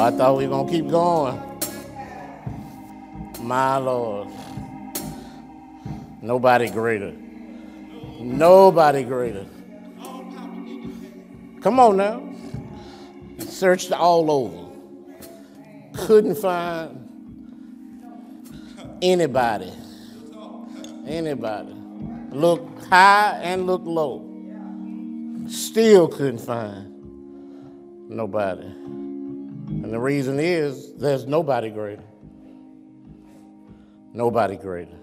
I 0.00 0.10
thought 0.10 0.38
we 0.38 0.46
were 0.46 0.50
going 0.50 0.66
to 0.66 0.72
keep 0.72 0.88
going. 0.88 1.38
My 3.40 3.76
Lord. 3.76 4.28
Nobody 6.22 6.70
greater. 6.70 7.12
Nobody 8.18 9.02
greater. 9.04 9.44
Come 11.60 11.78
on 11.78 11.98
now. 11.98 12.22
Searched 13.40 13.92
all 13.92 14.30
over. 14.30 14.70
Couldn't 16.06 16.36
find 16.36 16.96
anybody. 19.02 19.70
Anybody. 21.06 21.74
Look 22.30 22.84
high 22.84 23.38
and 23.42 23.66
look 23.66 23.82
low. 23.84 24.26
Still 25.48 26.08
couldn't 26.08 26.38
find 26.38 28.08
nobody. 28.08 28.99
And 29.70 29.92
the 29.92 30.00
reason 30.00 30.38
is 30.38 30.92
there's 30.94 31.26
nobody 31.26 31.70
greater. 31.70 32.02
Nobody 34.12 34.56
greater. 34.56 34.98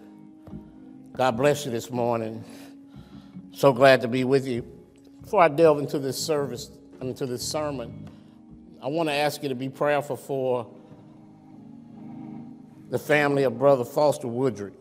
God 1.14 1.38
bless 1.38 1.66
you 1.66 1.72
this 1.72 1.90
morning. 1.90 2.44
So 3.54 3.74
glad 3.74 4.02
to 4.02 4.08
be 4.08 4.24
with 4.24 4.46
you. 4.46 4.62
Before 5.22 5.42
I 5.42 5.48
delve 5.48 5.80
into 5.80 5.98
this 5.98 6.18
service, 6.22 6.70
into 7.02 7.26
this 7.26 7.42
sermon, 7.42 8.10
I 8.84 8.88
want 8.88 9.10
to 9.10 9.14
ask 9.14 9.42
you 9.42 9.50
to 9.50 9.56
be 9.56 9.70
prayerful 9.70 10.18
for 10.18 10.68
the 12.90 13.00
family 13.00 13.44
of 13.44 13.58
Brother 13.58 13.86
Foster 13.86 14.28
Woodrick. 14.28 14.74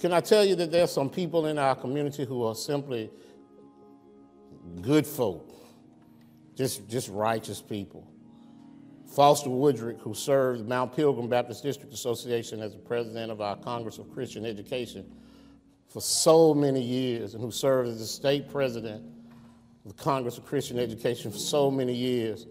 Can 0.00 0.12
I 0.12 0.20
tell 0.20 0.44
you 0.44 0.56
that 0.56 0.70
there's 0.70 0.90
some 0.90 1.08
people 1.08 1.46
in 1.46 1.58
our 1.58 1.74
community 1.74 2.24
who 2.24 2.44
are 2.44 2.54
simply 2.54 3.10
good 4.82 5.06
folk, 5.06 5.52
just, 6.56 6.88
just 6.88 7.08
righteous 7.08 7.62
people. 7.62 8.06
Foster 9.16 9.48
Woodrick, 9.48 9.98
who 10.00 10.12
served 10.12 10.68
Mount 10.68 10.94
Pilgrim 10.94 11.26
Baptist 11.26 11.62
District 11.62 11.90
Association 11.94 12.60
as 12.60 12.72
the 12.72 12.78
president 12.78 13.32
of 13.32 13.40
our 13.40 13.56
Congress 13.56 13.96
of 13.96 14.12
Christian 14.12 14.44
Education 14.44 15.10
for 15.88 16.02
so 16.02 16.52
many 16.52 16.82
years, 16.82 17.32
and 17.32 17.42
who 17.42 17.50
served 17.50 17.88
as 17.88 17.98
the 17.98 18.04
state 18.04 18.46
president 18.46 19.02
of 19.86 19.96
the 19.96 20.02
Congress 20.02 20.36
of 20.36 20.44
Christian 20.44 20.78
Education 20.78 21.32
for 21.32 21.38
so 21.38 21.70
many 21.70 21.94
years, 21.94 22.46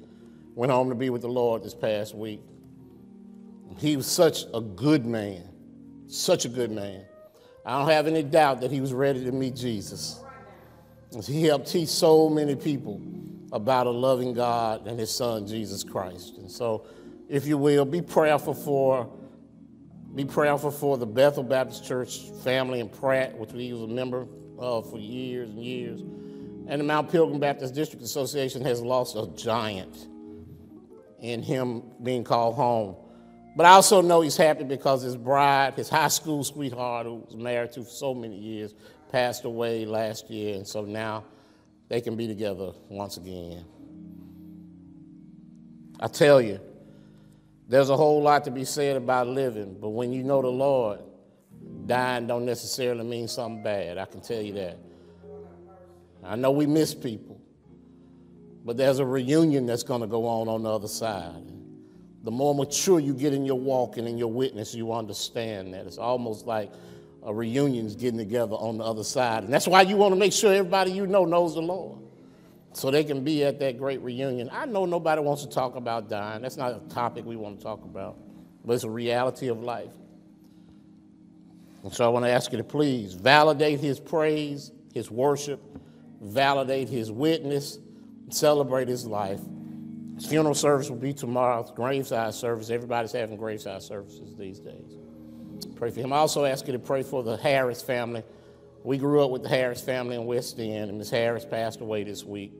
went 0.55 0.71
home 0.71 0.89
to 0.89 0.95
be 0.95 1.11
with 1.11 1.21
the 1.21 1.27
Lord 1.27 1.63
this 1.63 1.75
past 1.75 2.15
week. 2.15 2.41
He 3.77 3.95
was 3.95 4.07
such 4.07 4.45
a 4.51 4.59
good 4.59 5.05
man, 5.05 5.43
such 6.07 6.45
a 6.45 6.49
good 6.49 6.71
man. 6.71 7.05
I 7.63 7.77
don't 7.77 7.91
have 7.91 8.07
any 8.07 8.23
doubt 8.23 8.61
that 8.61 8.71
he 8.71 8.81
was 8.81 8.91
ready 8.91 9.23
to 9.23 9.31
meet 9.31 9.55
Jesus. 9.55 10.19
He 11.27 11.43
helped 11.43 11.67
teach 11.67 11.89
so 11.89 12.27
many 12.27 12.55
people 12.55 12.99
about 13.51 13.87
a 13.87 13.91
loving 13.91 14.33
God 14.33 14.87
and 14.87 14.99
his 14.99 15.11
son, 15.11 15.47
Jesus 15.47 15.83
Christ. 15.83 16.37
And 16.37 16.49
so, 16.49 16.85
if 17.29 17.45
you 17.45 17.57
will, 17.57 17.85
be 17.85 18.01
prayerful 18.01 18.53
for, 18.53 19.11
be 20.13 20.25
prayerful 20.25 20.71
for 20.71 20.97
the 20.97 21.05
Bethel 21.05 21.43
Baptist 21.43 21.85
Church 21.85 22.29
family 22.43 22.79
in 22.79 22.89
Pratt, 22.89 23.37
which 23.37 23.51
he 23.51 23.73
was 23.73 23.83
a 23.83 23.87
member 23.87 24.27
of 24.57 24.89
for 24.89 24.97
years 24.97 25.49
and 25.49 25.63
years. 25.63 26.01
And 26.67 26.81
the 26.81 26.83
Mount 26.83 27.11
Pilgrim 27.11 27.39
Baptist 27.39 27.75
District 27.75 28.03
Association 28.03 28.63
has 28.63 28.81
lost 28.81 29.15
a 29.15 29.27
giant 29.35 30.07
in 31.19 31.41
him 31.41 31.83
being 32.01 32.23
called 32.23 32.55
home. 32.55 32.95
But 33.55 33.65
I 33.65 33.69
also 33.69 34.01
know 34.01 34.21
he's 34.21 34.35
happy 34.35 34.63
because 34.63 35.01
his 35.01 35.15
bride, 35.15 35.75
his 35.75 35.87
high 35.87 36.09
school 36.09 36.43
sweetheart, 36.43 37.05
who 37.05 37.15
was 37.15 37.35
married 37.35 37.71
to 37.73 37.83
for 37.83 37.89
so 37.89 38.13
many 38.13 38.37
years, 38.37 38.73
passed 39.11 39.45
away 39.45 39.85
last 39.85 40.29
year. 40.29 40.55
And 40.55 40.67
so 40.67 40.83
now 40.83 41.23
they 41.87 42.01
can 42.01 42.15
be 42.15 42.27
together 42.27 42.71
once 42.89 43.17
again. 43.17 43.65
I 45.99 46.07
tell 46.07 46.41
you, 46.41 46.59
there's 47.67 47.89
a 47.89 47.97
whole 47.97 48.21
lot 48.21 48.43
to 48.45 48.51
be 48.51 48.65
said 48.65 48.97
about 48.97 49.27
living, 49.27 49.77
but 49.79 49.89
when 49.89 50.11
you 50.11 50.23
know 50.23 50.41
the 50.41 50.49
Lord, 50.49 50.99
dying 51.85 52.27
don't 52.27 52.45
necessarily 52.45 53.03
mean 53.03 53.27
something 53.27 53.63
bad. 53.63 53.97
I 53.97 54.05
can 54.05 54.21
tell 54.21 54.41
you 54.41 54.53
that. 54.53 54.77
I 56.23 56.35
know 56.35 56.51
we 56.51 56.65
miss 56.65 56.93
people, 56.93 57.39
but 58.63 58.77
there's 58.77 58.99
a 58.99 59.05
reunion 59.05 59.65
that's 59.65 59.83
going 59.83 60.01
to 60.01 60.07
go 60.07 60.25
on 60.25 60.47
on 60.47 60.63
the 60.63 60.69
other 60.69 60.87
side 60.87 61.55
the 62.25 62.31
more 62.31 62.55
mature 62.55 62.99
you 62.99 63.13
get 63.13 63.33
in 63.33 63.45
your 63.45 63.59
walk 63.59 63.97
and 63.97 64.07
in 64.07 64.17
your 64.17 64.31
witness, 64.31 64.73
you 64.73 64.91
understand 64.91 65.75
that. 65.75 65.85
It's 65.85 65.99
almost 65.99 66.47
like 66.47 66.71
reunion's 67.33 67.95
getting 67.95 68.17
together 68.17 68.55
on 68.55 68.77
the 68.77 68.83
other 68.83 69.03
side. 69.03 69.43
And 69.43 69.53
that's 69.53 69.67
why 69.67 69.81
you 69.81 69.95
want 69.95 70.13
to 70.13 70.19
make 70.19 70.33
sure 70.33 70.53
everybody 70.53 70.91
you 70.91 71.07
know 71.07 71.25
knows 71.25 71.55
the 71.55 71.61
Lord. 71.61 71.99
So 72.73 72.91
they 72.91 73.03
can 73.03 73.23
be 73.23 73.43
at 73.43 73.57
that 73.59 73.77
great 73.77 74.01
reunion. 74.01 74.49
I 74.51 74.65
know 74.65 74.85
nobody 74.85 75.21
wants 75.21 75.43
to 75.43 75.49
talk 75.49 75.75
about 75.75 76.09
dying. 76.09 76.41
That's 76.41 76.57
not 76.57 76.73
a 76.73 76.79
topic 76.93 77.25
we 77.25 77.37
want 77.37 77.57
to 77.57 77.63
talk 77.63 77.83
about, 77.83 78.17
but 78.65 78.73
it's 78.73 78.83
a 78.83 78.89
reality 78.89 79.47
of 79.47 79.63
life. 79.63 79.93
And 81.83 81.93
so 81.93 82.03
I 82.03 82.09
want 82.09 82.25
to 82.25 82.31
ask 82.31 82.51
you 82.51 82.57
to 82.57 82.63
please 82.63 83.13
validate 83.13 83.79
his 83.79 83.99
praise, 83.99 84.71
his 84.93 85.09
worship, 85.09 85.61
validate 86.19 86.89
his 86.89 87.11
witness, 87.11 87.79
celebrate 88.29 88.87
his 88.87 89.05
life. 89.05 89.39
His 90.15 90.25
funeral 90.25 90.55
service 90.55 90.89
will 90.89 90.97
be 90.97 91.13
tomorrow, 91.13 91.63
graveside 91.75 92.33
service. 92.33 92.69
Everybody's 92.69 93.11
having 93.11 93.37
graveside 93.37 93.83
services 93.83 94.35
these 94.35 94.59
days. 94.59 94.97
Pray 95.75 95.91
for 95.91 95.99
him. 95.99 96.13
I 96.13 96.17
also 96.17 96.45
ask 96.45 96.67
you 96.67 96.73
to 96.73 96.79
pray 96.79 97.03
for 97.03 97.21
the 97.21 97.37
Harris 97.37 97.81
family. 97.81 98.23
We 98.83 98.97
grew 98.97 99.23
up 99.23 99.31
with 99.31 99.43
the 99.43 99.49
Harris 99.49 99.81
family 99.81 100.15
in 100.15 100.25
West 100.25 100.59
End, 100.59 100.89
and 100.89 100.97
Miss 100.97 101.09
Harris 101.09 101.43
passed 101.43 101.81
away 101.81 102.03
this 102.03 102.23
week. 102.23 102.53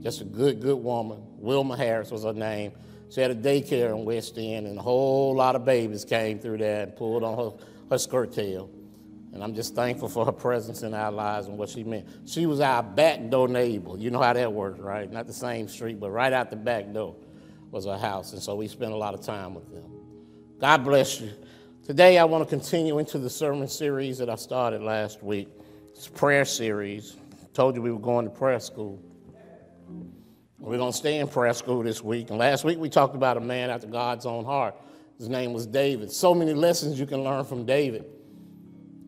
Just 0.00 0.20
a 0.20 0.24
good, 0.24 0.60
good 0.60 0.82
woman. 0.82 1.22
Wilma 1.38 1.76
Harris 1.76 2.10
was 2.10 2.24
her 2.24 2.32
name. 2.32 2.72
She 3.10 3.20
had 3.20 3.30
a 3.30 3.34
daycare 3.34 3.90
in 3.90 4.04
West 4.04 4.36
End, 4.38 4.66
and 4.66 4.78
a 4.78 4.82
whole 4.82 5.34
lot 5.34 5.54
of 5.54 5.64
babies 5.64 6.04
came 6.04 6.38
through 6.38 6.58
there 6.58 6.82
and 6.84 6.96
pulled 6.96 7.22
on 7.22 7.36
her, 7.36 7.66
her 7.90 7.98
skirt 7.98 8.32
tail. 8.32 8.70
And 9.32 9.44
I'm 9.44 9.54
just 9.54 9.74
thankful 9.74 10.08
for 10.08 10.24
her 10.24 10.32
presence 10.32 10.82
in 10.82 10.94
our 10.94 11.12
lives 11.12 11.46
and 11.46 11.58
what 11.58 11.68
she 11.68 11.84
meant. 11.84 12.08
She 12.24 12.46
was 12.46 12.58
our 12.58 12.82
back 12.82 13.28
door 13.28 13.48
neighbor. 13.48 13.96
You 13.98 14.10
know 14.10 14.22
how 14.22 14.32
that 14.32 14.52
works, 14.52 14.80
right? 14.80 15.12
Not 15.12 15.26
the 15.26 15.34
same 15.34 15.68
street, 15.68 16.00
but 16.00 16.10
right 16.10 16.32
out 16.32 16.48
the 16.48 16.56
back 16.56 16.92
door 16.92 17.14
was 17.70 17.84
her 17.84 17.98
house. 17.98 18.32
And 18.32 18.42
so 18.42 18.54
we 18.54 18.66
spent 18.66 18.92
a 18.92 18.96
lot 18.96 19.12
of 19.12 19.20
time 19.20 19.54
with 19.54 19.70
them. 19.70 19.90
God 20.58 20.84
bless 20.84 21.20
you. 21.20 21.32
Today 21.86 22.18
I 22.18 22.24
want 22.24 22.42
to 22.42 22.50
continue 22.50 22.98
into 22.98 23.16
the 23.16 23.30
sermon 23.30 23.68
series 23.68 24.18
that 24.18 24.28
I 24.28 24.34
started 24.34 24.82
last 24.82 25.22
week. 25.22 25.48
It's 25.90 26.08
a 26.08 26.10
prayer 26.10 26.44
series. 26.44 27.14
I 27.40 27.46
told 27.54 27.76
you 27.76 27.80
we 27.80 27.92
were 27.92 28.00
going 28.00 28.24
to 28.24 28.30
prayer 28.32 28.58
school. 28.58 29.00
We're 30.58 30.78
going 30.78 30.90
to 30.90 30.98
stay 30.98 31.20
in 31.20 31.28
prayer 31.28 31.54
school 31.54 31.84
this 31.84 32.02
week. 32.02 32.30
And 32.30 32.40
last 32.40 32.64
week 32.64 32.78
we 32.78 32.88
talked 32.88 33.14
about 33.14 33.36
a 33.36 33.40
man 33.40 33.70
after 33.70 33.86
God's 33.86 34.26
own 34.26 34.44
heart. 34.44 34.74
His 35.16 35.28
name 35.28 35.52
was 35.52 35.64
David. 35.64 36.10
So 36.10 36.34
many 36.34 36.54
lessons 36.54 36.98
you 36.98 37.06
can 37.06 37.22
learn 37.22 37.44
from 37.44 37.64
David. 37.64 38.04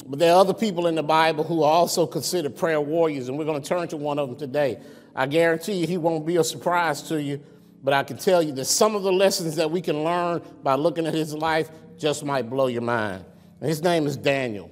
But 0.06 0.20
there 0.20 0.32
are 0.32 0.38
other 0.38 0.54
people 0.54 0.86
in 0.86 0.94
the 0.94 1.02
Bible 1.02 1.42
who 1.42 1.64
are 1.64 1.72
also 1.72 2.06
considered 2.06 2.56
prayer 2.56 2.80
warriors, 2.80 3.28
and 3.28 3.36
we're 3.36 3.44
going 3.44 3.60
to 3.60 3.68
turn 3.68 3.88
to 3.88 3.96
one 3.96 4.20
of 4.20 4.28
them 4.28 4.38
today. 4.38 4.78
I 5.16 5.26
guarantee 5.26 5.72
you 5.72 5.88
he 5.88 5.98
won't 5.98 6.24
be 6.24 6.36
a 6.36 6.44
surprise 6.44 7.02
to 7.08 7.20
you, 7.20 7.42
but 7.82 7.92
I 7.92 8.04
can 8.04 8.18
tell 8.18 8.40
you 8.40 8.52
that 8.52 8.66
some 8.66 8.94
of 8.94 9.02
the 9.02 9.12
lessons 9.12 9.56
that 9.56 9.68
we 9.68 9.80
can 9.80 10.04
learn 10.04 10.42
by 10.62 10.76
looking 10.76 11.08
at 11.08 11.14
his 11.14 11.34
life 11.34 11.70
just 11.98 12.25
might 12.25 12.48
blow 12.48 12.66
your 12.69 12.82
mind. 12.82 13.25
And 13.60 13.69
his 13.69 13.82
name 13.82 14.06
is 14.06 14.16
Daniel. 14.16 14.70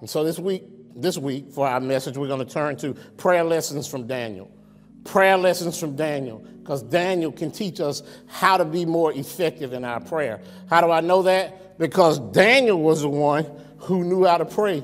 And 0.00 0.08
so 0.08 0.24
this 0.24 0.38
week, 0.38 0.64
this 0.96 1.18
week 1.18 1.50
for 1.50 1.66
our 1.66 1.80
message, 1.80 2.16
we're 2.16 2.28
going 2.28 2.44
to 2.44 2.52
turn 2.52 2.76
to 2.76 2.94
prayer 3.16 3.44
lessons 3.44 3.86
from 3.86 4.06
Daniel. 4.06 4.50
Prayer 5.04 5.36
lessons 5.36 5.78
from 5.78 5.96
Daniel, 5.96 6.38
because 6.38 6.82
Daniel 6.82 7.30
can 7.30 7.50
teach 7.50 7.78
us 7.78 8.02
how 8.26 8.56
to 8.56 8.64
be 8.64 8.86
more 8.86 9.12
effective 9.12 9.74
in 9.74 9.84
our 9.84 10.00
prayer. 10.00 10.40
How 10.70 10.80
do 10.80 10.90
I 10.90 11.00
know 11.00 11.22
that? 11.22 11.78
Because 11.78 12.18
Daniel 12.18 12.80
was 12.80 13.02
the 13.02 13.10
one 13.10 13.44
who 13.78 14.02
knew 14.02 14.24
how 14.24 14.38
to 14.38 14.46
pray. 14.46 14.82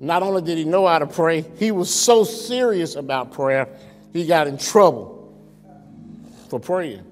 Not 0.00 0.22
only 0.22 0.40
did 0.40 0.56
he 0.56 0.64
know 0.64 0.86
how 0.86 0.98
to 0.98 1.06
pray, 1.06 1.44
he 1.58 1.72
was 1.72 1.92
so 1.92 2.24
serious 2.24 2.94
about 2.96 3.32
prayer, 3.32 3.68
he 4.14 4.26
got 4.26 4.46
in 4.46 4.56
trouble 4.56 5.38
for 6.48 6.58
praying. 6.58 7.04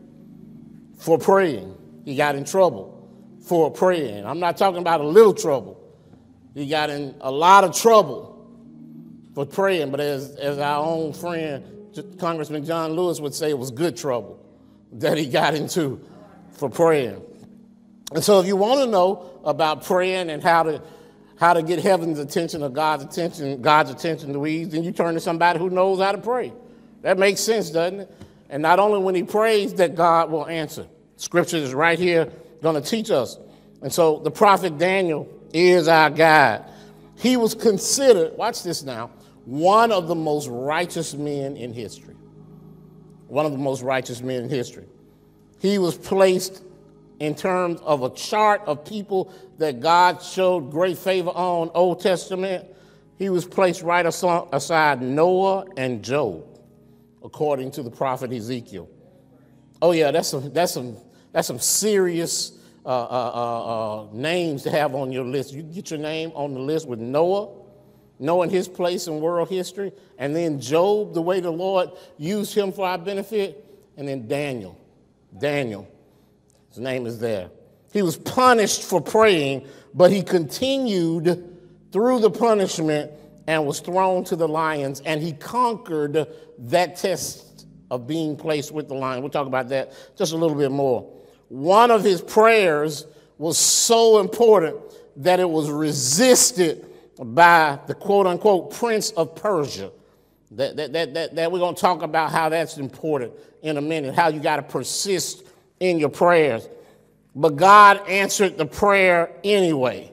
For 0.98 1.18
praying. 1.18 1.76
He 2.06 2.16
got 2.16 2.34
in 2.34 2.44
trouble 2.44 2.97
for 3.48 3.70
praying. 3.70 4.26
I'm 4.26 4.40
not 4.40 4.58
talking 4.58 4.80
about 4.80 5.00
a 5.00 5.08
little 5.08 5.32
trouble. 5.32 5.80
He 6.54 6.68
got 6.68 6.90
in 6.90 7.14
a 7.20 7.30
lot 7.30 7.64
of 7.64 7.74
trouble 7.74 8.46
for 9.34 9.46
praying, 9.46 9.90
but 9.90 10.00
as, 10.00 10.36
as 10.36 10.58
our 10.58 10.84
own 10.84 11.14
friend, 11.14 11.64
Congressman 12.18 12.64
John 12.64 12.92
Lewis 12.92 13.20
would 13.20 13.34
say, 13.34 13.50
it 13.50 13.58
was 13.58 13.70
good 13.70 13.96
trouble 13.96 14.38
that 14.92 15.16
he 15.16 15.26
got 15.26 15.54
into 15.54 16.00
for 16.52 16.68
praying. 16.68 17.22
And 18.12 18.22
so, 18.22 18.40
if 18.40 18.46
you 18.46 18.56
want 18.56 18.80
to 18.80 18.86
know 18.86 19.40
about 19.44 19.84
praying 19.84 20.30
and 20.30 20.42
how 20.42 20.62
to 20.62 20.82
how 21.38 21.52
to 21.52 21.62
get 21.62 21.78
heaven's 21.78 22.18
attention 22.18 22.62
or 22.62 22.68
God's 22.68 23.04
attention, 23.04 23.62
God's 23.62 23.90
attention, 23.90 24.32
Louise, 24.32 24.70
then 24.70 24.82
you 24.82 24.90
turn 24.90 25.14
to 25.14 25.20
somebody 25.20 25.58
who 25.58 25.70
knows 25.70 26.00
how 26.00 26.10
to 26.10 26.18
pray. 26.18 26.52
That 27.02 27.16
makes 27.16 27.40
sense, 27.40 27.70
doesn't 27.70 28.00
it? 28.00 28.16
And 28.50 28.60
not 28.60 28.80
only 28.80 28.98
when 28.98 29.14
he 29.14 29.22
prays 29.22 29.74
that 29.74 29.94
God 29.94 30.32
will 30.32 30.48
answer. 30.48 30.86
Scripture 31.16 31.58
is 31.58 31.74
right 31.74 31.98
here 31.98 32.32
going 32.62 32.80
to 32.80 32.88
teach 32.88 33.10
us. 33.10 33.38
And 33.82 33.92
so 33.92 34.18
the 34.18 34.30
prophet 34.30 34.78
Daniel 34.78 35.28
is 35.52 35.88
our 35.88 36.10
guide. 36.10 36.64
He 37.16 37.36
was 37.36 37.54
considered, 37.54 38.36
watch 38.36 38.62
this 38.62 38.82
now, 38.82 39.10
one 39.44 39.92
of 39.92 40.08
the 40.08 40.14
most 40.14 40.48
righteous 40.48 41.14
men 41.14 41.56
in 41.56 41.72
history. 41.72 42.14
One 43.28 43.46
of 43.46 43.52
the 43.52 43.58
most 43.58 43.82
righteous 43.82 44.20
men 44.20 44.44
in 44.44 44.48
history. 44.48 44.86
He 45.60 45.78
was 45.78 45.96
placed 45.96 46.62
in 47.18 47.34
terms 47.34 47.80
of 47.80 48.02
a 48.02 48.10
chart 48.10 48.62
of 48.66 48.84
people 48.84 49.32
that 49.58 49.80
God 49.80 50.22
showed 50.22 50.70
great 50.70 50.98
favor 50.98 51.30
on, 51.30 51.70
Old 51.74 52.00
Testament. 52.00 52.64
He 53.18 53.28
was 53.28 53.44
placed 53.44 53.82
right 53.82 54.06
aside 54.06 55.02
Noah 55.02 55.66
and 55.76 56.04
Job, 56.04 56.44
according 57.24 57.72
to 57.72 57.82
the 57.82 57.90
prophet 57.90 58.32
Ezekiel. 58.32 58.88
Oh 59.82 59.90
yeah, 59.92 60.10
that's 60.10 60.28
some 60.28 60.52
that's 60.52 60.72
some 60.72 60.96
that's 61.32 61.46
some 61.46 61.58
serious 61.58 62.52
uh, 62.84 62.88
uh, 62.88 63.32
uh, 63.34 64.02
uh 64.02 64.06
names 64.12 64.62
to 64.62 64.70
have 64.70 64.94
on 64.94 65.12
your 65.12 65.24
list. 65.24 65.52
You 65.52 65.62
get 65.62 65.90
your 65.90 66.00
name 66.00 66.32
on 66.34 66.54
the 66.54 66.60
list 66.60 66.88
with 66.88 66.98
Noah, 66.98 67.48
knowing 68.18 68.50
his 68.50 68.68
place 68.68 69.06
in 69.06 69.20
world 69.20 69.48
history, 69.48 69.92
and 70.18 70.34
then 70.34 70.60
Job, 70.60 71.14
the 71.14 71.22
way 71.22 71.40
the 71.40 71.50
Lord 71.50 71.90
used 72.16 72.54
him 72.54 72.72
for 72.72 72.86
our 72.86 72.98
benefit, 72.98 73.64
and 73.96 74.08
then 74.08 74.26
Daniel. 74.26 74.78
Daniel, 75.36 75.86
his 76.70 76.78
name 76.78 77.06
is 77.06 77.18
there. 77.18 77.50
He 77.92 78.02
was 78.02 78.16
punished 78.16 78.82
for 78.82 79.00
praying, 79.00 79.66
but 79.94 80.10
he 80.10 80.22
continued 80.22 81.56
through 81.92 82.20
the 82.20 82.30
punishment 82.30 83.12
and 83.46 83.66
was 83.66 83.80
thrown 83.80 84.24
to 84.24 84.36
the 84.36 84.46
lions, 84.46 85.00
and 85.00 85.22
he 85.22 85.32
conquered 85.32 86.26
that 86.58 86.96
test 86.96 87.66
of 87.90 88.06
being 88.06 88.36
placed 88.36 88.72
with 88.72 88.88
the 88.88 88.94
lion. 88.94 89.22
We'll 89.22 89.30
talk 89.30 89.46
about 89.46 89.68
that 89.70 89.92
just 90.16 90.32
a 90.32 90.36
little 90.36 90.56
bit 90.56 90.70
more. 90.70 91.10
One 91.48 91.90
of 91.90 92.04
his 92.04 92.20
prayers 92.20 93.06
was 93.38 93.56
so 93.56 94.20
important 94.20 94.76
that 95.16 95.40
it 95.40 95.48
was 95.48 95.70
resisted 95.70 96.86
by 97.18 97.78
the 97.86 97.94
quote 97.94 98.26
unquote 98.26 98.72
prince 98.74 99.10
of 99.12 99.34
Persia. 99.34 99.90
That, 100.52 100.76
that, 100.76 100.92
that, 100.92 101.14
that, 101.14 101.34
that 101.34 101.52
we're 101.52 101.58
going 101.58 101.74
to 101.74 101.80
talk 101.80 102.02
about 102.02 102.30
how 102.32 102.48
that's 102.48 102.78
important 102.78 103.32
in 103.62 103.76
a 103.76 103.82
minute, 103.82 104.14
how 104.14 104.28
you 104.28 104.40
got 104.40 104.56
to 104.56 104.62
persist 104.62 105.44
in 105.80 105.98
your 105.98 106.08
prayers. 106.08 106.68
But 107.34 107.56
God 107.56 108.08
answered 108.08 108.56
the 108.56 108.66
prayer 108.66 109.30
anyway. 109.44 110.10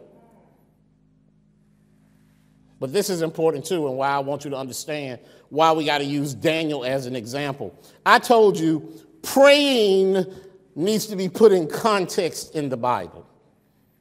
But 2.80 2.92
this 2.92 3.10
is 3.10 3.22
important 3.22 3.66
too, 3.66 3.88
and 3.88 3.98
why 3.98 4.10
I 4.10 4.20
want 4.20 4.44
you 4.44 4.52
to 4.52 4.58
understand 4.58 5.20
why 5.50 5.72
we 5.72 5.86
got 5.86 6.00
to 6.00 6.04
use 6.04 6.34
Daniel 6.34 6.84
as 6.84 7.06
an 7.06 7.16
example. 7.16 7.74
I 8.06 8.20
told 8.20 8.60
you 8.60 8.92
praying 9.22 10.26
needs 10.76 11.08
to 11.08 11.16
be 11.16 11.30
put 11.30 11.52
in 11.52 11.68
context 11.68 12.56
in 12.56 12.70
the 12.70 12.78
Bible. 12.78 13.26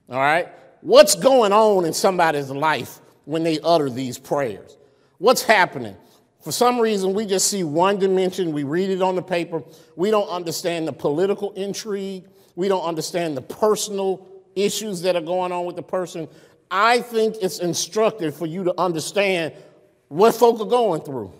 All 0.08 0.18
right? 0.18 0.48
What's 0.80 1.14
going 1.14 1.52
on 1.52 1.84
in 1.84 1.92
somebody's 1.92 2.50
life 2.50 3.00
when 3.24 3.42
they 3.42 3.58
utter 3.60 3.88
these 3.88 4.18
prayers? 4.18 4.76
What's 5.18 5.42
happening? 5.42 5.96
For 6.42 6.52
some 6.52 6.78
reason, 6.78 7.14
we 7.14 7.24
just 7.24 7.48
see 7.48 7.64
one 7.64 7.98
dimension, 7.98 8.52
we 8.52 8.64
read 8.64 8.90
it 8.90 9.00
on 9.00 9.14
the 9.14 9.22
paper, 9.22 9.62
we 9.96 10.10
don't 10.10 10.28
understand 10.28 10.86
the 10.86 10.92
political 10.92 11.52
intrigue, 11.52 12.24
we 12.54 12.68
don't 12.68 12.84
understand 12.84 13.34
the 13.34 13.40
personal 13.40 14.26
issues 14.54 15.00
that 15.02 15.16
are 15.16 15.22
going 15.22 15.52
on 15.52 15.64
with 15.64 15.76
the 15.76 15.82
person. 15.82 16.28
I 16.70 17.00
think 17.00 17.36
it's 17.40 17.60
instructive 17.60 18.36
for 18.36 18.46
you 18.46 18.64
to 18.64 18.74
understand 18.78 19.54
what 20.08 20.34
folk 20.34 20.60
are 20.60 20.66
going 20.66 21.00
through. 21.00 21.32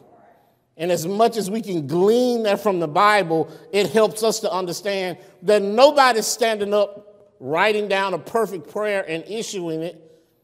And 0.77 0.91
as 0.91 1.07
much 1.07 1.37
as 1.37 1.51
we 1.51 1.63
can 1.63 1.87
glean 1.87 2.43
that 2.45 2.61
from 2.61 2.81
the 2.81 2.89
Bible, 2.89 3.51
it 3.73 3.91
helps 3.91 4.23
us 4.23 4.41
to 4.41 4.53
understand 4.53 5.19
that 5.43 5.63
nobody's 5.63 6.27
standing 6.27 6.75
up, 6.75 7.37
writing 7.39 7.87
down 7.87 8.13
a 8.15 8.19
perfect 8.19 8.71
prayer 8.71 9.05
and 9.07 9.25
issuing 9.29 9.83
it 9.83 10.01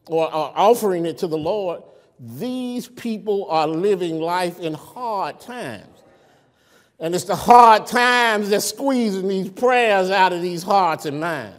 or, 0.07 0.29
offering 0.33 1.05
it 1.05 1.17
to 1.19 1.27
the 1.27 1.37
Lord. 1.37 1.83
These 2.19 2.87
people 2.87 3.47
are 3.49 3.67
living 3.67 4.19
life 4.19 4.59
in 4.59 4.73
hard 4.73 5.39
times. 5.41 5.87
And 6.99 7.15
it's 7.15 7.25
the 7.25 7.35
hard 7.35 7.87
times 7.87 8.49
that's 8.49 8.65
squeezing 8.65 9.27
these 9.27 9.49
prayers 9.49 10.11
out 10.11 10.31
of 10.31 10.41
these 10.41 10.63
hearts 10.63 11.05
and 11.05 11.19
minds. 11.19 11.57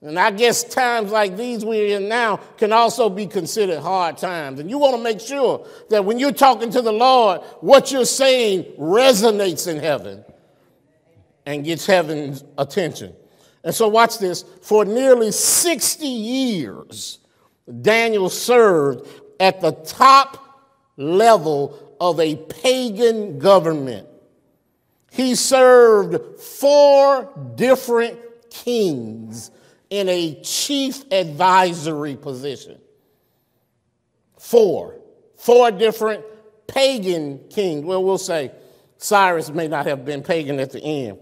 And 0.00 0.18
I 0.18 0.30
guess 0.30 0.62
times 0.62 1.10
like 1.10 1.36
these 1.36 1.64
we're 1.64 1.96
in 1.96 2.08
now 2.08 2.36
can 2.56 2.72
also 2.72 3.10
be 3.10 3.26
considered 3.26 3.80
hard 3.80 4.16
times. 4.16 4.60
And 4.60 4.70
you 4.70 4.78
want 4.78 4.96
to 4.96 5.02
make 5.02 5.20
sure 5.20 5.66
that 5.90 6.04
when 6.04 6.20
you're 6.20 6.32
talking 6.32 6.70
to 6.70 6.82
the 6.82 6.92
Lord, 6.92 7.40
what 7.60 7.90
you're 7.90 8.04
saying 8.04 8.64
resonates 8.78 9.66
in 9.66 9.78
heaven 9.78 10.24
and 11.46 11.64
gets 11.64 11.84
heaven's 11.84 12.44
attention. 12.56 13.12
And 13.64 13.74
so, 13.74 13.88
watch 13.88 14.18
this. 14.18 14.44
For 14.62 14.84
nearly 14.84 15.32
60 15.32 16.06
years, 16.06 17.18
Daniel 17.82 18.30
served 18.30 19.08
at 19.40 19.60
the 19.60 19.72
top 19.72 20.70
level 20.96 21.96
of 22.00 22.20
a 22.20 22.36
pagan 22.36 23.40
government. 23.40 24.06
He 25.10 25.34
served 25.34 26.40
four 26.40 27.28
different 27.56 28.18
kings 28.50 29.50
in 29.90 30.08
a 30.08 30.40
chief 30.42 31.04
advisory 31.10 32.16
position. 32.16 32.78
Four. 34.38 34.96
Four 35.36 35.70
different 35.70 36.24
pagan 36.66 37.40
kings. 37.50 37.84
Well, 37.84 38.04
we'll 38.04 38.18
say 38.18 38.52
Cyrus 38.98 39.50
may 39.50 39.68
not 39.68 39.86
have 39.86 40.04
been 40.04 40.22
pagan 40.22 40.60
at 40.60 40.72
the 40.72 40.82
end. 40.82 41.18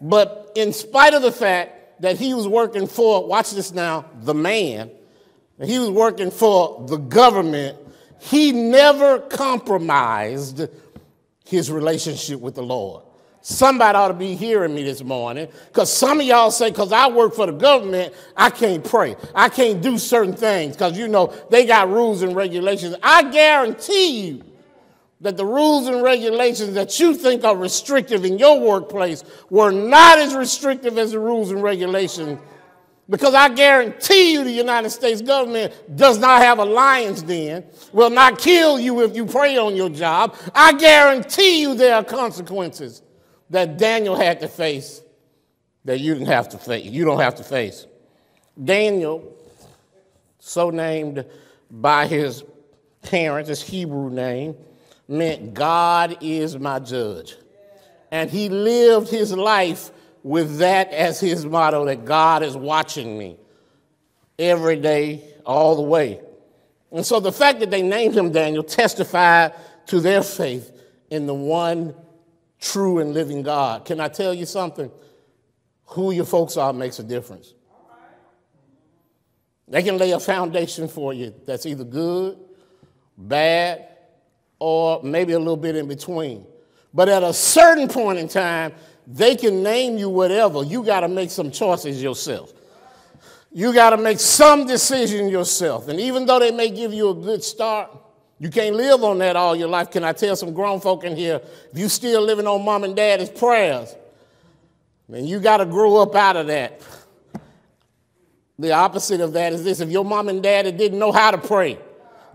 But 0.00 0.52
in 0.54 0.72
spite 0.72 1.14
of 1.14 1.22
the 1.22 1.32
fact 1.32 2.02
that 2.02 2.18
he 2.18 2.34
was 2.34 2.46
working 2.46 2.86
for, 2.86 3.26
watch 3.26 3.52
this 3.52 3.72
now, 3.72 4.04
the 4.20 4.34
man, 4.34 4.90
he 5.62 5.78
was 5.78 5.90
working 5.90 6.30
for 6.30 6.86
the 6.86 6.98
government, 6.98 7.78
he 8.18 8.52
never 8.52 9.18
compromised 9.18 10.68
his 11.44 11.70
relationship 11.70 12.40
with 12.40 12.54
the 12.54 12.62
Lord. 12.62 13.04
Somebody 13.48 13.96
ought 13.96 14.08
to 14.08 14.14
be 14.14 14.34
hearing 14.34 14.74
me 14.74 14.82
this 14.82 15.04
morning 15.04 15.46
because 15.68 15.92
some 15.92 16.18
of 16.18 16.26
y'all 16.26 16.50
say, 16.50 16.68
because 16.68 16.90
I 16.90 17.06
work 17.06 17.32
for 17.32 17.46
the 17.46 17.52
government, 17.52 18.12
I 18.36 18.50
can't 18.50 18.82
pray. 18.82 19.14
I 19.36 19.48
can't 19.48 19.80
do 19.80 19.98
certain 19.98 20.34
things 20.34 20.74
because, 20.74 20.98
you 20.98 21.06
know, 21.06 21.32
they 21.48 21.64
got 21.64 21.88
rules 21.88 22.22
and 22.22 22.34
regulations. 22.34 22.96
I 23.04 23.30
guarantee 23.30 24.20
you 24.22 24.42
that 25.20 25.36
the 25.36 25.46
rules 25.46 25.86
and 25.86 26.02
regulations 26.02 26.74
that 26.74 26.98
you 26.98 27.14
think 27.14 27.44
are 27.44 27.56
restrictive 27.56 28.24
in 28.24 28.36
your 28.36 28.58
workplace 28.58 29.22
were 29.48 29.70
not 29.70 30.18
as 30.18 30.34
restrictive 30.34 30.98
as 30.98 31.12
the 31.12 31.20
rules 31.20 31.52
and 31.52 31.62
regulations 31.62 32.40
because 33.08 33.34
I 33.34 33.48
guarantee 33.50 34.32
you 34.32 34.42
the 34.42 34.50
United 34.50 34.90
States 34.90 35.22
government 35.22 35.72
does 35.94 36.18
not 36.18 36.42
have 36.42 36.58
a 36.58 36.64
lion's 36.64 37.22
den, 37.22 37.64
will 37.92 38.10
not 38.10 38.40
kill 38.40 38.80
you 38.80 39.04
if 39.04 39.14
you 39.14 39.24
pray 39.24 39.56
on 39.56 39.76
your 39.76 39.88
job. 39.88 40.34
I 40.52 40.72
guarantee 40.72 41.60
you 41.60 41.76
there 41.76 41.94
are 41.94 42.02
consequences 42.02 43.02
that 43.50 43.78
Daniel 43.78 44.16
had 44.16 44.40
to 44.40 44.48
face 44.48 45.02
that 45.84 46.00
you 46.00 46.14
didn't 46.14 46.28
have 46.28 46.48
to 46.50 46.58
face. 46.58 46.84
You 46.84 47.04
don't 47.04 47.20
have 47.20 47.36
to 47.36 47.44
face. 47.44 47.86
Daniel, 48.62 49.34
so 50.38 50.70
named 50.70 51.24
by 51.70 52.06
his 52.06 52.42
parents, 53.02 53.48
his 53.48 53.62
Hebrew 53.62 54.10
name, 54.10 54.56
meant 55.08 55.54
God 55.54 56.18
is 56.20 56.58
my 56.58 56.80
judge. 56.80 57.36
And 58.10 58.30
he 58.30 58.48
lived 58.48 59.08
his 59.08 59.32
life 59.32 59.90
with 60.22 60.58
that 60.58 60.92
as 60.92 61.20
his 61.20 61.46
motto 61.46 61.84
that 61.84 62.04
God 62.04 62.42
is 62.42 62.56
watching 62.56 63.16
me 63.16 63.36
every 64.38 64.76
day, 64.76 65.22
all 65.44 65.76
the 65.76 65.82
way. 65.82 66.20
And 66.90 67.06
so 67.06 67.20
the 67.20 67.32
fact 67.32 67.60
that 67.60 67.70
they 67.70 67.82
named 67.82 68.16
him 68.16 68.32
Daniel 68.32 68.64
testified 68.64 69.54
to 69.86 70.00
their 70.00 70.22
faith 70.22 70.72
in 71.10 71.26
the 71.26 71.34
one 71.34 71.94
true 72.60 72.98
and 72.98 73.12
living 73.12 73.42
God. 73.42 73.84
Can 73.84 74.00
I 74.00 74.08
tell 74.08 74.34
you 74.34 74.46
something? 74.46 74.90
Who 75.86 76.10
your 76.10 76.24
folks 76.24 76.56
are 76.56 76.72
makes 76.72 76.98
a 76.98 77.02
difference. 77.02 77.54
They 79.68 79.82
can 79.82 79.98
lay 79.98 80.12
a 80.12 80.20
foundation 80.20 80.86
for 80.86 81.12
you 81.12 81.34
that's 81.44 81.66
either 81.66 81.84
good, 81.84 82.38
bad, 83.18 83.88
or 84.58 85.02
maybe 85.02 85.32
a 85.32 85.38
little 85.38 85.56
bit 85.56 85.76
in 85.76 85.88
between. 85.88 86.46
But 86.94 87.08
at 87.08 87.22
a 87.22 87.32
certain 87.32 87.88
point 87.88 88.18
in 88.18 88.28
time, 88.28 88.72
they 89.06 89.36
can 89.36 89.62
name 89.62 89.98
you 89.98 90.08
whatever. 90.08 90.62
You 90.62 90.82
got 90.82 91.00
to 91.00 91.08
make 91.08 91.30
some 91.30 91.50
choices 91.50 92.02
yourself. 92.02 92.52
You 93.52 93.72
got 93.72 93.90
to 93.90 93.96
make 93.96 94.20
some 94.20 94.66
decision 94.66 95.28
yourself. 95.28 95.88
And 95.88 95.98
even 95.98 96.26
though 96.26 96.38
they 96.38 96.50
may 96.50 96.70
give 96.70 96.92
you 96.92 97.10
a 97.10 97.14
good 97.14 97.42
start, 97.42 97.90
you 98.38 98.50
can't 98.50 98.76
live 98.76 99.02
on 99.02 99.18
that 99.18 99.34
all 99.36 99.56
your 99.56 99.68
life. 99.68 99.90
Can 99.90 100.04
I 100.04 100.12
tell 100.12 100.36
some 100.36 100.52
grown 100.52 100.80
folk 100.80 101.04
in 101.04 101.16
here, 101.16 101.40
if 101.72 101.78
you 101.78 101.88
still 101.88 102.22
living 102.22 102.46
on 102.46 102.64
mom 102.64 102.84
and 102.84 102.94
daddy's 102.94 103.30
prayers, 103.30 103.94
then 105.08 105.24
you 105.24 105.40
got 105.40 105.58
to 105.58 105.66
grow 105.66 106.02
up 106.02 106.14
out 106.14 106.36
of 106.36 106.46
that. 106.48 106.82
The 108.58 108.72
opposite 108.72 109.20
of 109.20 109.34
that 109.34 109.52
is 109.52 109.64
this 109.64 109.80
if 109.80 109.90
your 109.90 110.04
mom 110.04 110.28
and 110.28 110.42
daddy 110.42 110.72
didn't 110.72 110.98
know 110.98 111.12
how 111.12 111.30
to 111.30 111.38
pray, 111.38 111.78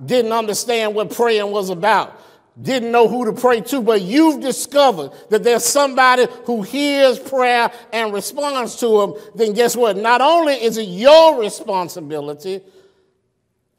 didn't 0.03 0.31
understand 0.31 0.95
what 0.95 1.11
praying 1.11 1.51
was 1.51 1.69
about, 1.69 2.19
didn't 2.59 2.91
know 2.91 3.07
who 3.07 3.25
to 3.25 3.33
pray 3.33 3.61
to, 3.61 3.81
but 3.81 4.01
you've 4.01 4.41
discovered 4.41 5.11
that 5.29 5.43
there's 5.43 5.65
somebody 5.65 6.27
who 6.45 6.61
hears 6.61 7.19
prayer 7.19 7.71
and 7.91 8.13
responds 8.13 8.75
to 8.77 8.87
them, 8.99 9.13
then 9.35 9.53
guess 9.53 9.75
what? 9.75 9.97
Not 9.97 10.21
only 10.21 10.53
is 10.53 10.77
it 10.77 10.83
your 10.83 11.39
responsibility, 11.39 12.61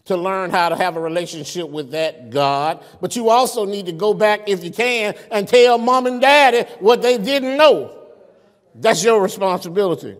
to 0.04 0.16
learn 0.16 0.50
how 0.50 0.68
to 0.68 0.76
have 0.76 0.96
a 0.96 1.00
relationship 1.00 1.68
with 1.68 1.92
that 1.92 2.30
God. 2.30 2.84
But 3.00 3.14
you 3.14 3.30
also 3.30 3.64
need 3.64 3.86
to 3.86 3.92
go 3.92 4.14
back, 4.14 4.48
if 4.48 4.64
you 4.64 4.70
can, 4.70 5.14
and 5.30 5.46
tell 5.46 5.78
mom 5.78 6.06
and 6.06 6.20
daddy 6.20 6.68
what 6.80 7.02
they 7.02 7.18
didn't 7.18 7.56
know. 7.56 7.98
That's 8.74 9.04
your 9.04 9.22
responsibility. 9.22 10.16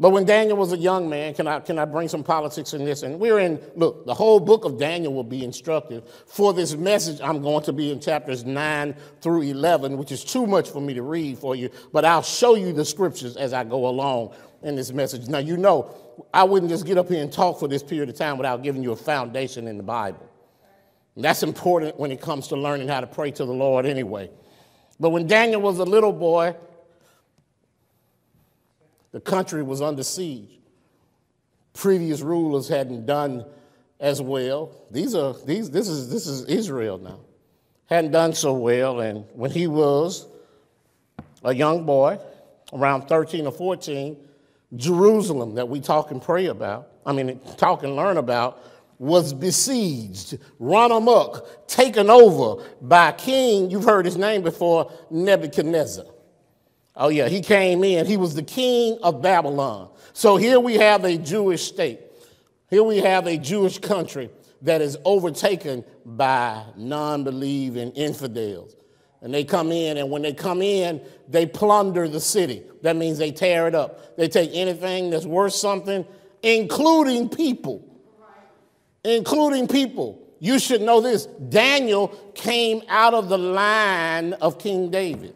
But 0.00 0.10
when 0.10 0.24
Daniel 0.24 0.56
was 0.56 0.72
a 0.72 0.78
young 0.78 1.08
man, 1.08 1.34
can 1.34 1.48
I, 1.48 1.58
can 1.58 1.76
I 1.76 1.84
bring 1.84 2.06
some 2.06 2.22
politics 2.22 2.72
in 2.72 2.84
this? 2.84 3.02
And 3.02 3.18
we're 3.18 3.40
in, 3.40 3.60
look, 3.74 4.06
the 4.06 4.14
whole 4.14 4.38
book 4.38 4.64
of 4.64 4.78
Daniel 4.78 5.12
will 5.12 5.24
be 5.24 5.42
instructive. 5.42 6.08
For 6.26 6.52
this 6.54 6.76
message, 6.76 7.20
I'm 7.20 7.42
going 7.42 7.64
to 7.64 7.72
be 7.72 7.90
in 7.90 7.98
chapters 7.98 8.44
9 8.44 8.94
through 9.20 9.42
11, 9.42 9.98
which 9.98 10.12
is 10.12 10.22
too 10.22 10.46
much 10.46 10.70
for 10.70 10.80
me 10.80 10.94
to 10.94 11.02
read 11.02 11.38
for 11.38 11.56
you, 11.56 11.68
but 11.92 12.04
I'll 12.04 12.22
show 12.22 12.54
you 12.54 12.72
the 12.72 12.84
scriptures 12.84 13.36
as 13.36 13.52
I 13.52 13.64
go 13.64 13.88
along 13.88 14.34
in 14.62 14.76
this 14.76 14.92
message. 14.92 15.28
Now, 15.28 15.38
you 15.38 15.56
know, 15.56 15.94
I 16.32 16.44
wouldn't 16.44 16.70
just 16.70 16.86
get 16.86 16.98
up 16.98 17.08
here 17.08 17.22
and 17.22 17.32
talk 17.32 17.58
for 17.60 17.68
this 17.68 17.82
period 17.82 18.08
of 18.08 18.16
time 18.16 18.38
without 18.38 18.62
giving 18.62 18.82
you 18.82 18.92
a 18.92 18.96
foundation 18.96 19.68
in 19.68 19.76
the 19.76 19.82
Bible. 19.82 20.28
And 21.14 21.24
that's 21.24 21.42
important 21.42 21.98
when 21.98 22.12
it 22.12 22.20
comes 22.20 22.48
to 22.48 22.56
learning 22.56 22.88
how 22.88 23.00
to 23.00 23.06
pray 23.06 23.30
to 23.32 23.44
the 23.44 23.52
Lord 23.52 23.86
anyway. 23.86 24.30
But 25.00 25.10
when 25.10 25.26
Daniel 25.26 25.60
was 25.60 25.78
a 25.78 25.84
little 25.84 26.12
boy, 26.12 26.56
the 29.12 29.20
country 29.20 29.62
was 29.62 29.80
under 29.80 30.02
siege. 30.02 30.58
Previous 31.72 32.20
rulers 32.20 32.68
hadn't 32.68 33.06
done 33.06 33.44
as 34.00 34.20
well. 34.20 34.72
These 34.90 35.14
are 35.14 35.34
these 35.44 35.70
this 35.70 35.88
is 35.88 36.10
this 36.10 36.26
is 36.26 36.44
Israel 36.44 36.98
now. 36.98 37.20
Hadn't 37.86 38.10
done 38.10 38.34
so 38.34 38.52
well, 38.52 39.00
and 39.00 39.24
when 39.32 39.50
he 39.50 39.66
was 39.66 40.26
a 41.42 41.54
young 41.54 41.86
boy, 41.86 42.18
around 42.72 43.08
13 43.08 43.46
or 43.46 43.52
14, 43.52 44.16
Jerusalem 44.76 45.54
that 45.54 45.68
we 45.68 45.80
talk 45.80 46.10
and 46.10 46.20
pray 46.22 46.46
about, 46.46 46.88
I 47.06 47.12
mean 47.12 47.40
talk 47.56 47.82
and 47.82 47.96
learn 47.96 48.16
about, 48.16 48.62
was 48.98 49.32
besieged, 49.32 50.38
run 50.58 50.90
amok, 50.90 51.68
taken 51.68 52.10
over 52.10 52.64
by 52.82 53.12
king, 53.12 53.70
you've 53.70 53.84
heard 53.84 54.04
his 54.04 54.16
name 54.16 54.42
before, 54.42 54.92
Nebuchadnezzar. 55.10 56.04
Oh, 56.96 57.08
yeah, 57.08 57.28
he 57.28 57.40
came 57.40 57.84
in. 57.84 58.06
He 58.06 58.16
was 58.16 58.34
the 58.34 58.42
king 58.42 58.98
of 59.04 59.22
Babylon. 59.22 59.88
So 60.12 60.36
here 60.36 60.58
we 60.58 60.74
have 60.74 61.04
a 61.04 61.16
Jewish 61.16 61.62
state. 61.62 62.00
Here 62.70 62.82
we 62.82 62.98
have 62.98 63.28
a 63.28 63.38
Jewish 63.38 63.78
country 63.78 64.30
that 64.62 64.80
is 64.80 64.98
overtaken 65.04 65.84
by 66.04 66.64
non 66.76 67.22
believing 67.22 67.92
infidels. 67.92 68.74
And 69.20 69.34
they 69.34 69.44
come 69.44 69.72
in, 69.72 69.96
and 69.96 70.10
when 70.10 70.22
they 70.22 70.32
come 70.32 70.62
in, 70.62 71.00
they 71.28 71.44
plunder 71.44 72.08
the 72.08 72.20
city. 72.20 72.62
That 72.82 72.96
means 72.96 73.18
they 73.18 73.32
tear 73.32 73.66
it 73.66 73.74
up. 73.74 74.16
They 74.16 74.28
take 74.28 74.50
anything 74.54 75.10
that's 75.10 75.26
worth 75.26 75.54
something, 75.54 76.06
including 76.42 77.28
people. 77.28 77.84
Including 79.04 79.66
people. 79.66 80.22
You 80.38 80.58
should 80.58 80.82
know 80.82 81.00
this 81.00 81.26
Daniel 81.26 82.08
came 82.34 82.82
out 82.88 83.14
of 83.14 83.28
the 83.28 83.38
line 83.38 84.34
of 84.34 84.58
King 84.58 84.90
David. 84.90 85.34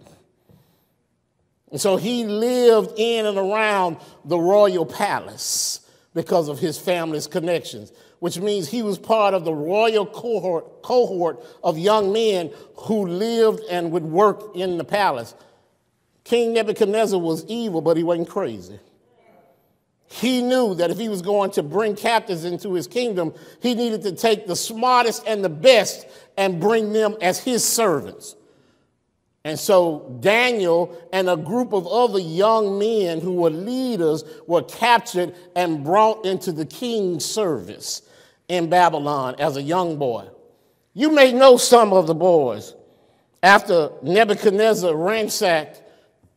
And 1.72 1.80
so 1.80 1.96
he 1.96 2.24
lived 2.24 2.92
in 2.98 3.26
and 3.26 3.38
around 3.38 3.96
the 4.24 4.38
royal 4.38 4.84
palace 4.84 5.80
because 6.14 6.48
of 6.48 6.58
his 6.58 6.78
family's 6.78 7.26
connections, 7.26 7.92
which 8.22 8.38
means 8.38 8.68
he 8.68 8.84
was 8.84 9.00
part 9.00 9.34
of 9.34 9.44
the 9.44 9.52
royal 9.52 10.06
cohort, 10.06 10.80
cohort 10.80 11.44
of 11.64 11.76
young 11.76 12.12
men 12.12 12.52
who 12.76 13.04
lived 13.04 13.60
and 13.68 13.90
would 13.90 14.04
work 14.04 14.54
in 14.54 14.78
the 14.78 14.84
palace. 14.84 15.34
King 16.22 16.52
Nebuchadnezzar 16.52 17.18
was 17.18 17.44
evil, 17.46 17.80
but 17.80 17.96
he 17.96 18.04
wasn't 18.04 18.28
crazy. 18.28 18.78
He 20.06 20.40
knew 20.40 20.72
that 20.76 20.92
if 20.92 20.98
he 20.98 21.08
was 21.08 21.20
going 21.20 21.50
to 21.50 21.64
bring 21.64 21.96
captives 21.96 22.44
into 22.44 22.74
his 22.74 22.86
kingdom, 22.86 23.34
he 23.60 23.74
needed 23.74 24.02
to 24.02 24.12
take 24.12 24.46
the 24.46 24.54
smartest 24.54 25.26
and 25.26 25.44
the 25.44 25.48
best 25.48 26.06
and 26.36 26.60
bring 26.60 26.92
them 26.92 27.16
as 27.20 27.40
his 27.40 27.64
servants. 27.64 28.36
And 29.42 29.58
so 29.58 30.16
Daniel 30.20 30.96
and 31.12 31.28
a 31.28 31.36
group 31.36 31.72
of 31.72 31.88
other 31.88 32.20
young 32.20 32.78
men 32.78 33.20
who 33.20 33.32
were 33.32 33.50
leaders 33.50 34.22
were 34.46 34.62
captured 34.62 35.34
and 35.56 35.82
brought 35.82 36.24
into 36.24 36.52
the 36.52 36.66
king's 36.66 37.24
service 37.24 38.02
in 38.52 38.68
Babylon 38.68 39.34
as 39.38 39.56
a 39.56 39.62
young 39.62 39.96
boy. 39.96 40.28
You 40.92 41.10
may 41.10 41.32
know 41.32 41.56
some 41.56 41.94
of 41.94 42.06
the 42.06 42.14
boys. 42.14 42.74
After 43.42 43.90
Nebuchadnezzar 44.02 44.94
ransacked 44.94 45.80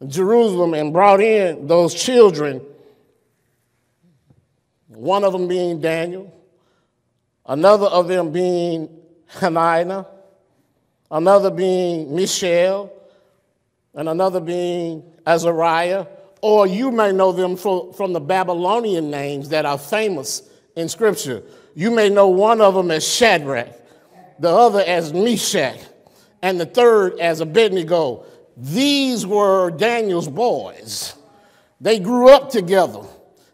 Jerusalem 0.07 0.74
and 0.74 0.93
brought 0.93 1.19
in 1.19 1.67
those 1.67 1.93
children, 1.93 2.62
one 4.88 5.25
of 5.25 5.34
them 5.34 5.50
being 5.50 5.81
Daniel, 5.81 6.34
another 7.45 7.88
of 7.88 8.07
them 8.07 8.31
being 8.31 8.88
Hananiah, 9.27 10.05
another 11.12 11.51
being 11.51 12.15
Mishael, 12.15 12.93
and 13.93 14.07
another 14.07 14.39
being 14.39 15.03
Azariah, 15.27 16.07
or 16.41 16.65
you 16.65 16.91
may 16.91 17.12
know 17.12 17.34
them 17.34 17.57
from 17.57 18.13
the 18.13 18.22
Babylonian 18.22 19.12
names 19.12 19.50
that 19.50 19.65
are 19.65 19.77
famous 19.77 20.43
in 20.77 20.88
Scripture. 20.88 21.43
You 21.75 21.91
may 21.91 22.10
know 22.10 22.29
one 22.29 22.62
of 22.62 22.74
them 22.74 22.89
as 22.89 23.08
Shadrach, 23.08 23.70
the 24.39 24.50
other 24.50 24.79
as 24.79 25.13
Meshach, 25.13 25.77
and 26.41 26.60
the 26.60 26.65
third 26.65 27.20
as 27.20 27.41
Abednego. 27.41 28.25
These 28.58 29.27
were 29.27 29.70
Daniel's 29.70 30.27
boys. 30.27 31.13
They 31.79 32.00
grew 32.00 32.29
up 32.29 32.50
together. 32.50 33.01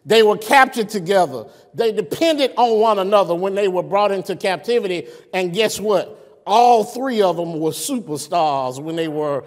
They 0.06 0.22
were 0.22 0.38
captured 0.38 0.88
together. 0.88 1.46
They 1.74 1.92
depended 1.92 2.52
on 2.56 2.80
one 2.80 2.98
another 2.98 3.34
when 3.34 3.54
they 3.54 3.68
were 3.68 3.82
brought 3.82 4.12
into 4.12 4.36
captivity. 4.36 5.08
And 5.34 5.52
guess 5.52 5.78
what? 5.78 6.40
All 6.46 6.84
three 6.84 7.20
of 7.20 7.36
them 7.36 7.60
were 7.60 7.70
superstars 7.70 8.80
when 8.82 8.96
they 8.96 9.08
were 9.08 9.44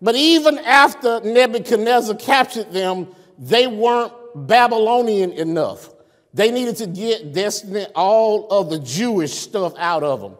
but 0.00 0.14
even 0.14 0.58
after 0.58 1.20
Nebuchadnezzar 1.20 2.16
captured 2.16 2.72
them, 2.72 3.08
they 3.38 3.66
weren't 3.66 4.12
Babylonian 4.34 5.32
enough. 5.32 5.90
They 6.34 6.50
needed 6.50 6.76
to 6.76 6.86
get 6.86 7.32
destiny, 7.32 7.86
all 7.94 8.48
of 8.48 8.70
the 8.70 8.78
Jewish 8.78 9.32
stuff 9.32 9.72
out 9.78 10.02
of 10.02 10.20
them. 10.20 10.34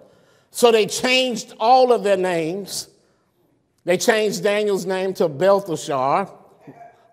So 0.50 0.70
they 0.72 0.86
changed 0.86 1.54
all 1.58 1.92
of 1.92 2.02
their 2.02 2.16
names. 2.16 2.88
They 3.84 3.96
changed 3.96 4.42
Daniel's 4.42 4.84
name 4.84 5.14
to 5.14 5.28
Belteshazzar, 5.28 6.26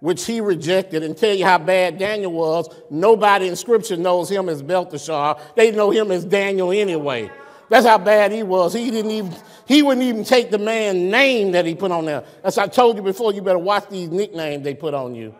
which 0.01 0.25
he 0.25 0.41
rejected. 0.41 1.03
And 1.03 1.17
tell 1.17 1.33
you 1.33 1.45
how 1.45 1.57
bad 1.57 1.97
Daniel 1.97 2.31
was, 2.33 2.69
nobody 2.89 3.47
in 3.47 3.55
Scripture 3.55 3.97
knows 3.97 4.29
him 4.29 4.49
as 4.49 4.61
Belteshazzar. 4.61 5.39
They 5.55 5.71
know 5.71 5.91
him 5.91 6.11
as 6.11 6.25
Daniel 6.25 6.71
anyway. 6.71 7.31
That's 7.69 7.85
how 7.85 7.97
bad 7.97 8.31
he 8.31 8.43
was. 8.43 8.73
He 8.73 8.91
didn't 8.91 9.11
even, 9.11 9.35
he 9.67 9.81
wouldn't 9.81 10.05
even 10.05 10.23
take 10.23 10.51
the 10.51 10.59
man's 10.59 11.11
name 11.11 11.51
that 11.53 11.65
he 11.65 11.75
put 11.75 11.91
on 11.91 12.05
there. 12.05 12.23
As 12.43 12.57
I 12.57 12.67
told 12.67 12.97
you 12.97 13.01
before, 13.01 13.33
you 13.33 13.41
better 13.41 13.57
watch 13.57 13.89
these 13.89 14.09
nicknames 14.09 14.63
they 14.63 14.75
put 14.75 14.93
on 14.93 15.15
you. 15.15 15.33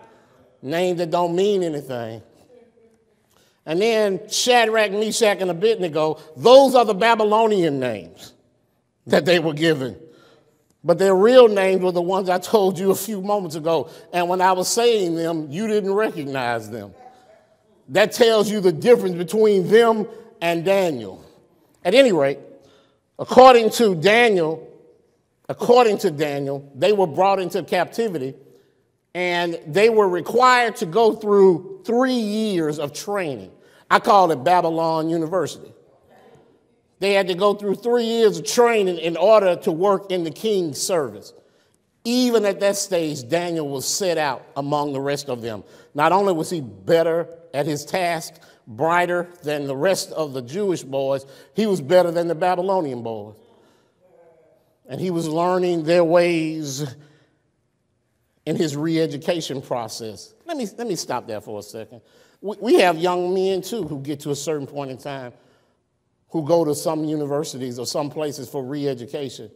Names 0.61 0.97
that 0.97 1.11
don't 1.11 1.35
mean 1.35 1.61
anything. 1.61 2.23
And 3.65 3.81
then 3.81 4.29
Shadrach, 4.29 4.91
Meshach, 4.91 5.41
and 5.41 5.49
Abednego, 5.49 6.19
those 6.37 6.75
are 6.75 6.85
the 6.85 6.93
Babylonian 6.93 7.79
names 7.79 8.33
that 9.07 9.25
they 9.25 9.39
were 9.39 9.53
given. 9.53 9.97
But 10.83 10.99
their 10.99 11.15
real 11.15 11.47
names 11.47 11.81
were 11.81 11.91
the 11.91 12.01
ones 12.01 12.29
I 12.29 12.37
told 12.37 12.77
you 12.77 12.91
a 12.91 12.95
few 12.95 13.21
moments 13.21 13.55
ago. 13.55 13.89
And 14.13 14.29
when 14.29 14.39
I 14.39 14.51
was 14.51 14.67
saying 14.67 15.15
them, 15.15 15.47
you 15.49 15.67
didn't 15.67 15.93
recognize 15.93 16.69
them. 16.69 16.93
That 17.89 18.11
tells 18.11 18.51
you 18.51 18.61
the 18.61 18.71
difference 18.71 19.15
between 19.15 19.67
them 19.67 20.07
and 20.41 20.63
Daniel. 20.63 21.23
At 21.83 21.95
any 21.95 22.11
rate, 22.11 22.39
according 23.17 23.71
to 23.71 23.95
Daniel, 23.95 24.71
according 25.49 25.99
to 25.99 26.11
Daniel, 26.11 26.71
they 26.75 26.93
were 26.93 27.07
brought 27.07 27.39
into 27.39 27.63
captivity 27.63 28.35
and 29.15 29.59
they 29.65 29.89
were 29.89 30.09
required 30.09 30.75
to 30.75 30.85
go 30.85 31.13
through 31.13 31.81
three 31.85 32.13
years 32.13 32.79
of 32.79 32.93
training. 32.93 33.51
I 33.95 33.99
call 33.99 34.29
it 34.31 34.43
Babylon 34.43 35.07
University. 35.07 35.71
They 36.99 37.13
had 37.13 37.29
to 37.29 37.33
go 37.33 37.53
through 37.53 37.75
three 37.75 38.03
years 38.03 38.39
of 38.39 38.45
training 38.45 38.97
in 38.97 39.15
order 39.15 39.55
to 39.55 39.71
work 39.71 40.11
in 40.11 40.25
the 40.25 40.31
king's 40.31 40.81
service. 40.81 41.31
Even 42.03 42.43
at 42.43 42.59
that 42.59 42.75
stage, 42.75 43.25
Daniel 43.29 43.69
was 43.69 43.87
set 43.87 44.17
out 44.17 44.45
among 44.57 44.91
the 44.91 44.99
rest 44.99 45.29
of 45.29 45.41
them. 45.41 45.63
Not 45.93 46.11
only 46.11 46.33
was 46.33 46.49
he 46.49 46.59
better 46.59 47.29
at 47.53 47.67
his 47.67 47.85
task, 47.85 48.33
brighter 48.67 49.29
than 49.43 49.65
the 49.65 49.77
rest 49.77 50.11
of 50.11 50.33
the 50.33 50.41
Jewish 50.41 50.83
boys, 50.83 51.25
he 51.53 51.65
was 51.65 51.79
better 51.79 52.11
than 52.11 52.27
the 52.27 52.35
Babylonian 52.35 53.01
boys. 53.01 53.37
And 54.89 54.99
he 54.99 55.09
was 55.09 55.25
learning 55.25 55.83
their 55.83 56.03
ways 56.03 56.85
in 58.45 58.57
his 58.57 58.75
re 58.75 58.99
education 58.99 59.61
process. 59.61 60.33
Let 60.45 60.57
me, 60.57 60.67
let 60.77 60.85
me 60.85 60.97
stop 60.97 61.27
there 61.27 61.39
for 61.39 61.59
a 61.59 61.63
second. 61.63 62.01
We, 62.45 62.75
have 62.75 62.99
young 62.99 63.33
men 63.33 63.63
too 63.63 63.87
who 63.87 63.99
get 64.01 64.19
to 64.19 64.29
a 64.29 64.35
certain 64.35 64.67
point 64.67 64.91
in 64.91 64.97
time 64.97 65.33
who 66.29 66.45
go 66.45 66.63
to 66.63 66.75
some 66.75 67.03
universities 67.03 67.79
or 67.79 67.87
some 67.87 68.11
places 68.11 68.47
for 68.47 68.63
re 68.63 68.87
education. 68.87 69.49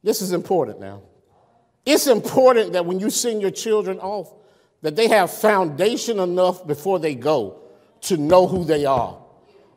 This 0.00 0.22
is 0.22 0.32
important 0.32 0.78
now. 0.78 1.02
It's 1.84 2.06
important 2.06 2.74
that 2.74 2.86
when 2.86 3.00
you 3.00 3.10
send 3.10 3.42
your 3.42 3.50
children 3.50 3.98
off, 3.98 4.32
that 4.82 4.94
they 4.94 5.08
have 5.08 5.32
foundation 5.32 6.20
enough 6.20 6.64
before 6.64 7.00
they 7.00 7.16
go 7.16 7.62
to 8.02 8.16
know 8.16 8.46
who 8.46 8.62
they 8.64 8.84
are, 8.86 9.18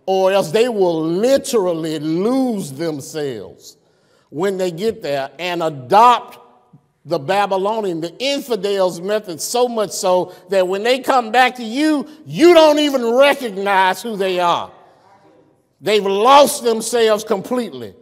or 0.06 0.32
else 0.32 0.52
they 0.52 0.70
will 0.70 1.04
literally 1.04 1.98
lose 1.98 2.72
themselves 2.74 3.76
when 4.30 4.58
they 4.58 4.70
get 4.70 5.02
there 5.02 5.32
and 5.40 5.64
adopt 5.64 6.43
the 7.06 7.20
Babylonian, 7.20 8.00
the 8.02 8.16
infidels' 8.18 9.02
method, 9.02 9.42
so 9.42 9.68
much 9.68 9.92
so 9.92 10.34
that 10.50 10.68
when 10.68 10.84
they 10.84 11.00
come 11.00 11.32
back 11.32 11.56
to 11.56 11.64
you, 11.64 12.08
you 12.26 12.54
don't 12.54 12.80
even 12.80 13.04
recognize 13.06 14.02
who 14.02 14.16
they 14.16 14.40
are. 14.40 14.72
They've 15.82 16.06
lost 16.06 16.64
themselves 16.64 17.26
completely. 17.26 17.94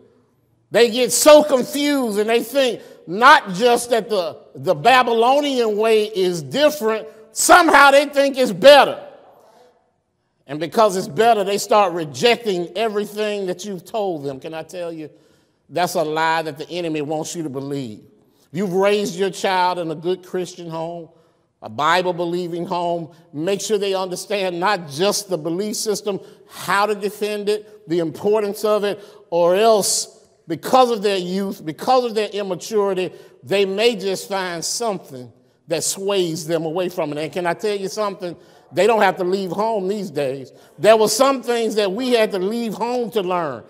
They 0.70 0.92
get 0.92 1.12
so 1.12 1.44
confused 1.44 2.20
and 2.20 2.30
they 2.30 2.44
think 2.44 2.82
not 3.08 3.56
just 3.56 3.90
that 3.90 4.08
the, 4.08 4.38
the 4.54 4.76
Babylonian 4.76 5.78
way 5.78 6.06
is 6.06 6.44
different, 6.44 7.08
somehow 7.32 7.92
they 7.92 8.06
think 8.06 8.38
it's 8.38 8.52
better. 8.52 9.04
And 10.46 10.60
because 10.60 10.96
it's 10.96 11.08
better, 11.08 11.44
they 11.44 11.58
start 11.58 11.94
rejecting 11.94 12.78
everything 12.78 13.48
that 13.48 13.66
you've 13.66 13.84
told 13.84 14.24
them. 14.24 14.40
Can 14.40 14.54
I 14.54 14.64
tell 14.64 14.94
you? 14.94 15.10
That's 15.70 15.96
a 15.96 16.04
lie 16.04 16.44
that 16.44 16.58
the 16.58 16.70
enemy 16.70 17.02
wants 17.02 17.36
you 17.36 17.44
to 17.44 17.50
believe. 17.50 18.04
You've 18.52 18.74
raised 18.74 19.16
your 19.16 19.30
child 19.30 19.80
in 19.80 19.90
a 19.92 19.96
good 19.96 20.26
Christian 20.26 20.70
home, 20.70 21.10
a 21.62 21.70
Bible 21.70 22.14
believing 22.14 22.66
home. 22.66 23.14
Make 23.32 23.62
sure 23.62 23.78
they 23.78 23.94
understand 23.94 24.60
not 24.60 24.90
just 24.90 25.30
the 25.30 25.38
belief 25.38 25.78
system, 25.78 26.20
how 26.50 26.86
to 26.86 26.96
defend 26.96 27.48
it, 27.50 27.88
the 27.88 28.00
importance 28.00 28.66
of 28.66 28.84
it, 28.84 29.04
or 29.30 29.56
else, 29.56 30.28
because 30.48 30.92
of 30.92 31.02
their 31.02 31.18
youth, 31.18 31.66
because 31.66 32.04
of 32.04 32.14
their 32.14 32.30
immaturity, 32.30 33.12
they 33.44 33.64
may 33.64 33.96
just 33.96 34.28
find 34.28 34.64
something 34.64 35.32
that 35.68 35.84
sways 35.84 36.46
them 36.46 36.66
away 36.66 36.90
from 36.90 37.14
it. 37.14 37.18
And 37.18 37.32
can 37.32 37.46
I 37.46 37.54
tell 37.54 37.76
you 37.76 37.88
something? 37.88 38.36
They 38.74 38.88
don't 38.88 39.02
have 39.02 39.18
to 39.18 39.24
leave 39.24 39.52
home 39.52 39.88
these 39.88 40.10
days. 40.10 40.52
There 40.78 40.98
were 40.98 41.08
some 41.08 41.42
things 41.44 41.76
that 41.76 41.92
we 41.92 42.12
had 42.12 42.32
to 42.32 42.40
leave 42.40 42.74
home 42.74 43.12
to 43.12 43.22
learn. 43.22 43.64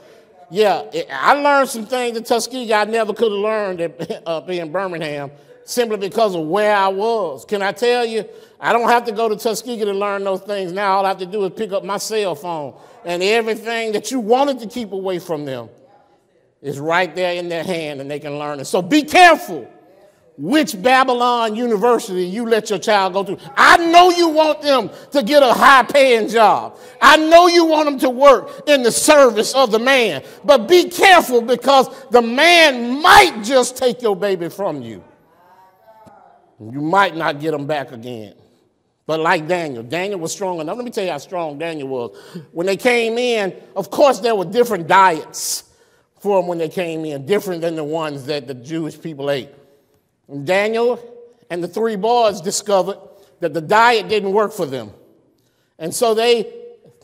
Yeah, 0.51 0.83
I 1.09 1.33
learned 1.33 1.69
some 1.69 1.85
things 1.85 2.17
in 2.17 2.25
Tuskegee 2.25 2.73
I 2.73 2.83
never 2.83 3.13
could 3.13 3.31
have 3.31 3.39
learned 3.39 3.93
up 4.25 4.49
in 4.49 4.71
Birmingham 4.71 5.31
simply 5.63 5.97
because 5.97 6.35
of 6.35 6.45
where 6.45 6.75
I 6.75 6.89
was. 6.89 7.45
Can 7.45 7.61
I 7.61 7.71
tell 7.71 8.05
you? 8.05 8.25
I 8.59 8.73
don't 8.73 8.89
have 8.89 9.05
to 9.05 9.13
go 9.13 9.29
to 9.29 9.37
Tuskegee 9.37 9.85
to 9.85 9.93
learn 9.93 10.25
those 10.25 10.41
things 10.41 10.73
now. 10.73 10.97
All 10.97 11.05
I 11.05 11.09
have 11.09 11.19
to 11.19 11.25
do 11.25 11.45
is 11.45 11.53
pick 11.55 11.71
up 11.71 11.85
my 11.85 11.97
cell 11.97 12.35
phone, 12.35 12.75
and 13.05 13.23
everything 13.23 13.93
that 13.93 14.11
you 14.11 14.19
wanted 14.19 14.59
to 14.59 14.67
keep 14.67 14.91
away 14.91 15.19
from 15.19 15.45
them 15.45 15.69
is 16.61 16.79
right 16.79 17.15
there 17.15 17.33
in 17.35 17.47
their 17.47 17.63
hand, 17.63 18.01
and 18.01 18.11
they 18.11 18.19
can 18.19 18.37
learn 18.37 18.59
it. 18.59 18.65
So 18.65 18.81
be 18.81 19.03
careful 19.03 19.71
which 20.41 20.81
Babylon 20.81 21.55
University 21.55 22.25
you 22.25 22.47
let 22.47 22.71
your 22.71 22.79
child 22.79 23.13
go 23.13 23.23
to. 23.23 23.37
I 23.55 23.77
know 23.77 24.09
you 24.09 24.29
want 24.29 24.63
them 24.63 24.89
to 25.11 25.21
get 25.21 25.43
a 25.43 25.53
high 25.53 25.83
paying 25.83 26.27
job. 26.29 26.79
I 26.99 27.15
know 27.17 27.45
you 27.45 27.65
want 27.65 27.85
them 27.85 27.99
to 27.99 28.09
work 28.09 28.67
in 28.67 28.81
the 28.81 28.91
service 28.91 29.53
of 29.53 29.71
the 29.71 29.77
man. 29.77 30.23
But 30.43 30.67
be 30.67 30.89
careful 30.89 31.43
because 31.43 31.89
the 32.09 32.23
man 32.23 33.03
might 33.03 33.43
just 33.43 33.77
take 33.77 34.01
your 34.01 34.15
baby 34.15 34.49
from 34.49 34.81
you. 34.81 35.03
You 36.59 36.81
might 36.81 37.15
not 37.15 37.39
get 37.39 37.51
them 37.51 37.67
back 37.67 37.91
again. 37.91 38.33
But 39.05 39.19
like 39.19 39.47
Daniel, 39.47 39.83
Daniel 39.83 40.19
was 40.19 40.31
strong 40.31 40.59
enough. 40.59 40.75
Let 40.75 40.85
me 40.85 40.91
tell 40.91 41.03
you 41.03 41.11
how 41.11 41.19
strong 41.19 41.59
Daniel 41.59 41.87
was. 41.87 42.17
When 42.51 42.65
they 42.65 42.77
came 42.77 43.19
in, 43.19 43.55
of 43.75 43.91
course, 43.91 44.19
there 44.19 44.35
were 44.35 44.45
different 44.45 44.87
diets 44.87 45.65
for 46.19 46.39
them 46.39 46.47
when 46.47 46.57
they 46.57 46.69
came 46.69 47.05
in, 47.05 47.27
different 47.27 47.61
than 47.61 47.75
the 47.75 47.83
ones 47.83 48.25
that 48.25 48.47
the 48.47 48.55
Jewish 48.55 48.99
people 48.99 49.29
ate. 49.29 49.49
Daniel 50.43 50.99
and 51.49 51.63
the 51.63 51.67
three 51.67 51.95
boys 51.95 52.41
discovered 52.41 52.97
that 53.39 53.53
the 53.53 53.61
diet 53.61 54.07
didn't 54.07 54.31
work 54.31 54.53
for 54.53 54.65
them. 54.65 54.91
And 55.79 55.93
so 55.93 56.13
they, 56.13 56.53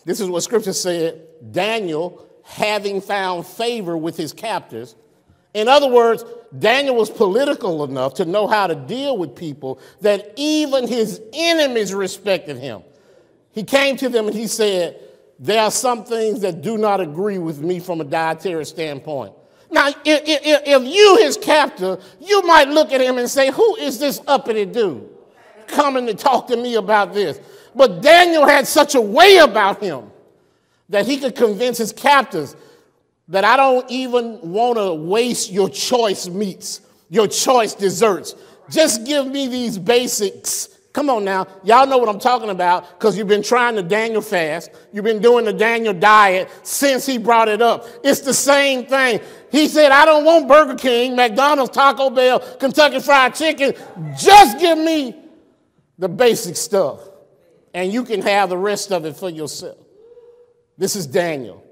this 0.06 0.20
is 0.20 0.30
what 0.30 0.44
scripture 0.44 0.74
said 0.74 1.22
Daniel, 1.52 2.26
having 2.44 3.02
found 3.02 3.46
favor 3.46 3.98
with 3.98 4.16
his 4.16 4.34
captors, 4.34 4.96
in 5.54 5.68
other 5.68 5.90
words, 5.90 6.24
Daniel 6.58 6.96
was 6.96 7.10
political 7.10 7.84
enough 7.84 8.14
to 8.16 8.26
know 8.26 8.46
how 8.46 8.68
to 8.68 8.76
deal 8.76 9.18
with 9.18 9.36
people 9.36 9.80
that 10.02 10.34
even 10.36 10.88
his 10.88 11.20
enemies 11.34 11.96
respected 11.96 12.58
him. 12.58 12.84
He 13.52 13.64
came 13.64 13.98
to 13.98 14.08
them 14.08 14.28
and 14.28 14.36
he 14.36 14.46
said, 14.46 15.00
There 15.40 15.60
are 15.60 15.72
some 15.72 16.06
things 16.06 16.42
that 16.42 16.62
do 16.62 16.78
not 16.78 17.02
agree 17.02 17.40
with 17.40 17.60
me 17.60 17.80
from 17.80 18.02
a 18.02 18.04
dietary 18.04 18.66
standpoint. 18.66 19.34
Now, 19.70 19.90
if, 19.90 19.98
if, 20.06 20.62
if 20.66 20.84
you, 20.84 21.18
his 21.18 21.38
captor, 21.38 22.00
you 22.20 22.42
might 22.44 22.70
look 22.70 22.92
at 22.92 23.02
him 23.02 23.18
and 23.18 23.30
say, 23.30 23.52
Who 23.52 23.76
is 23.76 24.00
this 24.00 24.22
uppity 24.28 24.66
dude 24.66 25.08
coming 25.68 26.06
to 26.08 26.14
talk 26.14 26.48
to 26.48 26.58
me 26.58 26.76
about 26.76 27.14
this? 27.14 27.40
But 27.76 28.02
Daniel 28.02 28.46
had 28.46 28.66
such 28.68 28.96
a 28.96 29.02
way 29.02 29.38
about 29.38 29.82
him 29.82 30.10
that 30.90 31.06
he 31.06 31.18
could 31.18 31.36
convince 31.36 31.78
his 31.78 31.92
captors 31.92 32.56
that 33.28 33.44
I 33.44 33.58
don't 33.58 33.90
even 33.92 34.40
want 34.42 34.78
to 34.78 34.94
waste 34.94 35.52
your 35.52 35.70
choice 35.70 36.30
meats, 36.30 36.82
your 37.10 37.28
choice 37.28 37.74
desserts. 37.74 38.36
Just 38.70 39.06
give 39.06 39.28
me 39.28 39.48
these 39.48 39.78
basics 39.78 40.77
Come 40.98 41.12
on 41.12 41.24
now. 41.24 41.46
Y'all 41.64 41.86
know 41.86 42.00
what 42.00 42.10
I'm 42.10 42.18
talking 42.18 42.50
about 42.50 42.98
because 42.98 43.16
you've 43.16 43.28
been 43.28 43.44
trying 43.44 43.76
the 43.76 43.84
Daniel 43.84 44.20
fast. 44.20 44.72
You've 44.92 45.06
been 45.06 45.22
doing 45.22 45.46
the 45.46 45.54
Daniel 45.54 45.94
diet 45.94 46.50
since 46.64 47.06
he 47.06 47.20
brought 47.20 47.50
it 47.50 47.62
up. 47.62 47.86
It's 48.04 48.22
the 48.22 48.34
same 48.34 48.88
thing. 48.88 49.20
He 49.52 49.68
said, 49.68 49.92
I 49.92 50.06
don't 50.06 50.26
want 50.26 50.48
Burger 50.48 50.74
King, 50.74 51.16
McDonald's, 51.16 51.70
Taco 51.70 52.10
Bell, 52.10 52.40
Kentucky 52.40 53.00
Fried 53.00 53.36
Chicken. 53.36 53.76
Just 54.18 54.58
give 54.58 54.76
me 54.76 55.16
the 56.00 56.10
basic 56.10 56.56
stuff. 56.56 57.08
And 57.76 57.94
you 57.94 58.04
can 58.04 58.24
have 58.24 58.50
the 58.50 58.58
rest 58.58 58.92
of 58.92 59.06
it 59.06 59.16
for 59.16 59.30
yourself. 59.30 59.78
This 60.80 60.96
is 60.96 61.06
Daniel. 61.06 61.64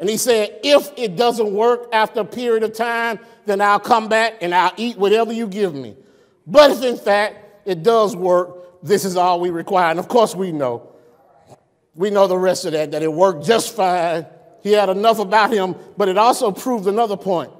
And 0.00 0.08
he 0.08 0.16
said, 0.16 0.58
if 0.64 0.90
it 0.96 1.14
doesn't 1.14 1.52
work 1.52 1.86
after 1.92 2.22
a 2.22 2.24
period 2.24 2.64
of 2.64 2.72
time, 2.72 3.20
then 3.46 3.60
I'll 3.60 3.78
come 3.78 4.08
back 4.08 4.38
and 4.40 4.52
I'll 4.52 4.74
eat 4.76 4.98
whatever 4.98 5.32
you 5.32 5.46
give 5.46 5.72
me. 5.72 5.94
But 6.48 6.72
if 6.72 6.82
in 6.82 6.96
fact 6.96 7.38
it 7.64 7.84
does 7.84 8.16
work, 8.16 8.58
this 8.82 9.04
is 9.04 9.16
all 9.16 9.40
we 9.40 9.50
require. 9.50 9.90
And 9.90 9.98
of 9.98 10.08
course, 10.08 10.34
we 10.34 10.52
know. 10.52 10.88
We 11.94 12.10
know 12.10 12.26
the 12.26 12.38
rest 12.38 12.64
of 12.64 12.72
that, 12.72 12.90
that 12.92 13.02
it 13.02 13.12
worked 13.12 13.44
just 13.44 13.76
fine. 13.76 14.26
He 14.62 14.72
had 14.72 14.88
enough 14.88 15.18
about 15.18 15.52
him, 15.52 15.74
but 15.96 16.08
it 16.08 16.16
also 16.16 16.52
proved 16.52 16.86
another 16.86 17.16
point. 17.16 17.50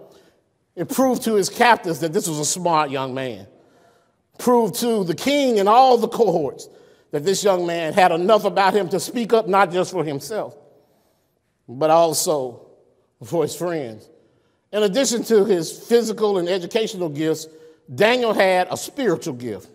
It 0.74 0.88
proved 0.88 1.22
to 1.24 1.34
his 1.34 1.48
captors 1.48 2.00
that 2.00 2.12
this 2.12 2.28
was 2.28 2.38
a 2.38 2.44
smart 2.44 2.90
young 2.90 3.12
man. 3.12 3.46
Proved 4.38 4.76
to 4.76 5.04
the 5.04 5.14
king 5.14 5.60
and 5.60 5.68
all 5.68 5.98
the 5.98 6.08
cohorts 6.08 6.68
that 7.10 7.24
this 7.24 7.44
young 7.44 7.66
man 7.66 7.92
had 7.92 8.10
enough 8.10 8.44
about 8.44 8.74
him 8.74 8.88
to 8.88 8.98
speak 8.98 9.32
up 9.32 9.46
not 9.46 9.70
just 9.70 9.90
for 9.90 10.02
himself, 10.02 10.56
but 11.68 11.90
also 11.90 12.66
for 13.22 13.42
his 13.42 13.54
friends. 13.54 14.08
In 14.72 14.82
addition 14.82 15.22
to 15.24 15.44
his 15.44 15.70
physical 15.70 16.38
and 16.38 16.48
educational 16.48 17.10
gifts, 17.10 17.46
Daniel 17.94 18.32
had 18.32 18.68
a 18.70 18.76
spiritual 18.76 19.34
gift. 19.34 19.68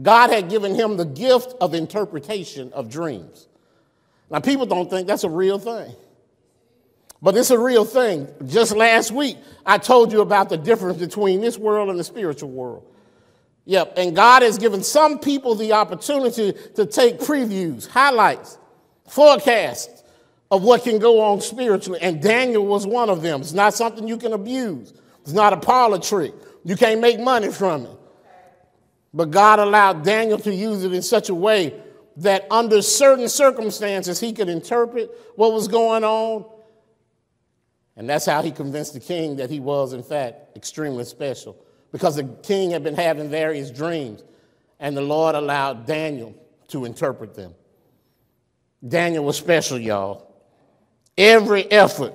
God 0.00 0.30
had 0.30 0.50
given 0.50 0.74
him 0.74 0.96
the 0.96 1.04
gift 1.04 1.54
of 1.60 1.74
interpretation 1.74 2.72
of 2.72 2.90
dreams. 2.90 3.48
Now, 4.30 4.40
people 4.40 4.66
don't 4.66 4.90
think 4.90 5.06
that's 5.06 5.24
a 5.24 5.30
real 5.30 5.58
thing. 5.58 5.94
But 7.22 7.36
it's 7.36 7.50
a 7.50 7.58
real 7.58 7.84
thing. 7.84 8.28
Just 8.46 8.76
last 8.76 9.10
week, 9.10 9.38
I 9.64 9.78
told 9.78 10.12
you 10.12 10.20
about 10.20 10.50
the 10.50 10.58
difference 10.58 10.98
between 10.98 11.40
this 11.40 11.56
world 11.56 11.88
and 11.88 11.98
the 11.98 12.04
spiritual 12.04 12.50
world. 12.50 12.84
Yep, 13.66 13.94
and 13.96 14.14
God 14.14 14.42
has 14.42 14.58
given 14.58 14.82
some 14.82 15.18
people 15.18 15.54
the 15.54 15.72
opportunity 15.72 16.52
to 16.74 16.84
take 16.84 17.18
previews, 17.20 17.88
highlights, 17.88 18.58
forecasts 19.08 20.02
of 20.50 20.62
what 20.62 20.84
can 20.84 20.98
go 20.98 21.20
on 21.20 21.40
spiritually. 21.40 21.98
And 22.02 22.20
Daniel 22.20 22.66
was 22.66 22.86
one 22.86 23.08
of 23.08 23.22
them. 23.22 23.40
It's 23.40 23.54
not 23.54 23.72
something 23.72 24.06
you 24.06 24.18
can 24.18 24.34
abuse, 24.34 24.92
it's 25.22 25.32
not 25.32 25.52
a 25.52 25.56
parlor 25.56 25.98
trick. 25.98 26.34
You 26.66 26.76
can't 26.76 27.00
make 27.00 27.20
money 27.20 27.50
from 27.50 27.86
it. 27.86 27.98
But 29.14 29.30
God 29.30 29.60
allowed 29.60 30.04
Daniel 30.04 30.38
to 30.38 30.52
use 30.52 30.82
it 30.82 30.92
in 30.92 31.00
such 31.00 31.28
a 31.28 31.34
way 31.34 31.80
that 32.16 32.46
under 32.50 32.82
certain 32.82 33.28
circumstances 33.28 34.18
he 34.18 34.32
could 34.32 34.48
interpret 34.48 35.10
what 35.36 35.52
was 35.52 35.68
going 35.68 36.02
on. 36.02 36.44
And 37.96 38.10
that's 38.10 38.26
how 38.26 38.42
he 38.42 38.50
convinced 38.50 38.92
the 38.92 39.00
king 39.00 39.36
that 39.36 39.50
he 39.50 39.60
was, 39.60 39.92
in 39.92 40.02
fact, 40.02 40.56
extremely 40.56 41.04
special. 41.04 41.56
Because 41.92 42.16
the 42.16 42.24
king 42.24 42.72
had 42.72 42.82
been 42.82 42.96
having 42.96 43.30
various 43.30 43.70
dreams, 43.70 44.24
and 44.80 44.96
the 44.96 45.02
Lord 45.02 45.36
allowed 45.36 45.86
Daniel 45.86 46.34
to 46.68 46.84
interpret 46.84 47.36
them. 47.36 47.54
Daniel 48.86 49.24
was 49.24 49.36
special, 49.36 49.78
y'all. 49.78 50.34
Every 51.16 51.70
effort 51.70 52.14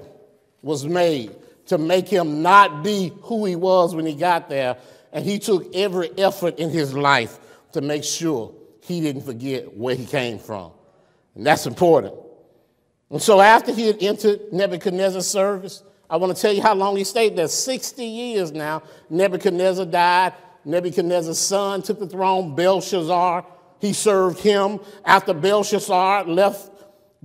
was 0.62 0.86
made 0.86 1.34
to 1.68 1.78
make 1.78 2.10
him 2.10 2.42
not 2.42 2.84
be 2.84 3.14
who 3.22 3.46
he 3.46 3.56
was 3.56 3.96
when 3.96 4.06
he 4.06 4.16
got 4.16 4.50
there 4.50 4.76
and 5.12 5.26
he 5.26 5.40
took 5.40 5.76
every 5.76 6.12
effort 6.18 6.60
in 6.60 6.70
his 6.70 6.94
life 6.94 7.40
to 7.74 7.82
make 7.82 8.04
sure 8.04 8.54
he 8.82 9.02
didn't 9.02 9.24
forget 9.24 9.76
where 9.76 9.96
he 9.96 10.06
came 10.06 10.40
from. 10.40 10.72
And 11.36 11.46
that's 11.46 11.66
important. 11.66 12.16
And 13.10 13.22
so 13.22 13.42
after 13.42 13.74
he 13.74 13.88
had 13.88 14.02
entered 14.02 14.52
Nebuchadnezzar's 14.52 15.28
service, 15.28 15.84
I 16.10 16.18
want 16.18 16.36
to 16.36 16.42
tell 16.42 16.52
you 16.52 16.62
how 16.62 16.74
long 16.74 16.96
he 16.96 17.04
stayed 17.04 17.36
there 17.36 17.48
60 17.48 18.04
years 18.04 18.52
now. 18.52 18.84
Nebuchadnezzar 19.10 19.86
died. 19.86 20.34
Nebuchadnezzar's 20.66 21.40
son 21.40 21.82
took 21.82 22.00
the 22.00 22.08
throne, 22.08 22.56
Belshazzar. 22.56 23.46
He 23.80 23.94
served 23.94 24.40
him. 24.40 24.80
After 25.06 25.34
Belshazzar 25.34 26.26
left 26.26 26.72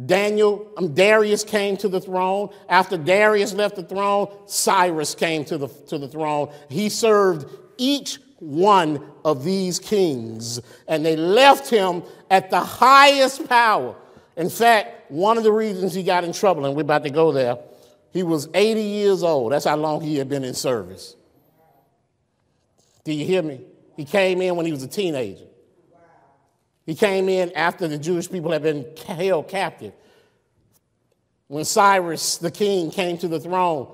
Daniel, 0.06 0.70
um, 0.76 0.92
Darius 0.92 1.44
came 1.44 1.76
to 1.78 1.88
the 1.88 2.00
throne. 2.00 2.50
After 2.68 2.96
Darius 2.96 3.54
left 3.54 3.76
the 3.76 3.82
throne, 3.82 4.28
Cyrus 4.46 5.14
came 5.14 5.44
to 5.46 5.58
the, 5.58 5.68
to 5.88 5.98
the 5.98 6.08
throne. 6.08 6.52
He 6.68 6.88
served 6.88 7.46
each 7.78 8.18
one 8.38 9.02
of 9.24 9.44
these 9.44 9.78
kings, 9.78 10.60
and 10.88 11.04
they 11.04 11.16
left 11.16 11.68
him 11.68 12.02
at 12.30 12.50
the 12.50 12.60
highest 12.60 13.48
power. 13.48 13.94
In 14.36 14.50
fact, 14.50 15.10
one 15.10 15.38
of 15.38 15.44
the 15.44 15.52
reasons 15.52 15.94
he 15.94 16.02
got 16.02 16.24
in 16.24 16.32
trouble, 16.32 16.66
and 16.66 16.74
we're 16.74 16.82
about 16.82 17.04
to 17.04 17.10
go 17.10 17.32
there, 17.32 17.58
he 18.12 18.22
was 18.22 18.48
80 18.54 18.80
years 18.80 19.22
old. 19.22 19.52
That's 19.52 19.64
how 19.64 19.76
long 19.76 20.00
he 20.00 20.16
had 20.16 20.28
been 20.28 20.44
in 20.44 20.54
service. 20.54 21.16
Do 23.04 23.12
you 23.12 23.24
hear 23.24 23.42
me? 23.42 23.60
He 23.96 24.04
came 24.04 24.40
in 24.40 24.56
when 24.56 24.66
he 24.66 24.72
was 24.72 24.82
a 24.82 24.88
teenager. 24.88 25.44
He 26.86 26.94
came 26.94 27.28
in 27.28 27.52
after 27.52 27.88
the 27.88 27.98
Jewish 27.98 28.30
people 28.30 28.52
had 28.52 28.62
been 28.62 28.86
held 29.06 29.48
captive. 29.48 29.92
When 31.48 31.64
Cyrus 31.64 32.38
the 32.38 32.50
king 32.50 32.90
came 32.90 33.16
to 33.18 33.28
the 33.28 33.40
throne, 33.40 33.88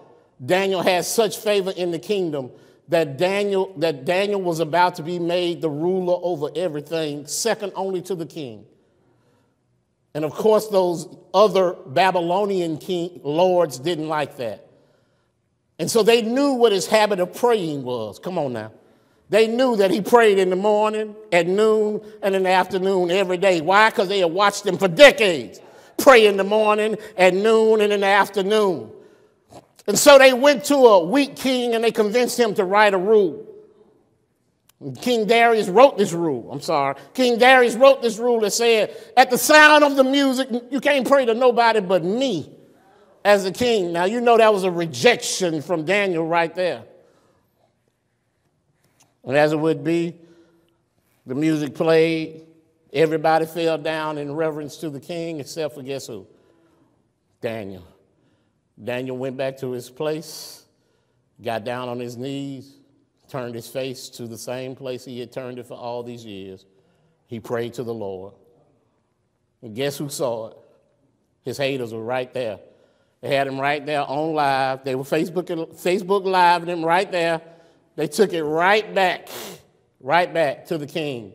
Daniel 0.44 0.82
had 0.82 1.04
such 1.04 1.36
favor 1.36 1.70
in 1.70 1.90
the 1.90 1.98
kingdom 1.98 2.50
that 2.90 3.16
Daniel, 3.16 3.72
that 3.78 4.04
Daniel 4.04 4.42
was 4.42 4.60
about 4.60 4.96
to 4.96 5.02
be 5.02 5.18
made 5.18 5.60
the 5.60 5.70
ruler 5.70 6.18
over 6.22 6.48
everything, 6.54 7.26
second 7.26 7.72
only 7.74 8.02
to 8.02 8.14
the 8.14 8.26
king. 8.26 8.66
And 10.12 10.24
of 10.24 10.32
course, 10.32 10.68
those 10.68 11.08
other 11.32 11.72
Babylonian 11.72 12.78
king, 12.78 13.20
lords 13.22 13.78
didn't 13.78 14.08
like 14.08 14.36
that. 14.36 14.66
And 15.78 15.90
so 15.90 16.02
they 16.02 16.20
knew 16.20 16.54
what 16.54 16.72
his 16.72 16.86
habit 16.86 17.20
of 17.20 17.34
praying 17.34 17.84
was. 17.84 18.18
Come 18.18 18.36
on 18.36 18.52
now. 18.52 18.72
They 19.30 19.46
knew 19.46 19.76
that 19.76 19.92
he 19.92 20.00
prayed 20.00 20.38
in 20.38 20.50
the 20.50 20.56
morning, 20.56 21.14
at 21.30 21.46
noon, 21.46 22.02
and 22.20 22.34
in 22.34 22.42
the 22.42 22.50
afternoon 22.50 23.12
every 23.12 23.38
day. 23.38 23.60
Why? 23.60 23.88
Because 23.88 24.08
they 24.08 24.18
had 24.18 24.32
watched 24.32 24.66
him 24.66 24.76
for 24.76 24.88
decades 24.88 25.60
pray 26.00 26.26
in 26.26 26.36
the 26.36 26.44
morning, 26.44 26.96
at 27.16 27.34
noon, 27.34 27.80
and 27.80 27.92
in 27.92 28.00
the 28.00 28.06
afternoon. 28.06 28.90
And 29.90 29.98
so 29.98 30.18
they 30.18 30.32
went 30.32 30.66
to 30.66 30.76
a 30.76 31.04
weak 31.04 31.34
king 31.34 31.74
and 31.74 31.82
they 31.82 31.90
convinced 31.90 32.38
him 32.38 32.54
to 32.54 32.64
write 32.64 32.94
a 32.94 32.96
rule. 32.96 33.44
King 35.00 35.26
Darius 35.26 35.68
wrote 35.68 35.98
this 35.98 36.12
rule. 36.12 36.48
I'm 36.52 36.60
sorry. 36.60 36.94
King 37.12 37.38
Darius 37.38 37.74
wrote 37.74 38.00
this 38.00 38.16
rule 38.16 38.38
that 38.42 38.52
said, 38.52 38.96
at 39.16 39.30
the 39.30 39.36
sound 39.36 39.82
of 39.82 39.96
the 39.96 40.04
music, 40.04 40.48
you 40.70 40.80
can't 40.80 41.04
pray 41.04 41.26
to 41.26 41.34
nobody 41.34 41.80
but 41.80 42.04
me 42.04 42.56
as 43.24 43.44
a 43.46 43.50
king. 43.50 43.92
Now, 43.92 44.04
you 44.04 44.20
know 44.20 44.36
that 44.36 44.54
was 44.54 44.62
a 44.62 44.70
rejection 44.70 45.60
from 45.60 45.84
Daniel 45.84 46.24
right 46.24 46.54
there. 46.54 46.84
And 49.24 49.36
as 49.36 49.50
it 49.50 49.58
would 49.58 49.82
be, 49.82 50.14
the 51.26 51.34
music 51.34 51.74
played, 51.74 52.46
everybody 52.92 53.44
fell 53.44 53.76
down 53.76 54.18
in 54.18 54.36
reverence 54.36 54.76
to 54.76 54.90
the 54.90 55.00
king, 55.00 55.40
except 55.40 55.74
for 55.74 55.82
guess 55.82 56.06
who? 56.06 56.28
Daniel. 57.40 57.84
Daniel 58.82 59.16
went 59.16 59.36
back 59.36 59.58
to 59.58 59.72
his 59.72 59.90
place, 59.90 60.64
got 61.42 61.64
down 61.64 61.88
on 61.88 61.98
his 61.98 62.16
knees, 62.16 62.76
turned 63.28 63.54
his 63.54 63.68
face 63.68 64.08
to 64.08 64.26
the 64.26 64.38
same 64.38 64.74
place 64.74 65.04
he 65.04 65.20
had 65.20 65.32
turned 65.32 65.58
it 65.58 65.66
for 65.66 65.74
all 65.74 66.02
these 66.02 66.24
years. 66.24 66.64
He 67.26 67.40
prayed 67.40 67.74
to 67.74 67.84
the 67.84 67.94
Lord. 67.94 68.34
And 69.62 69.74
guess 69.74 69.98
who 69.98 70.08
saw 70.08 70.48
it? 70.48 70.56
His 71.42 71.58
haters 71.58 71.92
were 71.92 72.02
right 72.02 72.32
there. 72.32 72.58
They 73.20 73.34
had 73.34 73.46
him 73.46 73.60
right 73.60 73.84
there 73.84 74.02
on 74.02 74.34
live. 74.34 74.82
They 74.82 74.94
were 74.94 75.04
Facebook, 75.04 75.44
Facebook 75.80 76.24
live 76.24 76.66
him 76.68 76.84
right 76.84 77.10
there. 77.10 77.42
They 77.96 78.08
took 78.08 78.32
it 78.32 78.42
right 78.42 78.94
back, 78.94 79.28
right 80.00 80.32
back 80.32 80.66
to 80.66 80.78
the 80.78 80.86
king. 80.86 81.34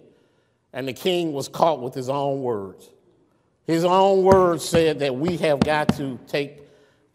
And 0.74 0.88
the 0.88 0.94
king 0.94 1.32
was 1.32 1.48
caught 1.48 1.82
with 1.82 1.94
his 1.94 2.10
own 2.10 2.42
words. 2.42 2.90
His 3.66 3.86
own 3.86 4.24
words 4.24 4.66
said 4.66 5.00
that 5.00 5.16
we 5.16 5.38
have 5.38 5.60
got 5.60 5.96
to 5.98 6.20
take 6.28 6.65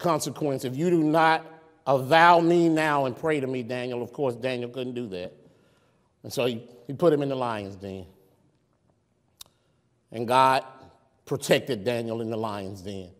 consequence. 0.00 0.64
If 0.64 0.76
you 0.76 0.90
do 0.90 1.02
not 1.02 1.46
avow 1.86 2.40
me 2.40 2.68
now 2.68 3.04
and 3.04 3.16
pray 3.16 3.38
to 3.38 3.46
me, 3.46 3.62
Daniel, 3.62 4.02
of 4.02 4.12
course, 4.12 4.34
Daniel 4.34 4.70
couldn't 4.70 4.94
do 4.94 5.06
that. 5.08 5.32
And 6.22 6.32
so 6.32 6.46
he, 6.46 6.66
he 6.86 6.92
put 6.92 7.12
him 7.12 7.22
in 7.22 7.28
the 7.28 7.36
lion's 7.36 7.76
den. 7.76 8.06
And 10.12 10.26
God 10.26 10.64
protected 11.24 11.84
Daniel 11.84 12.20
in 12.20 12.30
the 12.30 12.36
lion's 12.36 12.82
den. 12.82 13.10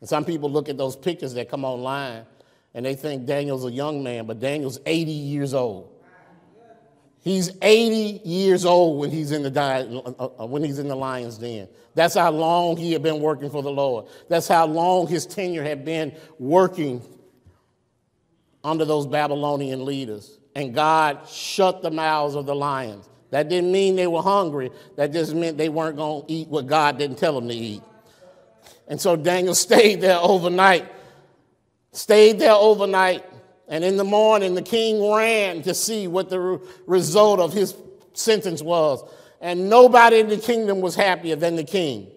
And 0.00 0.08
some 0.08 0.24
people 0.24 0.50
look 0.50 0.68
at 0.68 0.78
those 0.78 0.96
pictures 0.96 1.34
that 1.34 1.50
come 1.50 1.64
online 1.64 2.24
and 2.72 2.86
they 2.86 2.94
think 2.94 3.26
Daniel's 3.26 3.64
a 3.64 3.72
young 3.72 4.02
man, 4.02 4.26
but 4.26 4.38
Daniel's 4.38 4.78
80 4.86 5.10
years 5.10 5.54
old. 5.54 5.99
He's 7.22 7.50
80 7.60 8.22
years 8.24 8.64
old 8.64 8.98
when 8.98 9.10
he's 9.10 9.30
in 9.30 9.42
the 9.42 9.60
uh, 9.60 10.28
uh, 10.42 10.46
when 10.46 10.64
he's 10.64 10.78
in 10.78 10.88
the 10.88 10.96
lion's 10.96 11.36
den. 11.36 11.68
That's 11.94 12.14
how 12.14 12.30
long 12.30 12.76
he 12.76 12.92
had 12.92 13.02
been 13.02 13.20
working 13.20 13.50
for 13.50 13.62
the 13.62 13.70
Lord. 13.70 14.06
That's 14.28 14.48
how 14.48 14.66
long 14.66 15.06
his 15.06 15.26
tenure 15.26 15.62
had 15.62 15.84
been 15.84 16.14
working 16.38 17.02
under 18.64 18.84
those 18.84 19.06
Babylonian 19.06 19.84
leaders. 19.84 20.38
And 20.54 20.74
God 20.74 21.28
shut 21.28 21.82
the 21.82 21.90
mouths 21.90 22.34
of 22.36 22.46
the 22.46 22.54
lions. 22.54 23.08
That 23.30 23.48
didn't 23.48 23.70
mean 23.70 23.96
they 23.96 24.06
were 24.06 24.22
hungry. 24.22 24.70
That 24.96 25.12
just 25.12 25.34
meant 25.34 25.58
they 25.58 25.68
weren't 25.68 25.96
going 25.96 26.26
to 26.26 26.32
eat 26.32 26.48
what 26.48 26.66
God 26.66 26.98
didn't 26.98 27.18
tell 27.18 27.34
them 27.34 27.48
to 27.48 27.54
eat. 27.54 27.82
And 28.88 29.00
so 29.00 29.14
Daniel 29.14 29.54
stayed 29.66 30.00
there 30.00 30.18
overnight. 30.18 30.90
Stayed 31.92 32.38
there 32.38 32.52
overnight 32.52 33.24
and 33.70 33.84
in 33.84 33.96
the 33.96 34.04
morning, 34.04 34.56
the 34.56 34.62
king 34.62 35.00
ran 35.12 35.62
to 35.62 35.74
see 35.74 36.08
what 36.08 36.28
the 36.28 36.40
re- 36.40 36.58
result 36.86 37.38
of 37.38 37.52
his 37.52 37.76
sentence 38.14 38.60
was. 38.60 39.08
And 39.40 39.70
nobody 39.70 40.18
in 40.18 40.28
the 40.28 40.38
kingdom 40.38 40.80
was 40.80 40.96
happier 40.96 41.36
than 41.36 41.54
the 41.54 41.64
king 41.64 42.08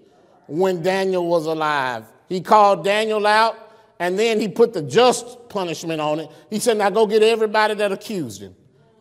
when 0.47 0.81
Daniel 0.81 1.27
was 1.27 1.45
alive. 1.45 2.05
He 2.27 2.41
called 2.41 2.83
Daniel 2.83 3.25
out, 3.27 3.55
and 3.99 4.17
then 4.17 4.41
he 4.41 4.47
put 4.47 4.73
the 4.73 4.81
just 4.81 5.47
punishment 5.47 6.01
on 6.01 6.21
it. 6.21 6.31
He 6.49 6.57
said, 6.57 6.79
Now 6.79 6.89
go 6.89 7.05
get 7.05 7.21
everybody 7.21 7.75
that 7.75 7.91
accused 7.91 8.41
him, 8.41 8.55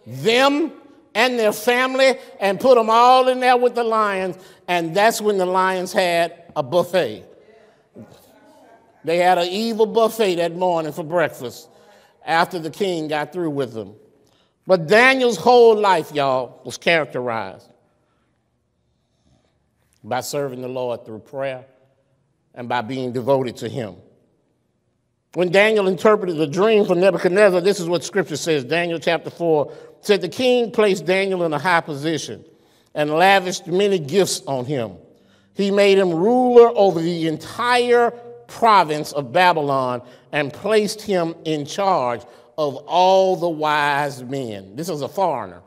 them 0.07 0.73
and 1.15 1.39
their 1.39 1.53
family, 1.55 2.19
and 2.39 2.61
put 2.61 2.75
them 2.77 2.91
all 2.91 3.29
in 3.29 3.41
there 3.41 3.57
with 3.57 3.75
the 3.75 3.85
lions. 3.85 4.37
And 4.69 4.95
that's 4.95 5.23
when 5.23 5.39
the 5.39 5.47
lions 5.47 5.91
had 5.91 6.53
a 6.55 6.63
buffet. 6.63 7.25
They 9.05 9.17
had 9.17 9.39
an 9.39 9.49
evil 9.49 9.87
buffet 9.87 10.35
that 10.35 10.55
morning 10.55 10.93
for 10.93 11.03
breakfast 11.03 11.71
after 12.25 12.59
the 12.59 12.71
king 12.71 13.09
got 13.09 13.33
through 13.33 13.51
with 13.51 13.73
them. 13.73 13.95
But 14.67 14.87
Daniel's 14.87 15.37
whole 15.37 15.77
life, 15.77 16.13
y'all, 16.13 16.61
was 16.65 16.79
characterized 16.79 17.69
by 20.05 20.21
serving 20.21 20.61
the 20.63 20.69
Lord 20.69 21.05
through 21.05 21.21
prayer 21.21 21.65
and 22.55 22.69
by 22.69 22.83
being 22.83 23.13
devoted 23.13 23.57
to 23.59 23.69
him. 23.69 23.97
When 25.35 25.51
Daniel 25.51 25.89
interpreted 25.89 26.37
the 26.37 26.47
dream 26.47 26.85
for 26.85 26.95
Nebuchadnezzar, 26.95 27.63
this 27.63 27.81
is 27.81 27.89
what 27.89 28.05
scripture 28.05 28.37
says 28.37 28.65
Daniel 28.65 28.99
chapter 28.99 29.31
4 29.31 29.73
said, 30.03 30.21
The 30.21 30.29
king 30.29 30.71
placed 30.71 31.07
Daniel 31.07 31.45
in 31.45 31.53
a 31.53 31.59
high 31.59 31.81
position 31.81 32.45
and 32.95 33.11
lavished 33.11 33.67
many 33.67 33.99
gifts 33.99 34.43
on 34.47 34.67
him. 34.67 34.97
He 35.55 35.71
made 35.71 35.99
him 35.99 36.11
ruler 36.11 36.71
over 36.77 37.01
the 37.01 37.29
entire 37.29 38.11
province 38.47 39.13
of 39.13 39.33
Babylon 39.33 40.03
and 40.33 40.53
placed 40.53 41.03
him 41.03 41.35
in 41.45 41.65
charge 41.67 42.23
of 42.59 42.77
all 42.87 43.37
the 43.37 43.49
wise 43.49 44.23
men. 44.25 44.75
This 44.75 44.89
is 44.89 45.03
a 45.03 45.09
foreigner 45.09 45.63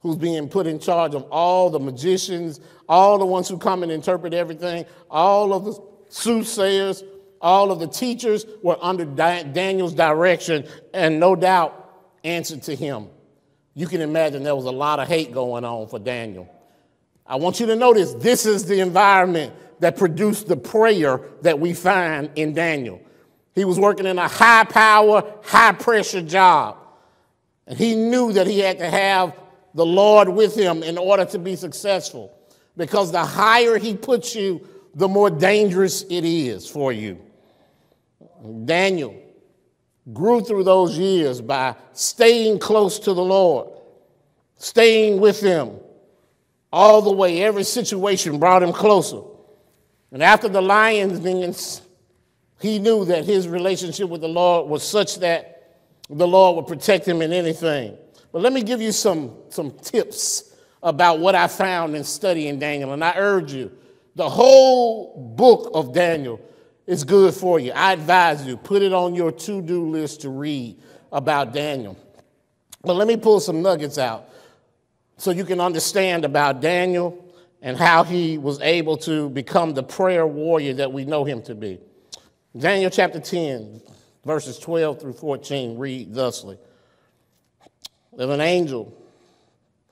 who's 0.00 0.16
being 0.16 0.48
put 0.48 0.66
in 0.66 0.78
charge 0.78 1.14
of 1.14 1.22
all 1.30 1.70
the 1.70 1.80
magicians, 1.80 2.60
all 2.88 3.18
the 3.18 3.26
ones 3.26 3.48
who 3.48 3.58
come 3.58 3.82
and 3.82 3.90
interpret 3.90 4.34
everything, 4.34 4.84
all 5.10 5.52
of 5.52 5.64
the 5.64 5.80
soothsayers, 6.08 7.02
all 7.40 7.70
of 7.70 7.80
the 7.80 7.88
teachers 7.88 8.46
were 8.62 8.78
under 8.80 9.04
Daniel's 9.04 9.94
direction 9.94 10.66
and 10.94 11.18
no 11.18 11.34
doubt 11.34 11.82
answered 12.24 12.62
to 12.62 12.74
him. 12.74 13.08
You 13.74 13.86
can 13.86 14.00
imagine 14.00 14.42
there 14.42 14.56
was 14.56 14.64
a 14.64 14.70
lot 14.70 15.00
of 15.00 15.08
hate 15.08 15.32
going 15.32 15.64
on 15.64 15.88
for 15.88 15.98
Daniel. 15.98 16.48
I 17.26 17.36
want 17.36 17.60
you 17.60 17.66
to 17.66 17.76
notice 17.76 18.14
this 18.14 18.46
is 18.46 18.64
the 18.64 18.80
environment 18.80 19.52
that 19.80 19.96
produced 19.96 20.46
the 20.46 20.56
prayer 20.56 21.20
that 21.42 21.58
we 21.58 21.74
find 21.74 22.30
in 22.36 22.54
Daniel. 22.54 23.00
He 23.56 23.64
was 23.64 23.80
working 23.80 24.06
in 24.06 24.18
a 24.18 24.28
high 24.28 24.64
power, 24.64 25.24
high 25.42 25.72
pressure 25.72 26.20
job. 26.20 26.76
And 27.66 27.76
he 27.76 27.96
knew 27.96 28.32
that 28.34 28.46
he 28.46 28.60
had 28.60 28.78
to 28.78 28.88
have 28.88 29.34
the 29.74 29.84
Lord 29.84 30.28
with 30.28 30.54
him 30.54 30.82
in 30.82 30.98
order 30.98 31.24
to 31.24 31.38
be 31.38 31.56
successful. 31.56 32.32
Because 32.76 33.10
the 33.10 33.24
higher 33.24 33.78
he 33.78 33.96
puts 33.96 34.36
you, 34.36 34.68
the 34.94 35.08
more 35.08 35.30
dangerous 35.30 36.02
it 36.02 36.24
is 36.24 36.68
for 36.68 36.92
you. 36.92 37.18
Daniel 38.66 39.16
grew 40.12 40.42
through 40.42 40.64
those 40.64 40.96
years 40.98 41.40
by 41.40 41.74
staying 41.94 42.58
close 42.58 42.98
to 43.00 43.14
the 43.14 43.24
Lord, 43.24 43.68
staying 44.58 45.18
with 45.18 45.40
him 45.40 45.70
all 46.70 47.00
the 47.00 47.10
way. 47.10 47.42
Every 47.42 47.64
situation 47.64 48.38
brought 48.38 48.62
him 48.62 48.74
closer. 48.74 49.22
And 50.12 50.22
after 50.22 50.48
the 50.48 50.60
lions, 50.60 51.80
he 52.60 52.78
knew 52.78 53.04
that 53.04 53.24
his 53.24 53.48
relationship 53.48 54.08
with 54.08 54.20
the 54.20 54.28
Lord 54.28 54.68
was 54.68 54.82
such 54.82 55.16
that 55.20 55.78
the 56.08 56.26
Lord 56.26 56.56
would 56.56 56.66
protect 56.66 57.06
him 57.06 57.20
in 57.20 57.32
anything. 57.32 57.96
But 58.32 58.42
let 58.42 58.52
me 58.52 58.62
give 58.62 58.80
you 58.80 58.92
some, 58.92 59.34
some 59.48 59.72
tips 59.72 60.54
about 60.82 61.18
what 61.18 61.34
I 61.34 61.48
found 61.48 61.96
in 61.96 62.04
studying 62.04 62.58
Daniel. 62.58 62.92
And 62.92 63.04
I 63.04 63.14
urge 63.16 63.52
you, 63.52 63.72
the 64.14 64.28
whole 64.28 65.34
book 65.36 65.70
of 65.74 65.92
Daniel 65.92 66.40
is 66.86 67.04
good 67.04 67.34
for 67.34 67.58
you. 67.58 67.72
I 67.72 67.92
advise 67.92 68.46
you, 68.46 68.56
put 68.56 68.82
it 68.82 68.92
on 68.92 69.14
your 69.14 69.32
to 69.32 69.60
do 69.60 69.90
list 69.90 70.22
to 70.22 70.30
read 70.30 70.80
about 71.12 71.52
Daniel. 71.52 71.96
But 72.82 72.94
let 72.94 73.08
me 73.08 73.16
pull 73.16 73.40
some 73.40 73.62
nuggets 73.62 73.98
out 73.98 74.28
so 75.16 75.30
you 75.30 75.44
can 75.44 75.60
understand 75.60 76.24
about 76.24 76.60
Daniel 76.60 77.24
and 77.62 77.76
how 77.76 78.04
he 78.04 78.38
was 78.38 78.60
able 78.60 78.96
to 78.98 79.28
become 79.30 79.74
the 79.74 79.82
prayer 79.82 80.26
warrior 80.26 80.74
that 80.74 80.92
we 80.92 81.04
know 81.04 81.24
him 81.24 81.42
to 81.42 81.54
be. 81.54 81.80
Daniel 82.56 82.90
chapter 82.90 83.20
10, 83.20 83.82
verses 84.24 84.58
12 84.58 85.00
through 85.00 85.12
14 85.12 85.76
read 85.76 86.14
thusly. 86.14 86.58
There's 88.16 88.30
an 88.30 88.40
angel 88.40 88.96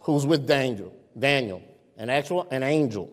who's 0.00 0.24
with 0.24 0.46
Daniel, 0.46 0.94
Daniel, 1.18 1.62
an 1.98 2.08
actual 2.08 2.48
an 2.50 2.62
angel. 2.62 3.10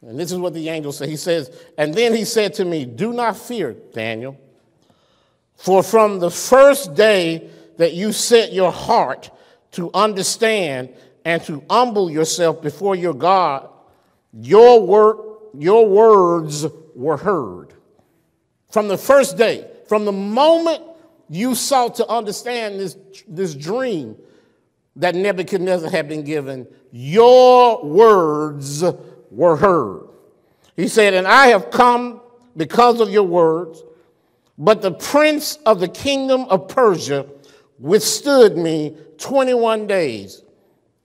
And 0.00 0.18
this 0.18 0.32
is 0.32 0.38
what 0.38 0.54
the 0.54 0.68
angel 0.68 0.90
said. 0.90 1.08
He 1.08 1.16
says, 1.16 1.50
and 1.76 1.92
then 1.92 2.14
he 2.14 2.24
said 2.24 2.54
to 2.54 2.64
me, 2.64 2.84
Do 2.86 3.12
not 3.12 3.36
fear, 3.36 3.72
Daniel, 3.92 4.38
for 5.56 5.82
from 5.82 6.18
the 6.18 6.30
first 6.30 6.94
day 6.94 7.50
that 7.76 7.92
you 7.92 8.12
set 8.12 8.52
your 8.52 8.72
heart 8.72 9.30
to 9.72 9.90
understand 9.92 10.94
and 11.24 11.42
to 11.44 11.62
humble 11.68 12.10
yourself 12.10 12.62
before 12.62 12.96
your 12.96 13.14
God, 13.14 13.68
your 14.32 14.84
work, 14.84 15.18
your 15.54 15.86
words 15.86 16.66
were 16.94 17.16
heard. 17.16 17.74
From 18.70 18.88
the 18.88 18.98
first 18.98 19.36
day, 19.36 19.68
from 19.88 20.04
the 20.04 20.12
moment 20.12 20.82
you 21.28 21.54
sought 21.54 21.96
to 21.96 22.08
understand 22.08 22.80
this, 22.80 22.96
this 23.28 23.54
dream 23.54 24.16
that 24.96 25.14
Nebuchadnezzar 25.14 25.90
had 25.90 26.08
been 26.08 26.22
given, 26.22 26.66
your 26.90 27.84
words 27.84 28.84
were 29.30 29.56
heard. 29.56 30.08
He 30.76 30.88
said, 30.88 31.14
And 31.14 31.26
I 31.26 31.48
have 31.48 31.70
come 31.70 32.20
because 32.56 33.00
of 33.00 33.10
your 33.10 33.22
words, 33.22 33.82
but 34.58 34.82
the 34.82 34.92
prince 34.92 35.56
of 35.66 35.80
the 35.80 35.88
kingdom 35.88 36.42
of 36.44 36.68
Persia 36.68 37.26
withstood 37.78 38.56
me 38.56 38.96
21 39.18 39.86
days. 39.86 40.42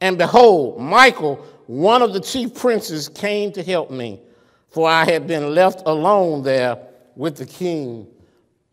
And 0.01 0.17
behold, 0.17 0.79
Michael, 0.79 1.35
one 1.67 2.01
of 2.01 2.13
the 2.13 2.19
chief 2.19 2.53
princes, 2.53 3.09
came 3.09 3.51
to 3.53 3.63
help 3.63 3.91
me, 3.91 4.21
for 4.69 4.89
I 4.89 5.05
had 5.05 5.27
been 5.27 5.53
left 5.53 5.83
alone 5.85 6.43
there 6.43 6.77
with 7.15 7.37
the 7.37 7.45
king 7.45 8.07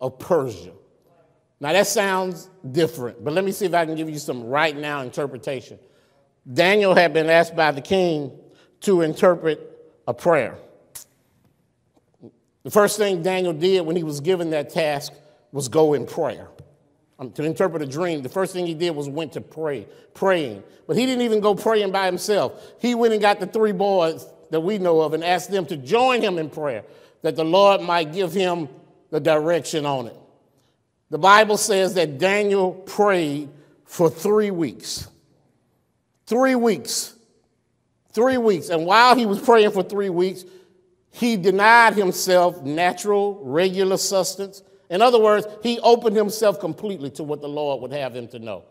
of 0.00 0.18
Persia. 0.18 0.72
Now 1.60 1.72
that 1.72 1.86
sounds 1.86 2.50
different, 2.72 3.24
but 3.24 3.32
let 3.32 3.44
me 3.44 3.52
see 3.52 3.66
if 3.66 3.74
I 3.74 3.86
can 3.86 3.94
give 3.94 4.10
you 4.10 4.18
some 4.18 4.44
right 4.44 4.76
now 4.76 5.00
interpretation. 5.00 5.78
Daniel 6.52 6.94
had 6.94 7.12
been 7.12 7.30
asked 7.30 7.56
by 7.56 7.70
the 7.70 7.80
king 7.80 8.32
to 8.80 9.00
interpret 9.00 9.70
a 10.06 10.12
prayer. 10.12 10.58
The 12.64 12.70
first 12.70 12.98
thing 12.98 13.22
Daniel 13.22 13.52
did 13.52 13.82
when 13.82 13.96
he 13.96 14.02
was 14.02 14.20
given 14.20 14.50
that 14.50 14.70
task 14.70 15.12
was 15.52 15.68
go 15.68 15.94
in 15.94 16.06
prayer. 16.06 16.48
Um, 17.18 17.30
to 17.32 17.44
interpret 17.44 17.80
a 17.82 17.86
dream, 17.86 18.22
the 18.22 18.28
first 18.28 18.52
thing 18.52 18.66
he 18.66 18.74
did 18.74 18.90
was 18.90 19.08
went 19.08 19.32
to 19.34 19.40
pray, 19.40 19.86
praying. 20.14 20.64
But 20.86 20.96
he 20.96 21.06
didn't 21.06 21.22
even 21.22 21.40
go 21.40 21.54
praying 21.54 21.92
by 21.92 22.06
himself. 22.06 22.60
He 22.80 22.94
went 22.94 23.12
and 23.12 23.22
got 23.22 23.38
the 23.38 23.46
three 23.46 23.72
boys 23.72 24.26
that 24.50 24.60
we 24.60 24.78
know 24.78 25.00
of 25.00 25.14
and 25.14 25.24
asked 25.24 25.50
them 25.50 25.66
to 25.66 25.76
join 25.76 26.22
him 26.22 26.38
in 26.38 26.50
prayer, 26.50 26.84
that 27.22 27.36
the 27.36 27.44
Lord 27.44 27.80
might 27.80 28.12
give 28.12 28.32
him 28.32 28.68
the 29.10 29.20
direction 29.20 29.86
on 29.86 30.06
it. 30.06 30.16
The 31.10 31.18
Bible 31.18 31.56
says 31.56 31.94
that 31.94 32.18
Daniel 32.18 32.72
prayed 32.72 33.48
for 33.84 34.10
three 34.10 34.50
weeks. 34.50 35.06
Three 36.26 36.54
weeks. 36.54 37.14
Three 38.12 38.38
weeks. 38.38 38.68
And 38.68 38.86
while 38.86 39.14
he 39.14 39.26
was 39.26 39.40
praying 39.40 39.70
for 39.72 39.82
three 39.82 40.08
weeks, 40.08 40.44
he 41.12 41.36
denied 41.36 41.94
himself 41.94 42.62
natural, 42.62 43.40
regular 43.44 43.96
sustenance. 43.96 44.62
In 44.90 45.00
other 45.00 45.20
words, 45.20 45.46
he 45.62 45.78
opened 45.80 46.16
himself 46.16 46.58
completely 46.58 47.10
to 47.10 47.22
what 47.22 47.40
the 47.40 47.48
Lord 47.48 47.82
would 47.82 47.92
have 47.92 48.14
him 48.14 48.28
to 48.28 48.38
know. 48.38 48.64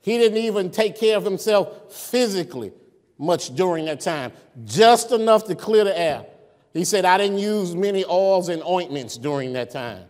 He 0.00 0.18
didn't 0.18 0.38
even 0.38 0.70
take 0.70 0.96
care 0.96 1.16
of 1.16 1.24
himself 1.24 1.92
physically 1.92 2.72
much 3.20 3.54
during 3.54 3.84
that 3.84 4.00
time, 4.00 4.32
just 4.64 5.12
enough 5.12 5.44
to 5.44 5.54
clear 5.54 5.84
the 5.84 5.96
air. 5.96 6.24
He 6.72 6.84
said, 6.84 7.04
I 7.04 7.18
didn't 7.18 7.38
use 7.38 7.74
many 7.74 8.04
oils 8.04 8.48
and 8.48 8.62
ointments 8.62 9.16
during 9.18 9.52
that 9.52 9.70
time. 9.70 10.04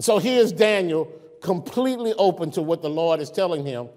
So 0.00 0.18
here's 0.18 0.52
Daniel 0.52 1.10
completely 1.40 2.12
open 2.14 2.50
to 2.52 2.62
what 2.62 2.82
the 2.82 2.90
Lord 2.90 3.20
is 3.20 3.30
telling 3.30 3.64
him. 3.64 3.88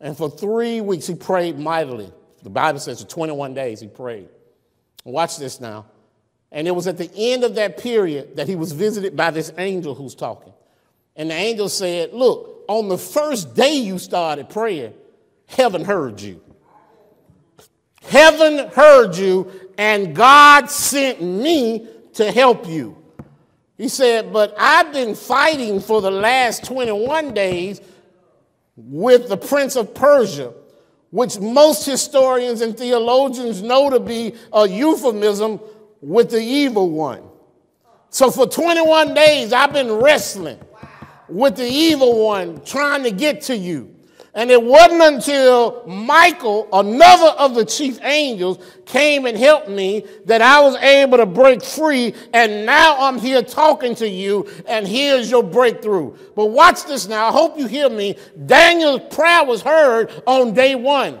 And 0.00 0.16
for 0.16 0.30
three 0.30 0.80
weeks, 0.80 1.06
he 1.06 1.14
prayed 1.14 1.58
mightily. 1.58 2.12
The 2.42 2.50
Bible 2.50 2.78
says 2.78 3.00
for 3.02 3.08
21 3.08 3.54
days 3.54 3.80
he 3.80 3.88
prayed. 3.88 4.28
Watch 5.04 5.38
this 5.38 5.60
now. 5.60 5.86
And 6.52 6.68
it 6.68 6.72
was 6.72 6.86
at 6.86 6.98
the 6.98 7.10
end 7.16 7.42
of 7.42 7.54
that 7.54 7.78
period 7.78 8.36
that 8.36 8.48
he 8.48 8.56
was 8.56 8.72
visited 8.72 9.16
by 9.16 9.30
this 9.30 9.52
angel 9.58 9.94
who's 9.94 10.14
talking. 10.14 10.52
And 11.16 11.30
the 11.30 11.34
angel 11.34 11.68
said, 11.68 12.12
Look, 12.12 12.64
on 12.68 12.88
the 12.88 12.98
first 12.98 13.54
day 13.54 13.76
you 13.76 13.98
started 13.98 14.50
praying, 14.50 14.94
heaven 15.46 15.84
heard 15.84 16.20
you. 16.20 16.42
Heaven 18.02 18.68
heard 18.68 19.16
you, 19.16 19.50
and 19.76 20.14
God 20.14 20.70
sent 20.70 21.22
me 21.22 21.88
to 22.14 22.30
help 22.30 22.66
you. 22.66 22.96
He 23.76 23.88
said, 23.88 24.32
But 24.32 24.54
I've 24.58 24.92
been 24.92 25.14
fighting 25.14 25.80
for 25.80 26.00
the 26.00 26.10
last 26.10 26.64
21 26.64 27.32
days 27.34 27.80
with 28.76 29.28
the 29.28 29.36
prince 29.36 29.76
of 29.76 29.94
Persia, 29.94 30.52
which 31.10 31.38
most 31.38 31.86
historians 31.86 32.60
and 32.60 32.76
theologians 32.76 33.62
know 33.62 33.90
to 33.90 34.00
be 34.00 34.34
a 34.52 34.68
euphemism 34.68 35.60
with 36.00 36.30
the 36.30 36.40
evil 36.40 36.90
one. 36.90 37.22
So 38.10 38.30
for 38.30 38.46
21 38.46 39.14
days, 39.14 39.52
I've 39.52 39.72
been 39.72 39.92
wrestling 39.92 40.58
with 41.28 41.56
the 41.56 41.66
evil 41.66 42.24
one 42.24 42.62
trying 42.64 43.02
to 43.02 43.10
get 43.10 43.42
to 43.42 43.56
you. 43.56 43.94
And 44.38 44.52
it 44.52 44.62
wasn't 44.62 45.02
until 45.02 45.84
Michael, 45.84 46.68
another 46.72 47.36
of 47.40 47.56
the 47.56 47.64
chief 47.64 47.98
angels, 48.04 48.58
came 48.86 49.26
and 49.26 49.36
helped 49.36 49.68
me 49.68 50.06
that 50.26 50.40
I 50.40 50.60
was 50.60 50.76
able 50.76 51.16
to 51.16 51.26
break 51.26 51.60
free. 51.60 52.14
And 52.32 52.64
now 52.64 52.98
I'm 53.00 53.18
here 53.18 53.42
talking 53.42 53.96
to 53.96 54.08
you, 54.08 54.48
and 54.68 54.86
here's 54.86 55.28
your 55.28 55.42
breakthrough. 55.42 56.16
But 56.36 56.46
watch 56.46 56.84
this 56.84 57.08
now. 57.08 57.26
I 57.26 57.32
hope 57.32 57.58
you 57.58 57.66
hear 57.66 57.90
me. 57.90 58.14
Daniel's 58.46 59.12
prayer 59.12 59.44
was 59.44 59.60
heard 59.60 60.12
on 60.24 60.54
day 60.54 60.76
one. 60.76 61.18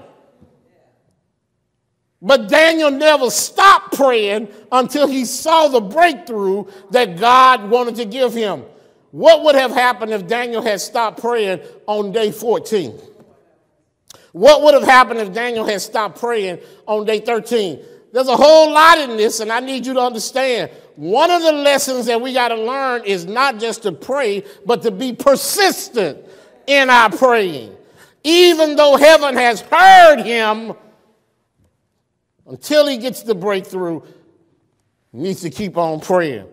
But 2.22 2.48
Daniel 2.48 2.92
never 2.92 3.30
stopped 3.30 3.96
praying 3.96 4.46
until 4.70 5.08
he 5.08 5.24
saw 5.24 5.66
the 5.66 5.80
breakthrough 5.80 6.66
that 6.92 7.18
God 7.18 7.68
wanted 7.68 7.96
to 7.96 8.04
give 8.04 8.32
him. 8.32 8.62
What 9.10 9.42
would 9.42 9.56
have 9.56 9.72
happened 9.72 10.12
if 10.12 10.28
Daniel 10.28 10.62
had 10.62 10.80
stopped 10.80 11.20
praying 11.20 11.62
on 11.86 12.12
day 12.12 12.30
14? 12.30 13.07
What 14.32 14.62
would 14.62 14.74
have 14.74 14.84
happened 14.84 15.20
if 15.20 15.32
Daniel 15.32 15.64
had 15.64 15.80
stopped 15.80 16.20
praying 16.20 16.58
on 16.86 17.04
day 17.06 17.20
13? 17.20 17.80
There's 18.12 18.28
a 18.28 18.36
whole 18.36 18.70
lot 18.72 18.98
in 18.98 19.16
this, 19.16 19.40
and 19.40 19.52
I 19.52 19.60
need 19.60 19.86
you 19.86 19.94
to 19.94 20.00
understand. 20.00 20.70
One 20.96 21.30
of 21.30 21.42
the 21.42 21.52
lessons 21.52 22.06
that 22.06 22.20
we 22.20 22.32
got 22.32 22.48
to 22.48 22.56
learn 22.56 23.04
is 23.04 23.26
not 23.26 23.58
just 23.58 23.82
to 23.82 23.92
pray, 23.92 24.44
but 24.64 24.82
to 24.82 24.90
be 24.90 25.12
persistent 25.12 26.18
in 26.66 26.90
our 26.90 27.10
praying. 27.10 27.76
Even 28.24 28.76
though 28.76 28.96
heaven 28.96 29.36
has 29.36 29.60
heard 29.60 30.22
him, 30.22 30.74
until 32.46 32.86
he 32.86 32.96
gets 32.96 33.22
the 33.22 33.34
breakthrough, 33.34 34.00
needs 35.12 35.42
to 35.42 35.50
keep 35.50 35.76
on 35.76 36.00
praying. 36.00 36.46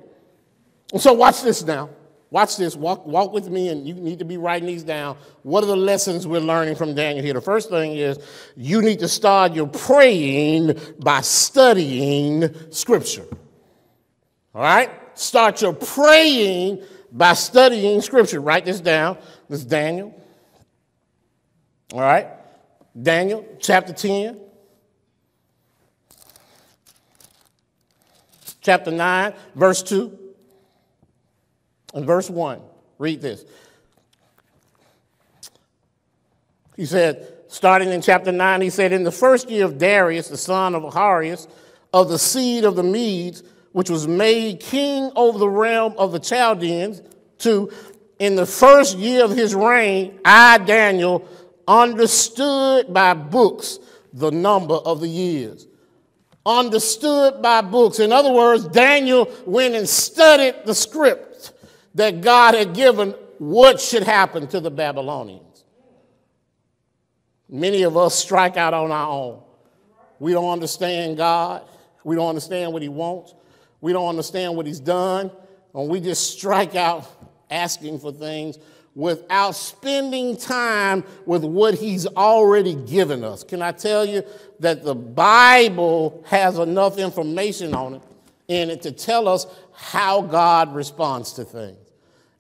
And 0.92 1.02
so, 1.02 1.14
watch 1.14 1.42
this 1.42 1.64
now. 1.64 1.90
Watch 2.32 2.58
this. 2.58 2.76
Walk, 2.76 3.06
walk 3.06 3.32
with 3.32 3.50
me, 3.50 3.70
and 3.70 3.88
you 3.88 3.94
need 3.94 4.20
to 4.20 4.26
be 4.26 4.38
writing 4.38 4.68
these 4.68 4.84
down. 4.84 5.18
What 5.44 5.64
are 5.64 5.68
the 5.68 5.76
lessons 5.76 6.28
we're 6.28 6.40
learning 6.40 6.76
from 6.76 6.96
Daniel 6.96 7.24
here? 7.24 7.34
The 7.34 7.42
first 7.42 7.70
thing 7.70 7.94
is 7.94 8.20
you 8.56 8.82
need 8.82 9.00
to 9.00 9.08
start 9.08 9.54
your 9.54 9.68
praying 9.68 10.80
by 11.00 11.22
studying 11.22 12.72
Scripture. 12.72 13.26
All 14.54 14.62
right? 14.62 14.90
Start 15.18 15.62
your 15.62 15.74
praying 15.74 16.84
by 17.12 17.34
studying 17.34 18.02
Scripture. 18.02 18.42
Write 18.42 18.66
this 18.66 18.82
down. 18.82 19.18
This 19.48 19.60
is 19.60 19.66
Daniel. 19.66 20.14
All 21.94 22.02
right? 22.02 22.28
Daniel 23.00 23.46
chapter 23.60 23.94
10. 23.94 24.42
Chapter 28.62 28.90
9, 28.90 29.34
verse 29.54 29.84
2. 29.84 30.25
In 31.96 32.06
verse 32.06 32.30
1, 32.30 32.60
read 33.00 33.22
this. 33.22 33.46
He 36.76 36.86
said, 36.86 37.26
starting 37.48 37.90
in 37.90 38.02
chapter 38.02 38.34
9, 38.34 38.62
he 38.62 38.70
said, 38.70 38.92
In 38.92 39.04
the 39.04 39.12
first 39.12 39.50
year 39.50 39.66
of 39.66 39.78
Darius, 39.78 40.28
the 40.28 40.38
son 40.38 40.76
of 40.76 40.84
Ahasuerus, 40.84 41.48
of 41.94 42.10
the 42.10 42.20
seed 42.20 42.66
of 42.66 42.76
the 42.76 42.84
Medes, 42.84 43.44
which 43.72 43.90
was 43.90 44.08
made 44.08 44.60
king 44.60 45.10
over 45.16 45.40
the 45.40 45.50
realm 45.50 45.94
of 45.98 46.12
the 46.12 46.20
Chaldeans, 46.20 47.02
to 47.40 47.72
in 48.20 48.36
the 48.36 48.46
first 48.46 48.98
year 48.98 49.24
of 49.24 49.32
his 49.32 49.56
reign, 49.56 50.20
I, 50.24 50.58
Daniel, 50.60 51.28
understood 51.68 52.94
by 52.94 53.14
books 53.14 53.80
the 54.14 54.32
number 54.32 54.76
of 54.76 55.00
the 55.02 55.08
years. 55.08 55.68
Understood 56.46 57.42
by 57.42 57.62
books. 57.62 58.00
In 58.00 58.12
other 58.12 58.32
words, 58.32 58.68
Daniel 58.68 59.30
went 59.46 59.76
and 59.76 59.88
studied 59.88 60.56
the 60.66 60.76
script. 60.76 61.35
That 61.96 62.22
God 62.22 62.54
had 62.54 62.74
given 62.74 63.16
what 63.38 63.82
should 63.82 64.04
happen 64.04 64.48
to 64.48 64.60
the 64.60 64.72
Babylonians. 64.72 65.64
Many 67.50 67.84
of 67.84 67.98
us 67.98 68.16
strike 68.16 68.58
out 68.58 68.74
on 68.74 68.92
our 68.92 69.10
own. 69.10 69.42
We 70.20 70.34
don't 70.34 70.52
understand 70.52 71.18
God. 71.18 71.64
We 72.04 72.16
don't 72.16 72.30
understand 72.30 72.74
what 72.74 72.82
He 72.82 72.90
wants. 72.90 73.34
We 73.82 73.94
don't 73.94 74.08
understand 74.08 74.56
what 74.56 74.66
He's 74.66 74.80
done. 74.80 75.32
And 75.74 75.90
we 75.90 76.00
just 76.00 76.32
strike 76.32 76.76
out 76.76 77.10
asking 77.50 78.00
for 78.00 78.12
things 78.12 78.58
without 78.96 79.52
spending 79.52 80.38
time 80.38 81.04
with 81.26 81.44
what 81.44 81.76
He's 81.76 82.08
already 82.08 82.76
given 82.76 83.24
us. 83.24 83.44
Can 83.44 83.62
I 83.62 83.72
tell 83.72 84.06
you 84.06 84.24
that 84.60 84.84
the 84.84 84.96
Bible 84.96 86.24
has 86.28 86.58
enough 86.58 86.98
information 86.98 87.74
on 87.74 87.96
it 87.96 88.02
in 88.48 88.70
it 88.70 88.82
to 88.84 88.92
tell 88.92 89.28
us 89.28 89.46
how 89.74 90.22
God 90.22 90.74
responds 90.74 91.34
to 91.34 91.44
things? 91.44 91.85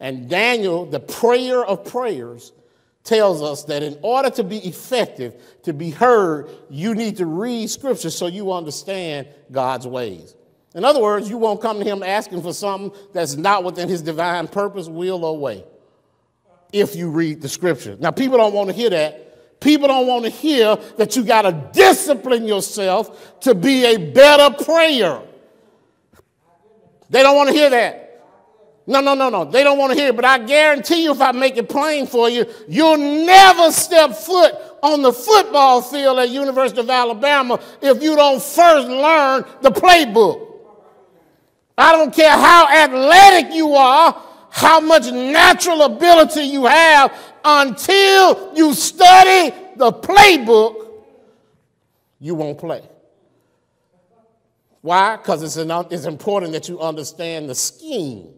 And 0.05 0.29
Daniel, 0.29 0.85
the 0.85 0.99
prayer 0.99 1.65
of 1.65 1.83
prayers, 1.83 2.51
tells 3.03 3.41
us 3.41 3.63
that 3.63 3.81
in 3.81 3.97
order 4.03 4.29
to 4.29 4.43
be 4.43 4.59
effective, 4.59 5.33
to 5.63 5.73
be 5.73 5.89
heard, 5.89 6.47
you 6.69 6.93
need 6.93 7.17
to 7.17 7.25
read 7.25 7.71
scripture 7.71 8.11
so 8.11 8.27
you 8.27 8.53
understand 8.53 9.27
God's 9.51 9.87
ways. 9.87 10.35
In 10.75 10.85
other 10.85 11.01
words, 11.01 11.27
you 11.27 11.39
won't 11.39 11.59
come 11.59 11.79
to 11.79 11.83
him 11.83 12.03
asking 12.03 12.43
for 12.43 12.53
something 12.53 12.95
that's 13.13 13.35
not 13.35 13.63
within 13.63 13.89
his 13.89 14.03
divine 14.03 14.47
purpose, 14.47 14.87
will, 14.87 15.25
or 15.25 15.39
way 15.39 15.63
if 16.71 16.95
you 16.95 17.09
read 17.09 17.41
the 17.41 17.49
scripture. 17.49 17.97
Now, 17.99 18.11
people 18.11 18.37
don't 18.37 18.53
want 18.53 18.69
to 18.69 18.75
hear 18.75 18.91
that. 18.91 19.59
People 19.59 19.87
don't 19.87 20.05
want 20.05 20.25
to 20.25 20.29
hear 20.29 20.75
that 20.97 21.15
you 21.15 21.23
got 21.23 21.43
to 21.43 21.69
discipline 21.73 22.45
yourself 22.45 23.39
to 23.39 23.55
be 23.55 23.85
a 23.85 23.97
better 23.97 24.63
prayer. 24.63 25.23
They 27.09 27.23
don't 27.23 27.35
want 27.35 27.49
to 27.49 27.55
hear 27.55 27.71
that. 27.71 28.04
No, 28.87 29.01
no, 29.01 29.15
no, 29.15 29.29
no. 29.29 29.45
They 29.45 29.63
don't 29.63 29.79
want 29.79 29.93
to 29.93 29.99
hear 29.99 30.09
it. 30.09 30.15
But 30.15 30.25
I 30.25 30.37
guarantee 30.39 31.03
you, 31.03 31.11
if 31.11 31.21
I 31.21 31.31
make 31.31 31.57
it 31.57 31.67
plain 31.67 32.05
for 32.05 32.29
you, 32.29 32.45
you'll 32.67 32.97
never 32.97 33.71
step 33.71 34.13
foot 34.13 34.53
on 34.83 35.01
the 35.01 35.11
football 35.11 35.81
field 35.81 36.19
at 36.19 36.29
University 36.29 36.79
of 36.79 36.89
Alabama 36.89 37.59
if 37.81 38.03
you 38.03 38.15
don't 38.15 38.41
first 38.41 38.87
learn 38.87 39.43
the 39.61 39.71
playbook. 39.71 40.51
I 41.77 41.91
don't 41.93 42.13
care 42.13 42.31
how 42.31 42.67
athletic 42.67 43.53
you 43.53 43.73
are, 43.73 44.21
how 44.51 44.79
much 44.79 45.11
natural 45.11 45.81
ability 45.81 46.43
you 46.43 46.65
have, 46.65 47.11
until 47.43 48.55
you 48.55 48.73
study 48.73 49.53
the 49.75 49.91
playbook, 49.91 51.03
you 52.19 52.35
won't 52.35 52.57
play. 52.57 52.81
Why? 54.81 55.17
Because 55.17 55.41
it's, 55.41 55.57
it's 55.91 56.05
important 56.05 56.53
that 56.53 56.69
you 56.69 56.79
understand 56.79 57.49
the 57.49 57.55
scheme 57.55 58.35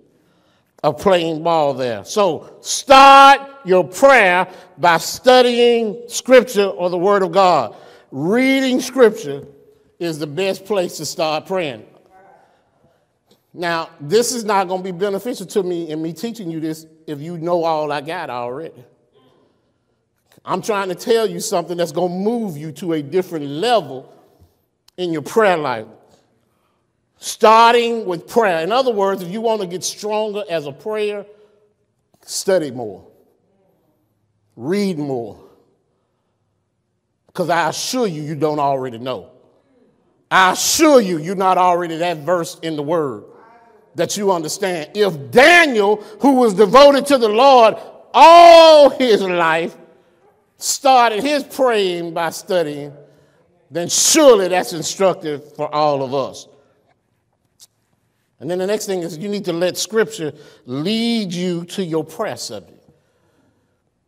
playing 0.94 1.44
ball 1.44 1.74
there. 1.74 2.04
So 2.06 2.58
start 2.62 3.42
your 3.66 3.84
prayer 3.84 4.48
by 4.78 4.98
studying 4.98 6.04
Scripture 6.08 6.68
or 6.68 6.90
the 6.90 6.98
Word 6.98 7.24
of 7.24 7.32
God. 7.32 7.76
Reading 8.12 8.80
Scripture 8.80 9.46
is 10.00 10.20
the 10.20 10.28
best 10.28 10.66
place 10.66 10.98
to 10.98 11.06
start 11.06 11.46
praying. 11.46 11.86
Now, 13.54 13.90
this 14.00 14.34
is 14.34 14.44
not 14.44 14.68
going 14.68 14.84
to 14.84 14.92
be 14.92 14.98
beneficial 14.98 15.48
to 15.48 15.64
me 15.64 15.90
in 15.90 16.02
me 16.02 16.14
teaching 16.14 16.52
you 16.52 16.60
this 16.60 16.86
if 17.08 17.20
you 17.20 17.38
know 17.38 17.64
all 17.64 17.92
I 17.92 18.02
got 18.02 18.30
already. 18.30 18.84
I'm 20.46 20.62
trying 20.62 20.90
to 20.90 20.96
tell 20.96 21.28
you 21.28 21.40
something 21.40 21.76
that's 21.76 21.92
going 21.92 22.12
to 22.12 22.18
move 22.18 22.56
you 22.56 22.72
to 22.74 22.94
a 22.94 23.02
different 23.02 23.46
level 23.46 24.14
in 24.96 25.12
your 25.12 25.24
prayer 25.24 25.58
life. 25.58 25.88
Starting 27.20 28.06
with 28.06 28.28
prayer. 28.28 28.64
In 28.64 28.72
other 28.72 28.92
words, 28.92 29.22
if 29.22 29.30
you 29.30 29.42
want 29.42 29.62
to 29.62 29.68
get 29.68 29.84
stronger 29.84 30.44
as 30.50 30.66
a 30.68 30.72
prayer, 30.72 31.26
study 32.26 32.72
more, 32.72 33.08
read 34.56 34.98
more. 34.98 35.44
Because 37.28 37.50
I 37.50 37.70
assure 37.70 38.08
you, 38.08 38.22
you 38.22 38.36
don't 38.36 38.60
already 38.60 38.98
know. 38.98 39.32
I 40.30 40.52
assure 40.52 41.00
you, 41.00 41.18
you're 41.18 41.36
not 41.36 41.58
already 41.58 41.98
that 41.98 42.18
verse 42.18 42.60
in 42.60 42.76
the 42.76 42.84
word 42.84 43.24
that 43.96 44.18
you 44.18 44.32
understand. 44.32 44.92
If 44.94 45.32
Daniel, 45.32 45.98
who 46.22 46.34
was 46.34 46.54
devoted 46.54 47.06
to 47.08 47.18
the 47.18 47.30
Lord 47.30 47.76
all 48.14 48.90
his 48.90 49.22
life, 49.22 49.76
started 50.58 51.24
his 51.24 51.44
praying 51.44 52.14
by 52.14 52.30
studying, 52.30 52.94
then 53.72 53.90
surely 53.90 54.48
that's 54.48 54.74
instructive 54.74 55.56
for 55.56 55.74
all 55.74 56.04
of 56.04 56.14
us. 56.14 56.48
And 58.40 58.50
then 58.50 58.60
the 58.60 58.68
next 58.68 58.86
thing 58.86 59.02
is 59.02 59.18
you 59.18 59.30
need 59.30 59.46
to 59.46 59.54
let 59.54 59.78
Scripture 59.78 60.34
lead 60.66 61.34
you 61.34 61.66
to 61.66 61.84
your 61.84 62.04
prayer 62.04 62.38
subject. 62.38 62.84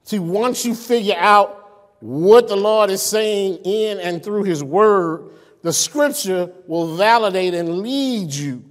See, 0.03 0.19
once 0.19 0.65
you 0.65 0.75
figure 0.75 1.17
out 1.17 1.95
what 1.99 2.47
the 2.47 2.55
Lord 2.55 2.89
is 2.89 3.01
saying 3.01 3.59
in 3.65 3.99
and 3.99 4.23
through 4.23 4.43
His 4.43 4.63
Word, 4.63 5.31
the 5.61 5.73
Scripture 5.73 6.51
will 6.67 6.95
validate 6.95 7.53
and 7.53 7.79
lead 7.79 8.33
you 8.33 8.63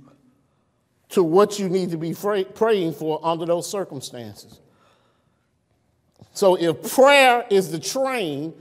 to 1.10 1.22
what 1.22 1.58
you 1.58 1.68
need 1.68 1.90
to 1.90 1.96
be 1.96 2.14
praying 2.14 2.92
for 2.92 3.20
under 3.22 3.46
those 3.46 3.68
circumstances. 3.68 4.60
So 6.32 6.54
if 6.56 6.94
prayer 6.94 7.44
is 7.50 7.70
the 7.70 7.78
train, 7.78 8.54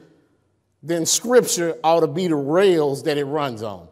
then 0.82 1.06
Scripture 1.06 1.78
ought 1.84 2.00
to 2.02 2.08
be 2.08 2.28
the 2.28 2.36
rails 2.36 3.04
that 3.04 3.18
it 3.18 3.26
runs 3.26 3.64
on. 3.64 3.87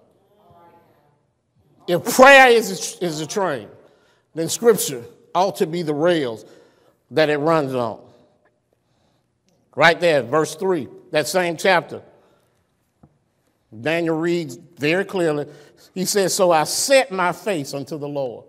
If 1.88 2.16
prayer 2.16 2.50
is 2.50 2.98
a, 3.02 3.06
is 3.06 3.22
a 3.22 3.28
train, 3.28 3.68
then 4.34 4.50
Scripture 4.50 5.04
ought 5.34 5.58
to 5.58 5.68
be 5.68 5.82
the 5.82 5.94
rails 5.94 6.46
that 7.12 7.30
it 7.30 7.38
runs 7.38 7.74
on. 7.74 8.00
Right 9.76 10.00
there, 10.00 10.24
verse 10.24 10.56
3, 10.56 10.88
that 11.12 11.28
same 11.28 11.58
chapter. 11.58 12.02
Daniel 13.82 14.18
reads 14.18 14.58
very 14.78 15.04
clearly. 15.04 15.48
He 15.94 16.06
says, 16.06 16.34
So 16.34 16.52
I 16.52 16.64
set 16.64 17.12
my 17.12 17.34
face 17.34 17.74
unto 17.74 17.98
the 17.98 18.08
Lord. 18.08 18.46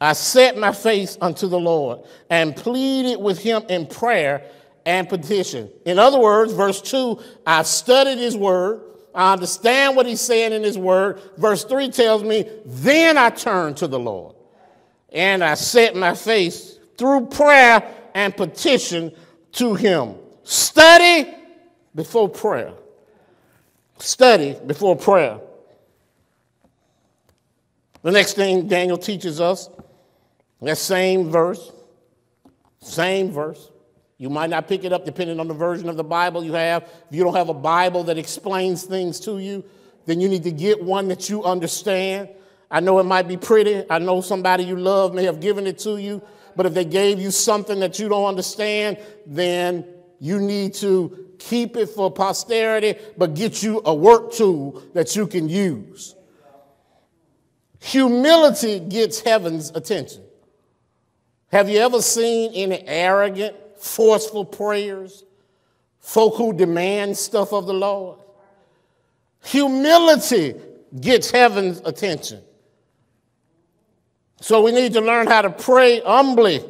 I 0.00 0.12
set 0.12 0.56
my 0.56 0.72
face 0.72 1.18
unto 1.20 1.48
the 1.48 1.58
Lord 1.58 2.00
and 2.30 2.54
pleaded 2.54 3.20
with 3.20 3.38
him 3.38 3.62
in 3.68 3.86
prayer 3.86 4.44
and 4.86 5.08
petition. 5.08 5.70
In 5.84 5.98
other 5.98 6.18
words, 6.18 6.52
verse 6.52 6.80
2, 6.80 7.20
I 7.46 7.62
studied 7.62 8.18
his 8.18 8.36
word 8.36 8.82
I 9.14 9.32
understand 9.32 9.96
what 9.96 10.06
he's 10.06 10.20
saying 10.20 10.52
in 10.52 10.62
his 10.62 10.78
word. 10.78 11.20
Verse 11.36 11.64
3 11.64 11.90
tells 11.90 12.22
me, 12.22 12.48
Then 12.64 13.18
I 13.18 13.30
turned 13.30 13.78
to 13.78 13.86
the 13.86 13.98
Lord 13.98 14.36
and 15.10 15.42
I 15.42 15.54
set 15.54 15.96
my 15.96 16.14
face 16.14 16.78
through 16.96 17.26
prayer 17.26 17.82
and 18.14 18.36
petition 18.36 19.12
to 19.52 19.74
him. 19.74 20.14
Study 20.44 21.34
before 21.94 22.28
prayer. 22.28 22.72
Study 23.98 24.56
before 24.66 24.96
prayer. 24.96 25.40
The 28.02 28.12
next 28.12 28.34
thing 28.34 28.68
Daniel 28.68 28.98
teaches 28.98 29.40
us, 29.40 29.68
that 30.62 30.78
same 30.78 31.30
verse, 31.30 31.72
same 32.80 33.30
verse, 33.30 33.70
you 34.18 34.28
might 34.28 34.50
not 34.50 34.66
pick 34.66 34.84
it 34.84 34.92
up 34.92 35.04
depending 35.04 35.38
on 35.38 35.46
the 35.46 35.54
version 35.54 35.88
of 35.88 35.96
the 35.96 36.04
Bible 36.04 36.44
you 36.44 36.52
have. 36.52 36.82
If 36.82 37.16
you 37.16 37.22
don't 37.22 37.36
have 37.36 37.48
a 37.48 37.54
Bible 37.54 38.04
that 38.04 38.18
explains 38.18 38.82
things 38.82 39.20
to 39.20 39.38
you, 39.38 39.64
then 40.06 40.20
you 40.20 40.28
need 40.28 40.42
to 40.42 40.50
get 40.50 40.82
one 40.82 41.08
that 41.08 41.30
you 41.30 41.44
understand. 41.44 42.28
I 42.70 42.80
know 42.80 42.98
it 42.98 43.04
might 43.04 43.28
be 43.28 43.36
pretty. 43.36 43.84
I 43.88 43.98
know 43.98 44.20
somebody 44.20 44.64
you 44.64 44.76
love 44.76 45.14
may 45.14 45.24
have 45.24 45.40
given 45.40 45.66
it 45.66 45.78
to 45.80 45.96
you. 45.98 46.20
But 46.56 46.66
if 46.66 46.74
they 46.74 46.84
gave 46.84 47.20
you 47.20 47.30
something 47.30 47.78
that 47.78 48.00
you 48.00 48.08
don't 48.08 48.24
understand, 48.24 48.98
then 49.24 49.86
you 50.18 50.40
need 50.40 50.74
to 50.74 51.28
keep 51.38 51.76
it 51.76 51.88
for 51.90 52.10
posterity, 52.10 52.96
but 53.16 53.34
get 53.34 53.62
you 53.62 53.80
a 53.84 53.94
work 53.94 54.32
tool 54.32 54.82
that 54.94 55.14
you 55.14 55.28
can 55.28 55.48
use. 55.48 56.16
Humility 57.80 58.80
gets 58.80 59.20
heaven's 59.20 59.70
attention. 59.70 60.24
Have 61.52 61.68
you 61.68 61.78
ever 61.78 62.02
seen 62.02 62.52
any 62.54 62.86
arrogant, 62.86 63.54
forceful 63.78 64.44
prayers, 64.44 65.24
folk 66.00 66.36
who 66.36 66.52
demand 66.52 67.16
stuff 67.16 67.52
of 67.52 67.66
the 67.66 67.74
Lord. 67.74 68.18
Humility 69.44 70.54
gets 71.00 71.30
heaven's 71.30 71.80
attention. 71.84 72.42
So 74.40 74.62
we 74.62 74.72
need 74.72 74.92
to 74.92 75.00
learn 75.00 75.26
how 75.26 75.42
to 75.42 75.50
pray 75.50 76.00
humbly 76.00 76.64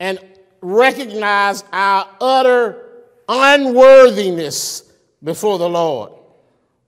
and 0.00 0.18
recognize 0.60 1.64
our 1.72 2.08
utter 2.20 2.88
unworthiness 3.28 4.90
before 5.22 5.58
the 5.58 5.68
Lord. 5.68 6.12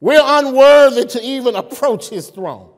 We're 0.00 0.22
unworthy 0.22 1.06
to 1.06 1.22
even 1.22 1.56
approach 1.56 2.08
his 2.08 2.28
throne. 2.28 2.70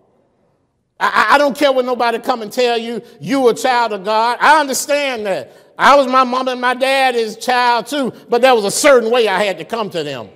I, 0.99 1.31
I, 1.33 1.39
don't 1.39 1.57
care 1.57 1.73
what 1.73 1.85
nobody 1.85 2.19
come 2.19 2.41
and 2.41 2.51
tell 2.51 2.79
you, 2.79 3.03
you 3.21 3.49
a 3.49 3.55
child 3.55 3.93
of 3.93 4.05
God. 4.05 4.39
I 4.41 4.61
understand 4.61 5.27
that. 5.27 5.53
I 5.79 5.95
was 5.97 6.07
my 6.07 6.25
mom 6.25 6.49
and 6.49 6.61
my 6.61 6.75
dad's 6.75 7.37
child 7.37 7.87
too, 7.87 8.13
but 8.29 8.41
there 8.41 8.55
was 8.55 8.65
a 8.65 8.71
certain 8.71 9.11
way 9.11 9.29
I 9.29 9.43
had 9.43 9.59
to 9.59 9.65
come 9.65 9.91
to 9.91 10.03
them. 10.03 10.29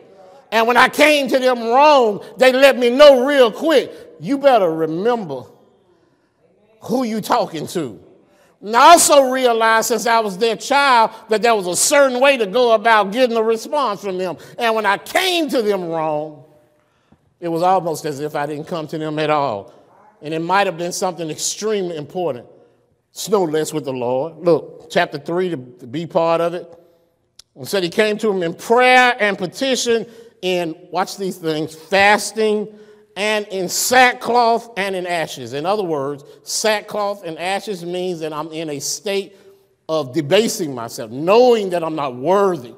And 0.52 0.66
when 0.66 0.76
I 0.76 0.88
came 0.88 1.28
to 1.28 1.38
them 1.38 1.60
wrong, 1.60 2.24
they 2.36 2.52
let 2.52 2.76
me 2.76 2.90
know 2.90 3.24
real 3.24 3.52
quick. 3.52 3.92
You 4.20 4.38
better 4.38 4.70
remember 4.70 5.44
who 6.82 7.04
you 7.04 7.20
talking 7.20 7.66
to. 7.68 8.02
And 8.60 8.76
I 8.76 8.90
also 8.92 9.30
realized 9.30 9.88
since 9.88 10.06
I 10.06 10.20
was 10.20 10.36
their 10.36 10.56
child 10.56 11.12
that 11.30 11.40
there 11.40 11.54
was 11.54 11.66
a 11.66 11.76
certain 11.76 12.20
way 12.20 12.36
to 12.36 12.46
go 12.46 12.72
about 12.72 13.12
getting 13.12 13.36
a 13.36 13.42
response 13.42 14.02
from 14.02 14.18
them. 14.18 14.36
And 14.58 14.74
when 14.74 14.84
I 14.84 14.98
came 14.98 15.48
to 15.48 15.62
them 15.62 15.88
wrong, 15.88 16.44
it 17.38 17.48
was 17.48 17.62
almost 17.62 18.04
as 18.04 18.20
if 18.20 18.36
I 18.36 18.44
didn't 18.44 18.66
come 18.66 18.86
to 18.88 18.98
them 18.98 19.18
at 19.18 19.30
all. 19.30 19.72
And 20.20 20.34
it 20.34 20.40
might 20.40 20.66
have 20.66 20.76
been 20.76 20.92
something 20.92 21.30
extremely 21.30 21.96
important. 21.96 22.46
It's 23.12 23.28
no 23.30 23.44
less 23.44 23.72
with 23.72 23.86
the 23.86 23.92
Lord. 23.92 24.36
Look, 24.36 24.79
chapter 24.90 25.18
3, 25.18 25.50
to 25.50 25.56
be 25.56 26.06
part 26.06 26.40
of 26.40 26.54
it. 26.54 26.72
And 27.54 27.66
said 27.66 27.82
he 27.82 27.88
came 27.88 28.18
to 28.18 28.30
him 28.30 28.42
in 28.42 28.54
prayer 28.54 29.16
and 29.18 29.36
petition 29.36 30.06
in, 30.42 30.76
watch 30.90 31.16
these 31.16 31.36
things, 31.36 31.74
fasting 31.74 32.68
and 33.16 33.46
in 33.48 33.68
sackcloth 33.68 34.70
and 34.78 34.94
in 34.94 35.06
ashes. 35.06 35.52
In 35.52 35.66
other 35.66 35.82
words, 35.82 36.24
sackcloth 36.42 37.24
and 37.24 37.38
ashes 37.38 37.84
means 37.84 38.20
that 38.20 38.32
I'm 38.32 38.50
in 38.52 38.70
a 38.70 38.78
state 38.78 39.36
of 39.88 40.14
debasing 40.14 40.74
myself, 40.74 41.10
knowing 41.10 41.70
that 41.70 41.82
I'm 41.82 41.96
not 41.96 42.16
worthy 42.16 42.74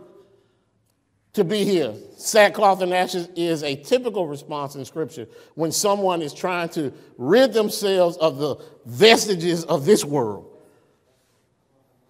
to 1.35 1.45
be 1.45 1.65
here. 1.65 1.95
Sackcloth 2.17 2.81
and 2.83 2.93
ashes 2.93 3.29
is 3.37 3.63
a 3.63 3.77
typical 3.77 4.27
response 4.27 4.75
in 4.75 4.85
Scripture 4.85 5.27
when 5.55 5.73
someone 5.73 6.23
is 6.23 6.33
trying 6.33 6.69
to 6.71 6.93
rid 7.19 7.53
themselves 7.53 8.17
of 8.17 8.39
the 8.39 8.57
vestiges 8.87 9.65
of 9.65 9.85
this 9.85 10.05
world. 10.05 10.52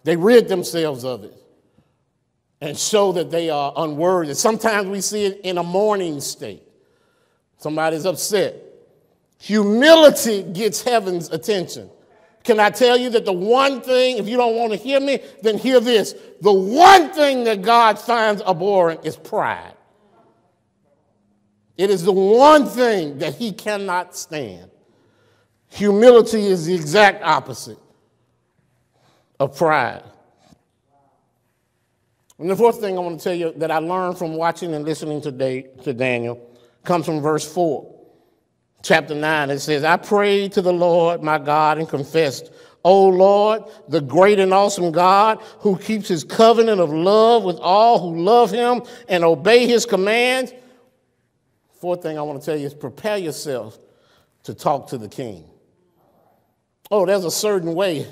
They 0.03 0.15
rid 0.15 0.47
themselves 0.47 1.05
of 1.05 1.23
it 1.23 1.33
and 2.61 2.77
show 2.77 3.11
that 3.13 3.31
they 3.31 3.49
are 3.49 3.73
unworthy. 3.75 4.33
Sometimes 4.33 4.87
we 4.87 5.01
see 5.01 5.25
it 5.25 5.41
in 5.43 5.57
a 5.57 5.63
mourning 5.63 6.21
state. 6.21 6.63
Somebody's 7.57 8.05
upset. 8.05 8.55
Humility 9.39 10.43
gets 10.43 10.81
heaven's 10.81 11.29
attention. 11.29 11.89
Can 12.43 12.59
I 12.59 12.69
tell 12.69 12.97
you 12.97 13.09
that 13.11 13.25
the 13.25 13.33
one 13.33 13.81
thing, 13.81 14.17
if 14.17 14.27
you 14.27 14.35
don't 14.35 14.55
want 14.55 14.73
to 14.73 14.77
hear 14.77 14.99
me, 14.99 15.19
then 15.41 15.57
hear 15.57 15.79
this. 15.79 16.13
The 16.41 16.51
one 16.51 17.11
thing 17.11 17.45
that 17.45 17.61
God 17.61 17.99
finds 17.99 18.41
abhorrent 18.41 19.05
is 19.05 19.15
pride. 19.15 19.75
It 21.77 21.89
is 21.89 22.03
the 22.03 22.11
one 22.11 22.65
thing 22.65 23.19
that 23.19 23.35
he 23.35 23.51
cannot 23.51 24.15
stand. 24.15 24.69
Humility 25.69 26.45
is 26.45 26.65
the 26.65 26.75
exact 26.75 27.23
opposite 27.23 27.77
of 29.39 29.57
pride. 29.57 30.03
And 32.39 32.49
the 32.49 32.55
fourth 32.55 32.79
thing 32.79 32.97
I 32.97 33.01
want 33.01 33.19
to 33.19 33.23
tell 33.23 33.35
you 33.35 33.53
that 33.57 33.71
I 33.71 33.77
learned 33.77 34.17
from 34.17 34.35
watching 34.35 34.73
and 34.73 34.83
listening 34.83 35.21
today 35.21 35.67
to 35.83 35.93
Daniel 35.93 36.49
comes 36.83 37.05
from 37.05 37.21
verse 37.21 37.51
4, 37.51 37.89
chapter 38.81 39.15
9. 39.15 39.49
It 39.51 39.59
says, 39.59 39.83
I 39.83 39.97
prayed 39.97 40.51
to 40.53 40.61
the 40.61 40.73
Lord 40.73 41.21
my 41.21 41.37
God 41.37 41.77
and 41.77 41.87
confessed, 41.87 42.51
O 42.83 43.07
Lord, 43.07 43.63
the 43.87 44.01
great 44.01 44.39
and 44.39 44.53
awesome 44.53 44.91
God 44.91 45.41
who 45.59 45.77
keeps 45.77 46.07
his 46.07 46.23
covenant 46.23 46.81
of 46.81 46.91
love 46.91 47.43
with 47.43 47.57
all 47.57 47.99
who 47.99 48.21
love 48.21 48.51
him 48.51 48.81
and 49.07 49.23
obey 49.23 49.67
his 49.67 49.85
commands. 49.85 50.53
Fourth 51.79 52.01
thing 52.01 52.17
I 52.17 52.23
want 52.23 52.41
to 52.41 52.45
tell 52.45 52.57
you 52.57 52.65
is 52.65 52.73
prepare 52.73 53.17
yourself 53.17 53.77
to 54.43 54.53
talk 54.53 54.87
to 54.89 54.97
the 54.97 55.07
king. 55.07 55.45
Oh, 56.91 57.05
there's 57.05 57.25
a 57.25 57.31
certain 57.31 57.73
way 57.73 58.05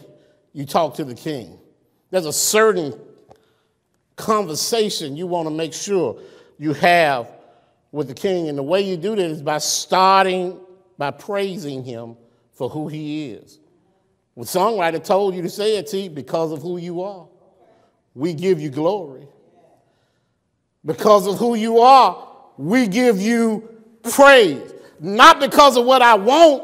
you 0.53 0.65
talk 0.65 0.95
to 0.95 1.03
the 1.03 1.15
king. 1.15 1.57
There's 2.09 2.25
a 2.25 2.33
certain 2.33 2.99
conversation 4.15 5.15
you 5.15 5.27
want 5.27 5.47
to 5.47 5.53
make 5.53 5.73
sure 5.73 6.19
you 6.57 6.73
have 6.73 7.27
with 7.91 8.07
the 8.07 8.13
king. 8.13 8.49
And 8.49 8.57
the 8.57 8.63
way 8.63 8.81
you 8.81 8.97
do 8.97 9.15
that 9.15 9.25
is 9.25 9.41
by 9.41 9.57
starting 9.57 10.59
by 10.97 11.11
praising 11.11 11.83
him 11.83 12.15
for 12.53 12.69
who 12.69 12.87
he 12.87 13.31
is. 13.31 13.59
The 14.37 14.43
songwriter 14.43 15.03
told 15.03 15.35
you 15.35 15.41
to 15.41 15.49
say 15.49 15.77
it, 15.77 15.87
T, 15.87 16.09
because 16.09 16.51
of 16.51 16.61
who 16.61 16.77
you 16.77 17.01
are. 17.01 17.27
We 18.13 18.33
give 18.33 18.59
you 18.59 18.69
glory. 18.69 19.27
Because 20.85 21.27
of 21.27 21.37
who 21.37 21.55
you 21.55 21.79
are, 21.79 22.27
we 22.57 22.87
give 22.87 23.19
you 23.19 23.69
praise. 24.03 24.73
Not 24.99 25.39
because 25.39 25.77
of 25.77 25.85
what 25.85 26.01
I 26.01 26.15
want, 26.15 26.63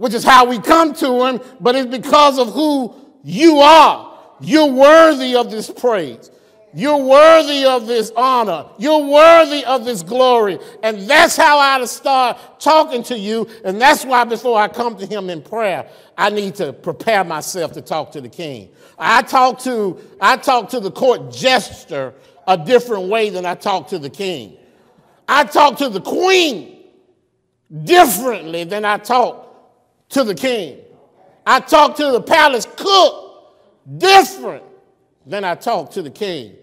which 0.00 0.14
is 0.14 0.24
how 0.24 0.46
we 0.46 0.58
come 0.58 0.94
to 0.94 1.26
him, 1.26 1.38
but 1.60 1.76
it's 1.76 1.90
because 1.90 2.38
of 2.38 2.50
who 2.54 2.94
you 3.22 3.58
are. 3.58 4.18
You're 4.40 4.72
worthy 4.72 5.36
of 5.36 5.50
this 5.50 5.70
praise. 5.70 6.30
You're 6.72 7.04
worthy 7.04 7.66
of 7.66 7.86
this 7.86 8.10
honor. 8.16 8.64
You're 8.78 9.04
worthy 9.04 9.62
of 9.62 9.84
this 9.84 10.02
glory. 10.02 10.58
And 10.82 11.00
that's 11.00 11.36
how 11.36 11.58
I 11.58 11.80
to 11.80 11.86
start 11.86 12.38
talking 12.58 13.02
to 13.04 13.18
you. 13.18 13.46
And 13.62 13.78
that's 13.78 14.06
why 14.06 14.24
before 14.24 14.58
I 14.58 14.68
come 14.68 14.96
to 14.96 15.04
him 15.04 15.28
in 15.28 15.42
prayer, 15.42 15.86
I 16.16 16.30
need 16.30 16.54
to 16.54 16.72
prepare 16.72 17.22
myself 17.22 17.72
to 17.72 17.82
talk 17.82 18.10
to 18.12 18.22
the 18.22 18.30
king. 18.30 18.70
I 18.98 19.20
talk 19.20 19.58
to, 19.64 20.00
I 20.18 20.38
talk 20.38 20.70
to 20.70 20.80
the 20.80 20.90
court 20.90 21.30
jester 21.30 22.14
a 22.46 22.56
different 22.56 23.08
way 23.08 23.28
than 23.28 23.44
I 23.44 23.54
talk 23.54 23.88
to 23.88 23.98
the 23.98 24.08
king. 24.08 24.56
I 25.28 25.44
talk 25.44 25.76
to 25.76 25.90
the 25.90 26.00
queen 26.00 26.86
differently 27.84 28.64
than 28.64 28.86
I 28.86 28.96
talk 28.96 29.48
to 30.10 30.24
the 30.24 30.34
king. 30.34 30.78
I 31.46 31.60
talk 31.60 31.96
to 31.96 32.12
the 32.12 32.20
palace 32.20 32.66
cook 32.76 33.54
different 33.98 34.64
than 35.26 35.44
I 35.44 35.54
talk 35.54 35.92
to 35.92 36.02
the 36.02 36.10
king. 36.10 36.56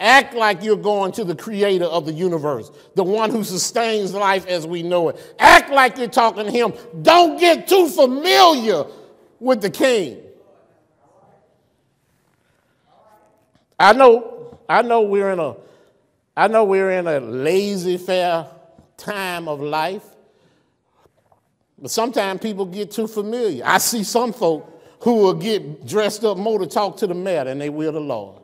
Act 0.00 0.34
like 0.34 0.62
you're 0.62 0.76
going 0.76 1.12
to 1.12 1.24
the 1.24 1.36
creator 1.36 1.84
of 1.84 2.04
the 2.04 2.12
universe, 2.12 2.70
the 2.94 3.04
one 3.04 3.30
who 3.30 3.44
sustains 3.44 4.12
life 4.12 4.46
as 4.46 4.66
we 4.66 4.82
know 4.82 5.08
it. 5.08 5.34
Act 5.38 5.70
like 5.70 5.96
you're 5.96 6.08
talking 6.08 6.44
to 6.44 6.50
him. 6.50 6.72
Don't 7.02 7.38
get 7.38 7.68
too 7.68 7.88
familiar 7.88 8.84
with 9.38 9.62
the 9.62 9.70
king. 9.70 10.20
I 13.78 13.92
know, 13.92 14.58
I 14.68 14.82
know 14.82 15.02
we're 15.02 15.30
in 15.30 15.40
a 15.40 15.56
I 16.36 16.48
know 16.48 16.64
we're 16.64 16.90
in 16.90 17.06
a 17.06 17.20
laissez-faire 17.20 18.48
time 18.96 19.46
of 19.46 19.60
life. 19.60 20.04
But 21.84 21.90
sometimes 21.90 22.40
people 22.40 22.64
get 22.64 22.92
too 22.92 23.06
familiar. 23.06 23.62
I 23.62 23.76
see 23.76 24.04
some 24.04 24.32
folk 24.32 24.82
who 25.00 25.16
will 25.16 25.34
get 25.34 25.86
dressed 25.86 26.24
up 26.24 26.38
more 26.38 26.58
to 26.58 26.66
talk 26.66 26.96
to 26.96 27.06
the 27.06 27.12
mayor 27.12 27.44
than 27.44 27.58
they 27.58 27.68
will 27.68 27.92
the 27.92 28.00
Lord 28.00 28.40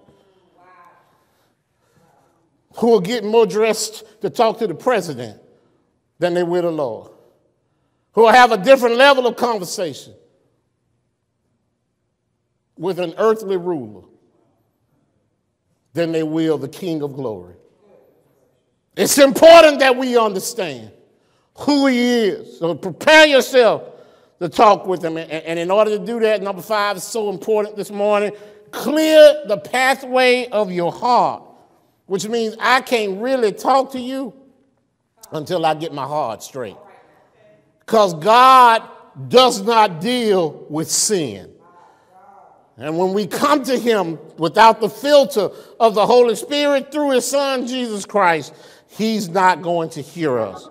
who 2.76 2.94
are 2.94 3.00
getting 3.00 3.30
more 3.30 3.46
dressed 3.46 4.04
to 4.20 4.28
talk 4.28 4.58
to 4.58 4.66
the 4.66 4.74
president 4.74 5.40
than 6.18 6.34
they 6.34 6.42
will 6.42 6.60
the 6.60 6.70
Lord, 6.70 7.10
who 8.12 8.22
will 8.22 8.28
have 8.28 8.52
a 8.52 8.58
different 8.58 8.96
level 8.96 9.26
of 9.26 9.36
conversation 9.36 10.12
with 12.76 12.98
an 12.98 13.14
earthly 13.16 13.56
ruler 13.56 14.02
than 15.94 16.12
they 16.12 16.22
will 16.22 16.58
the 16.58 16.68
King 16.68 17.02
of 17.02 17.14
glory. 17.14 17.54
It's 18.96 19.16
important 19.16 19.80
that 19.80 19.96
we 19.96 20.18
understand 20.18 20.92
who 21.58 21.86
he 21.86 22.24
is. 22.26 22.58
So 22.58 22.74
prepare 22.74 23.26
yourself 23.26 23.82
to 24.38 24.48
talk 24.48 24.86
with 24.86 25.04
him. 25.04 25.16
And 25.16 25.58
in 25.58 25.70
order 25.70 25.98
to 25.98 26.04
do 26.04 26.20
that, 26.20 26.42
number 26.42 26.62
five 26.62 26.96
is 26.96 27.04
so 27.04 27.30
important 27.30 27.76
this 27.76 27.90
morning. 27.90 28.32
Clear 28.70 29.42
the 29.46 29.58
pathway 29.58 30.48
of 30.48 30.70
your 30.70 30.92
heart 30.92 31.44
which 32.10 32.26
means 32.26 32.56
I 32.58 32.80
can't 32.80 33.22
really 33.22 33.52
talk 33.52 33.92
to 33.92 34.00
you 34.00 34.34
until 35.30 35.64
I 35.64 35.74
get 35.74 35.94
my 35.94 36.02
heart 36.02 36.42
straight. 36.42 36.76
Because 37.78 38.14
God 38.14 38.82
does 39.28 39.62
not 39.62 40.00
deal 40.00 40.66
with 40.68 40.90
sin. 40.90 41.52
And 42.76 42.98
when 42.98 43.12
we 43.12 43.28
come 43.28 43.62
to 43.62 43.78
Him 43.78 44.18
without 44.38 44.80
the 44.80 44.88
filter 44.88 45.50
of 45.78 45.94
the 45.94 46.04
Holy 46.04 46.34
Spirit 46.34 46.90
through 46.90 47.12
His 47.12 47.30
Son, 47.30 47.68
Jesus 47.68 48.04
Christ, 48.04 48.54
He's 48.88 49.28
not 49.28 49.62
going 49.62 49.90
to 49.90 50.02
hear 50.02 50.36
us. 50.40 50.68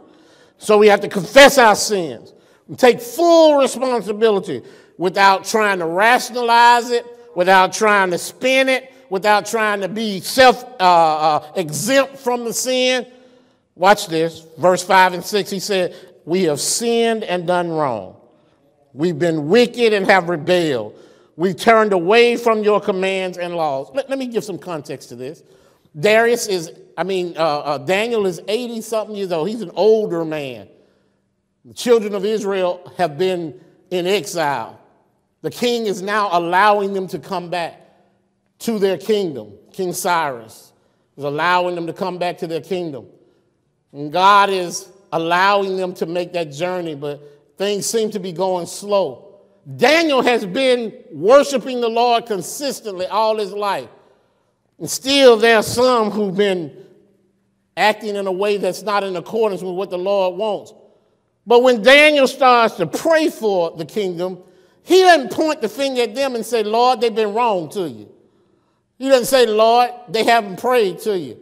So 0.60 0.78
we 0.78 0.88
have 0.88 0.99
to 1.01 1.07
confess 1.07 1.57
our 1.57 1.74
sins 1.74 2.34
and 2.68 2.78
take 2.78 3.01
full 3.01 3.57
responsibility 3.57 4.62
without 4.97 5.45
trying 5.45 5.80
to 5.80 5.86
rationalize 5.86 6.91
it, 6.91 7.05
without 7.36 7.72
trying 7.72 8.12
to 8.12 8.18
spin 8.18 8.68
it, 8.68 8.93
without 9.10 9.45
trying 9.45 9.80
to 9.82 9.88
be 9.88 10.20
self 10.20 10.64
uh, 10.80 10.84
uh, 10.84 11.51
exempt 11.55 12.18
from 12.18 12.43
the 12.43 12.53
sin. 12.53 13.07
Watch 13.76 14.07
this, 14.07 14.45
verse 14.57 14.84
5 14.84 15.14
and 15.14 15.26
6. 15.26 15.49
He 15.49 15.60
said, 15.62 15.95
We 16.26 16.43
have 16.43 16.60
sinned 16.60 17.24
and 17.24 17.47
done 17.47 17.70
wrong. 17.70 18.18
We've 18.93 19.18
been 19.18 19.47
wicked 19.47 19.93
and 19.93 20.05
have 20.07 20.28
rebelled. 20.28 20.95
We've 21.38 21.55
turned 21.55 21.93
away 21.93 22.36
from 22.36 22.64
your 22.64 22.82
commands 22.82 23.38
and 23.38 23.55
laws. 23.55 23.89
Let, 23.93 24.10
let 24.10 24.20
me 24.20 24.28
give 24.28 24.43
some 24.43 24.57
context 24.57 25.07
to 25.10 25.16
this. 25.16 25.41
Darius 26.00 26.47
is, 26.47 26.72
I 26.97 27.04
mean, 27.04 27.36
uh, 27.38 27.41
uh 27.41 27.78
Daniel 27.80 28.26
is 28.26 28.41
80 28.47 28.82
something 28.82 29.16
years 29.16 29.32
old. 29.32 29.50
He's 29.50 29.62
an 29.62 29.72
older 29.76 30.24
man. 30.24 30.68
The 31.66 31.74
children 31.74 32.16
of 32.16 32.26
Israel 32.26 32.91
have 32.97 33.18
been 33.18 33.60
in 33.91 34.08
exile. 34.08 34.80
The 35.41 35.52
king 35.52 35.86
is 35.86 36.02
now 36.02 36.30
allowing 36.32 36.93
them 36.93 37.08
to 37.08 37.20
come 37.20 37.50
back 37.50 37.80
to 38.60 38.80
their 38.80 38.97
kingdom. 38.97 39.54
King 39.72 39.93
Cyrus 39.93 40.74
is 41.18 41.24
allowing 41.24 41.76
them 41.76 41.88
to 41.88 41.93
come 41.93 42.18
back 42.18 42.38
to 42.39 42.47
their 42.47 42.62
kingdom. 42.62 43.08
And 43.93 44.12
God 44.12 44.50
is 44.50 44.89
allowing 45.12 45.78
them 45.78 45.93
to 45.95 46.06
make 46.06 46.34
that 46.34 46.52
journey, 46.52 46.95
but 46.95 47.22
things 47.58 47.86
seem 47.86 48.12
to 48.12 48.20
be 48.20 48.32
going 48.32 48.68
slow. 48.68 49.39
Daniel 49.78 50.22
has 50.22 50.45
been 50.45 50.93
worshiping 51.12 51.82
the 51.82 51.89
Lord 51.89 52.26
consistently 52.26 53.06
all 53.06 53.38
his 53.38 53.52
life. 53.52 53.89
And 54.80 54.90
still, 54.90 55.38
there 55.38 55.58
are 55.58 55.64
some 55.64 56.10
who've 56.10 56.36
been 56.36 56.86
acting 57.76 58.16
in 58.16 58.28
a 58.28 58.32
way 58.32 58.58
that's 58.58 58.82
not 58.82 59.04
in 59.04 59.16
accordance 59.16 59.62
with 59.62 59.76
what 59.76 59.90
the 59.90 59.98
Lord 59.98 60.38
wants. 60.38 60.74
But 61.46 61.64
when 61.64 61.82
Daniel 61.82 62.28
starts 62.28 62.76
to 62.76 62.86
pray 62.86 63.30
for 63.30 63.76
the 63.76 63.86
kingdom, 63.86 64.40
he 64.84 65.02
doesn't 65.02 65.32
point 65.32 65.62
the 65.62 65.70
finger 65.70 66.04
at 66.04 66.16
them 66.16 66.36
and 66.36 66.46
say, 66.46 66.64
Lord, 66.64 67.02
they've 67.02 67.14
been 67.14 67.34
wrong 67.34 67.70
to 67.72 67.88
you. 67.90 68.10
He 68.98 69.08
doesn't 69.08 69.26
say, 69.26 69.46
Lord, 69.46 69.92
they 70.10 70.24
haven't 70.24 70.60
prayed 70.60 71.00
to 71.00 71.18
you. 71.18 71.38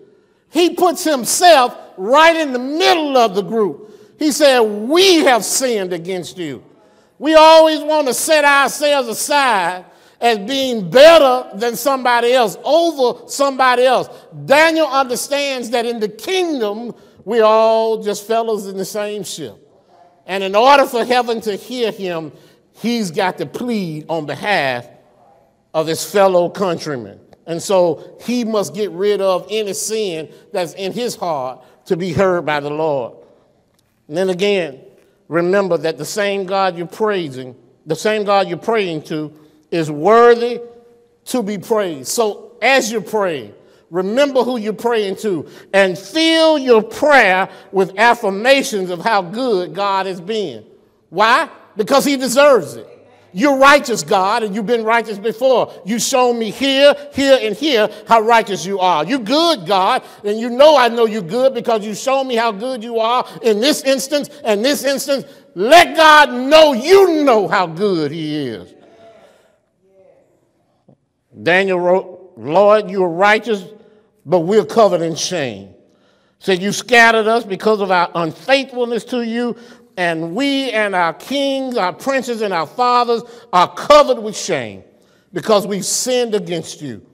He 0.50 0.72
puts 0.72 1.04
himself 1.04 1.76
right 1.98 2.36
in 2.36 2.54
the 2.54 2.60
middle 2.60 3.18
of 3.18 3.36
the 3.36 3.42
group. 3.42 4.16
He 4.20 4.32
said, 4.32 4.60
We 4.60 5.18
have 5.26 5.44
sinned 5.44 5.94
against 5.94 6.38
you. 6.38 6.64
We 7.20 7.36
always 7.36 7.82
want 7.82 8.08
to 8.08 8.14
set 8.14 8.46
ourselves 8.46 9.08
aside 9.08 9.86
as 10.20 10.40
being 10.40 10.90
better 10.90 11.50
than 11.56 11.76
somebody 11.76 12.34
else, 12.34 12.58
over 12.64 13.28
somebody 13.28 13.86
else. 13.86 14.10
Daniel 14.46 14.88
understands 14.88 15.70
that 15.72 15.86
in 15.86 16.00
the 16.00 16.10
kingdom, 16.10 16.94
we're 17.24 17.44
all 17.44 18.02
just 18.02 18.26
fellows 18.26 18.68
in 18.68 18.78
the 18.78 18.86
same 18.86 19.24
ship. 19.24 19.56
And 20.26 20.44
in 20.44 20.56
order 20.56 20.86
for 20.86 21.06
heaven 21.06 21.40
to 21.42 21.56
hear 21.56 21.92
him, 21.92 22.32
he's 22.74 23.12
got 23.12 23.38
to 23.38 23.46
plead 23.46 24.06
on 24.10 24.26
behalf 24.26 24.88
of 25.74 25.88
his 25.88 26.04
fellow 26.04 26.50
countrymen. 26.50 27.20
And 27.46 27.62
so 27.62 28.18
he 28.22 28.44
must 28.44 28.74
get 28.74 28.92
rid 28.92 29.22
of 29.22 29.48
any 29.50 29.74
sin 29.74 30.30
that's 30.52 30.74
in 30.74 30.92
his 30.92 31.16
heart 31.16 31.64
to 31.86 31.96
be 31.96 32.12
heard 32.12 32.46
by 32.46 32.60
the 32.60 32.70
Lord. 32.70 33.14
And 34.08 34.18
then 34.18 34.30
again, 34.30 34.82
remember 35.28 35.78
that 35.78 35.98
the 35.98 36.06
same 36.06 36.46
God 36.46 36.78
you're 36.78 36.88
praising, 36.88 37.56
the 37.86 37.96
same 37.96 38.26
God 38.26 38.48
you're 38.50 38.58
praying 38.58 39.04
to, 39.04 39.34
is 39.72 39.92
worthy 39.92 40.62
to 41.26 41.44
be 41.44 41.58
praised. 41.58 42.10
So 42.10 42.58
as 42.62 42.92
you're 42.92 43.02
praying, 43.02 43.54
remember 43.90 44.44
who 44.44 44.58
you're 44.58 44.74
praying 44.74 45.18
to 45.18 45.48
and 45.74 45.98
fill 45.98 46.58
your 46.58 46.82
prayer 46.82 47.50
with 47.72 47.98
affirmations 47.98 48.90
of 48.90 49.00
how 49.02 49.22
good 49.22 49.74
God 49.74 50.06
has 50.06 50.22
been. 50.22 50.66
Why? 51.10 51.50
Because 51.76 52.06
he 52.06 52.18
deserves 52.18 52.76
it. 52.76 52.88
You're 53.34 53.58
righteous, 53.58 54.04
God, 54.04 54.42
and 54.44 54.56
you've 54.56 54.66
been 54.66 54.84
righteous 54.84 55.20
before. 55.20 55.72
You've 55.86 56.02
shown 56.02 56.40
me 56.40 56.50
here, 56.50 56.96
here, 57.14 57.38
and 57.40 57.56
here 57.56 57.90
how 58.08 58.22
righteous 58.22 58.66
you 58.66 58.80
are. 58.80 59.06
You're 59.06 59.20
good, 59.20 59.68
God, 59.68 60.04
and 60.24 60.40
you 60.40 60.50
know 60.50 60.78
I 60.78 60.88
know 60.88 61.06
you're 61.06 61.22
good 61.22 61.54
because 61.54 61.86
you've 61.86 61.98
shown 61.98 62.28
me 62.28 62.36
how 62.36 62.52
good 62.52 62.84
you 62.84 63.00
are 63.00 63.28
in 63.44 63.60
this 63.60 63.84
instance 63.84 64.30
and 64.44 64.64
this 64.64 64.84
instance. 64.84 65.26
Let 65.54 65.96
God 65.96 66.32
know 66.32 66.74
you 66.74 67.24
know 67.24 67.48
how 67.48 67.68
good 67.68 68.12
He 68.12 68.48
is. 68.48 68.74
Daniel 71.42 71.80
wrote, 71.80 72.34
Lord, 72.38 72.90
you 72.90 73.04
are 73.04 73.10
righteous, 73.10 73.66
but 74.26 74.42
we're 74.42 74.66
covered 74.66 75.02
in 75.02 75.16
shame. 75.16 75.74
Said, 76.40 76.62
You 76.62 76.72
scattered 76.72 77.28
us 77.28 77.44
because 77.44 77.82
of 77.82 77.92
our 77.92 78.12
unfaithfulness 78.14 79.04
to 79.06 79.22
you, 79.22 79.56
and 79.98 80.36
we 80.36 80.72
and 80.72 80.94
our 80.94 81.14
kings, 81.14 81.78
our 81.78 81.94
princes, 81.94 82.42
and 82.42 82.54
our 82.54 82.68
fathers 82.68 83.24
are 83.52 83.74
covered 83.74 84.20
with 84.20 84.38
shame 84.38 84.84
because 85.34 85.66
we've 85.66 85.86
sinned 85.86 86.36
against 86.36 86.82
you. 86.82 87.06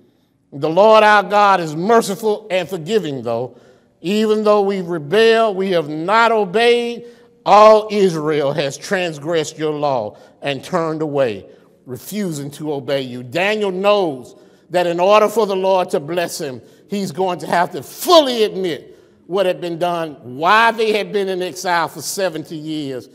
The 0.51 0.69
Lord 0.69 1.03
our 1.03 1.23
God 1.23 1.59
is 1.61 1.75
merciful 1.75 2.47
and 2.51 2.67
forgiving, 2.67 3.23
though. 3.23 3.57
Even 4.01 4.43
though 4.43 4.61
we've 4.61 4.85
rebelled, 4.85 5.55
we 5.55 5.71
have 5.71 5.87
not 5.87 6.31
obeyed, 6.31 7.05
all 7.45 7.87
Israel 7.89 8.51
has 8.51 8.77
transgressed 8.77 9.57
your 9.57 9.71
law 9.71 10.17
and 10.41 10.63
turned 10.63 11.01
away 11.01 11.45
refusing 11.85 12.49
to 12.51 12.73
obey 12.73 13.01
you. 13.01 13.23
Daniel 13.23 13.71
knows 13.71 14.35
that 14.69 14.87
in 14.87 14.99
order 14.99 15.29
for 15.29 15.45
the 15.45 15.55
Lord 15.55 15.89
to 15.91 15.99
bless 15.99 16.39
him, 16.39 16.61
he's 16.89 17.11
going 17.11 17.39
to 17.39 17.47
have 17.47 17.71
to 17.71 17.83
fully 17.83 18.43
admit 18.43 18.97
what 19.27 19.45
had 19.45 19.61
been 19.61 19.79
done, 19.79 20.13
why 20.37 20.71
they 20.71 20.93
had 20.93 21.13
been 21.13 21.29
in 21.29 21.41
exile 21.41 21.87
for 21.87 22.01
70 22.01 22.55
years, 22.55 23.09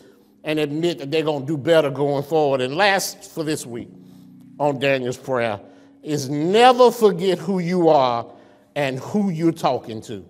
and 0.45 0.59
admit 0.59 0.99
that 0.99 1.11
they're 1.11 1.25
going 1.25 1.43
to 1.43 1.47
do 1.47 1.57
better 1.57 1.91
going 1.91 2.23
forward. 2.23 2.61
And 2.61 2.77
last 2.77 3.33
for 3.33 3.45
this 3.45 3.67
week 3.67 3.89
on 4.59 4.79
Daniel's 4.79 5.17
prayer 5.17 5.61
is 6.03 6.29
never 6.29 6.91
forget 6.91 7.39
who 7.39 7.59
you 7.59 7.89
are 7.89 8.27
and 8.75 8.99
who 9.01 9.31
you're 9.31 9.53
talking 9.53 10.01
to. 10.03 10.25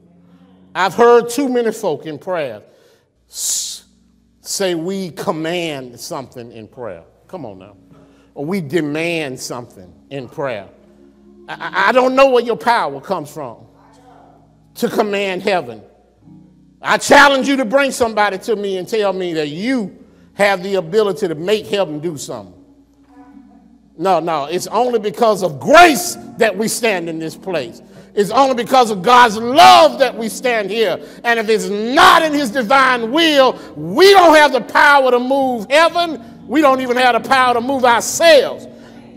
I've 0.74 0.94
heard 0.94 1.28
too 1.28 1.48
many 1.48 1.72
folk 1.72 2.06
in 2.06 2.18
prayer 2.18 2.62
say 3.26 4.74
we 4.74 5.10
command 5.10 6.00
something 6.00 6.50
in 6.52 6.68
prayer. 6.68 7.04
Come 7.28 7.44
on 7.44 7.58
now 7.58 7.76
or 8.38 8.44
we 8.44 8.60
demand 8.60 9.40
something 9.40 9.92
in 10.10 10.28
prayer. 10.28 10.68
I, 11.48 11.88
I 11.88 11.92
don't 11.92 12.14
know 12.14 12.30
where 12.30 12.44
your 12.44 12.56
power 12.56 13.00
comes 13.00 13.32
from 13.32 13.66
to 14.76 14.88
command 14.88 15.42
heaven. 15.42 15.82
I 16.80 16.98
challenge 16.98 17.48
you 17.48 17.56
to 17.56 17.64
bring 17.64 17.90
somebody 17.90 18.38
to 18.38 18.54
me 18.54 18.76
and 18.76 18.86
tell 18.86 19.12
me 19.12 19.32
that 19.32 19.48
you 19.48 20.04
have 20.34 20.62
the 20.62 20.76
ability 20.76 21.26
to 21.26 21.34
make 21.34 21.66
heaven 21.66 21.98
do 21.98 22.16
something. 22.16 22.54
No, 23.96 24.20
no, 24.20 24.44
it's 24.44 24.68
only 24.68 25.00
because 25.00 25.42
of 25.42 25.58
grace 25.58 26.16
that 26.36 26.56
we 26.56 26.68
stand 26.68 27.08
in 27.08 27.18
this 27.18 27.34
place. 27.34 27.82
It's 28.14 28.30
only 28.30 28.54
because 28.54 28.92
of 28.92 29.02
God's 29.02 29.36
love 29.36 29.98
that 29.98 30.16
we 30.16 30.28
stand 30.28 30.70
here. 30.70 31.04
And 31.24 31.40
if 31.40 31.48
it's 31.48 31.68
not 31.68 32.22
in 32.22 32.32
His 32.32 32.52
divine 32.52 33.10
will, 33.10 33.58
we 33.74 34.12
don't 34.12 34.36
have 34.36 34.52
the 34.52 34.60
power 34.60 35.10
to 35.10 35.18
move 35.18 35.66
heaven 35.68 36.37
we 36.48 36.62
don't 36.62 36.80
even 36.80 36.96
have 36.96 37.22
the 37.22 37.28
power 37.28 37.54
to 37.54 37.60
move 37.60 37.84
ourselves 37.84 38.66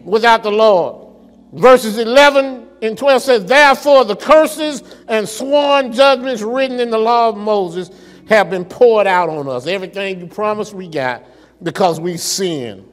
without 0.03 0.43
the 0.43 0.51
Lord. 0.51 1.15
Verses 1.53 1.97
11 1.97 2.67
and 2.81 2.97
12 2.97 3.21
says, 3.21 3.45
Therefore, 3.45 4.03
the 4.03 4.17
curses 4.17 4.83
and 5.07 5.27
sworn 5.27 5.93
judgments 5.93 6.41
written 6.41 6.79
in 6.79 6.89
the 6.89 6.97
law 6.97 7.29
of 7.29 7.37
Moses 7.37 7.89
have 8.27 8.49
been 8.49 8.65
poured 8.65 9.07
out 9.07 9.29
on 9.29 9.47
us. 9.47 9.65
Everything 9.65 10.19
you 10.19 10.27
promised, 10.27 10.73
we 10.73 10.89
got 10.89 11.23
because 11.63 11.99
we 11.99 12.17
sinned. 12.17 12.87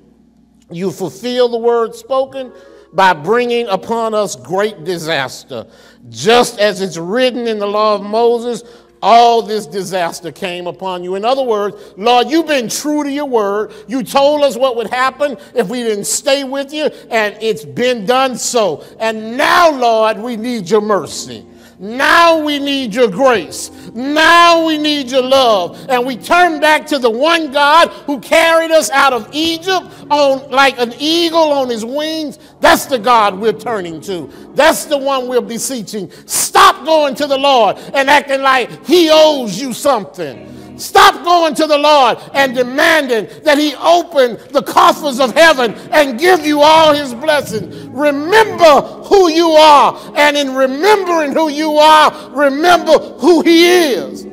You 0.71 0.93
fulfill 0.93 1.49
the 1.49 1.59
word 1.59 1.95
spoken 1.95 2.53
by 2.93 3.15
bringing 3.15 3.67
upon 3.69 4.15
us 4.15 4.37
great 4.37 4.85
disaster. 4.85 5.67
Just 6.09 6.59
as 6.59 6.81
it's 6.81 6.97
written 6.97 7.47
in 7.47 7.59
the 7.59 7.67
law 7.67 7.97
of 7.97 8.03
Moses, 8.03 8.63
all 9.03 9.43
this 9.43 9.67
disaster 9.67 10.33
came 10.33 10.67
upon 10.67 11.05
you. 11.05 11.15
In 11.15 11.25
other 11.25 11.43
words, 11.43 11.95
Lord, 11.97 12.29
you've 12.29 12.47
been 12.47 12.69
true 12.69 13.05
to 13.05 13.11
your 13.11 13.27
word. 13.27 13.73
You 13.87 14.03
told 14.03 14.43
us 14.43 14.57
what 14.57 14.77
would 14.77 14.89
happen 14.89 15.37
if 15.55 15.69
we 15.69 15.83
didn't 15.83 16.07
stay 16.07 16.45
with 16.45 16.73
you, 16.73 16.85
and 17.11 17.37
it's 17.41 17.65
been 17.65 18.07
done 18.07 18.37
so. 18.37 18.85
And 18.99 19.37
now, 19.37 19.71
Lord, 19.71 20.19
we 20.19 20.37
need 20.37 20.69
your 20.69 20.81
mercy. 20.81 21.47
Now 21.79 22.43
we 22.43 22.59
need 22.59 22.93
your 22.93 23.09
grace. 23.09 23.71
Now 23.95 24.67
we 24.67 24.79
need 24.79 25.11
your 25.11 25.23
love. 25.23 25.87
And 25.89 26.05
we 26.05 26.17
turn 26.17 26.61
back 26.61 26.87
to 26.89 26.99
the 26.99 27.11
one 27.11 27.53
God 27.53 27.89
who 28.07 28.19
carried 28.21 28.73
us 28.73 28.91
out 28.91 29.13
of 29.13 29.29
Egypt 29.33 29.87
on 30.11 30.51
like 30.51 30.79
an 30.81 30.93
eagle 30.99 31.53
on 31.53 31.69
his 31.69 31.85
wings. 31.85 32.39
That's 32.61 32.87
the 32.87 32.99
God 32.99 33.39
we're 33.39 33.53
turning 33.53 34.01
to. 34.03 34.29
That's 34.55 34.87
the 34.87 34.99
one 34.99 35.29
we're 35.29 35.41
beseeching. 35.41 36.11
Stop 36.27 36.85
going 36.85 37.15
to 37.15 37.29
the 37.29 37.39
Lord 37.39 37.77
and 37.95 38.11
acting 38.11 38.43
like 38.43 38.85
he 38.85 39.09
owes 39.13 39.61
you 39.61 39.73
something. 39.73 40.58
Stop 40.79 41.25
going 41.25 41.55
to 41.57 41.67
the 41.67 41.79
Lord 41.79 42.19
and 42.35 42.55
demanding 42.55 43.29
that 43.43 43.59
He 43.59 43.75
open 43.77 44.39
the 44.53 44.63
coffers 44.63 45.21
of 45.21 45.35
heaven 45.35 45.75
and 45.93 46.19
give 46.19 46.45
you 46.47 46.61
all 46.61 46.95
His 46.95 47.15
blessings. 47.15 47.87
Remember 47.89 48.81
who 49.05 49.29
you 49.29 49.51
are, 49.51 50.13
and 50.15 50.37
in 50.37 50.55
remembering 50.55 51.33
who 51.33 51.49
you 51.49 51.73
are, 51.73 52.31
remember 52.31 52.99
who 53.19 53.43
He 53.43 53.67
is. 53.67 54.27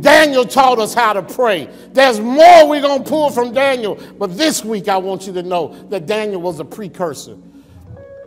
Daniel 0.00 0.44
taught 0.44 0.78
us 0.78 0.92
how 0.92 1.14
to 1.14 1.22
pray. 1.22 1.66
There's 1.92 2.20
more 2.20 2.68
we're 2.68 2.82
going 2.82 3.02
to 3.02 3.08
pull 3.08 3.30
from 3.30 3.54
Daniel, 3.54 3.98
but 4.18 4.36
this 4.36 4.62
week 4.62 4.88
I 4.88 4.98
want 4.98 5.26
you 5.26 5.32
to 5.32 5.42
know 5.42 5.74
that 5.88 6.06
Daniel 6.06 6.42
was 6.42 6.60
a 6.60 6.64
precursor 6.64 7.38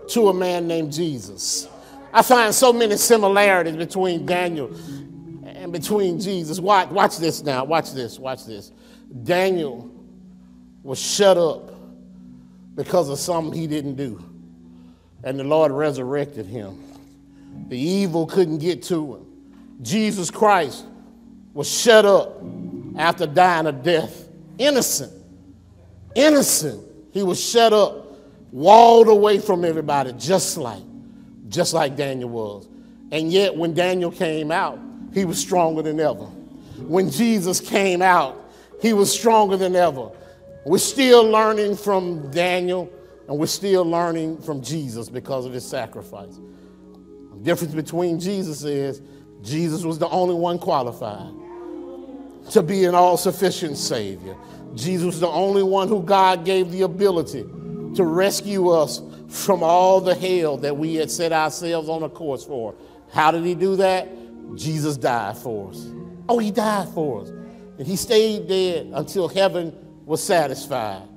to 0.09 0.30
a 0.30 0.34
man 0.34 0.68
named 0.68 0.91
Jesus. 0.91 1.68
I 2.11 2.24
find 2.24 2.55
so 2.55 2.74
many 2.74 2.97
similarities 2.97 3.76
between 3.76 4.26
Daniel 4.26 4.72
between 5.72 6.20
Jesus. 6.20 6.59
Watch, 6.59 6.89
watch 6.89 7.18
this 7.18 7.43
now. 7.43 7.63
Watch 7.63 7.93
this. 7.93 8.20
Watch 8.20 8.45
this. 8.45 8.72
Daniel 9.24 9.89
was 10.84 10.99
shut 10.99 11.38
up 11.38 11.72
because 12.76 13.09
of 13.09 13.20
something 13.20 13.57
he 13.57 13.68
didn't 13.68 13.95
do. 13.95 14.24
And 15.24 15.39
the 15.39 15.43
Lord 15.43 15.72
resurrected 15.72 16.45
him. 16.45 16.84
The 17.70 17.78
evil 17.78 18.28
couldn't 18.28 18.59
get 18.59 18.84
to 18.84 19.15
him. 19.15 19.26
Jesus 19.82 20.32
Christ 20.32 20.86
was 21.53 21.70
shut 21.70 22.05
up 22.05 22.41
after 22.97 23.26
dying 23.26 23.68
a 23.68 23.72
death. 23.72 24.30
Innocent. 24.57 25.11
Innocent. 26.15 26.84
He 27.11 27.24
was 27.24 27.43
shut 27.43 27.74
up, 27.74 28.15
walled 28.51 29.07
away 29.07 29.39
from 29.39 29.65
everybody, 29.65 30.13
just 30.13 30.57
like, 30.57 30.84
just 31.49 31.74
like 31.74 31.95
Daniel 31.95 32.30
was. 32.30 32.68
And 33.11 33.32
yet, 33.32 33.55
when 33.55 33.74
Daniel 33.74 34.11
came 34.11 34.51
out, 34.51 34.80
he 35.18 35.26
was 35.26 35.39
stronger 35.39 35.82
than 35.82 35.99
ever. 35.99 36.26
When 36.78 37.09
Jesus 37.09 37.59
came 37.59 38.03
out, 38.03 38.39
he 38.80 38.93
was 38.93 39.11
stronger 39.11 39.57
than 39.57 39.76
ever. 39.76 40.11
We're 40.63 40.78
still 40.78 41.24
learning 41.24 41.78
from 41.78 42.30
Daniel, 42.30 42.91
and 43.28 43.39
we're 43.39 43.47
still 43.47 43.84
learning 43.84 44.38
from 44.43 44.61
Jesus 44.61 45.09
because 45.09 45.47
of 45.47 45.53
his 45.53 45.65
sacrifice. 45.65 46.39
The 47.34 47.39
difference 47.39 47.74
between 47.74 48.20
Jesus 48.20 48.63
is 48.63 49.01
Jesus 49.41 49.84
was 49.84 49.97
the 49.97 50.07
only 50.09 50.36
one 50.36 50.59
qualified 50.59 51.34
to 52.51 52.61
be 52.61 52.86
an 52.86 52.93
all 52.93 53.18
sufficient 53.18 53.78
Savior. 53.78 54.36
Jesus 54.76 55.05
was 55.05 55.20
the 55.20 55.28
only 55.28 55.63
one 55.63 55.88
who 55.88 56.03
God 56.03 56.45
gave 56.45 56.72
the 56.72 56.84
ability 56.84 57.41
to 57.95 58.03
rescue 58.03 58.70
us 58.70 59.01
from 59.30 59.63
all 59.63 59.99
the 59.99 60.13
hell 60.13 60.57
that 60.57 60.78
we 60.78 60.93
had 60.95 61.09
set 61.09 61.34
ourselves 61.34 61.89
on 61.89 62.03
a 62.03 62.09
course 62.09 62.45
for. 62.45 62.76
How 63.11 63.32
did 63.32 63.43
he 63.43 63.55
do 63.55 63.78
that? 63.78 64.07
Jesus 64.56 64.98
died 64.98 65.38
for 65.38 65.70
us. 65.70 65.88
Oh, 66.30 66.39
he 66.39 66.52
died 66.52 66.89
for 66.89 67.22
us. 67.22 67.30
And 67.30 67.86
he 67.86 67.95
stayed 67.95 68.48
dead 68.48 68.91
until 68.93 69.28
heaven 69.28 69.74
was 70.06 70.24
satisfied. 70.24 71.08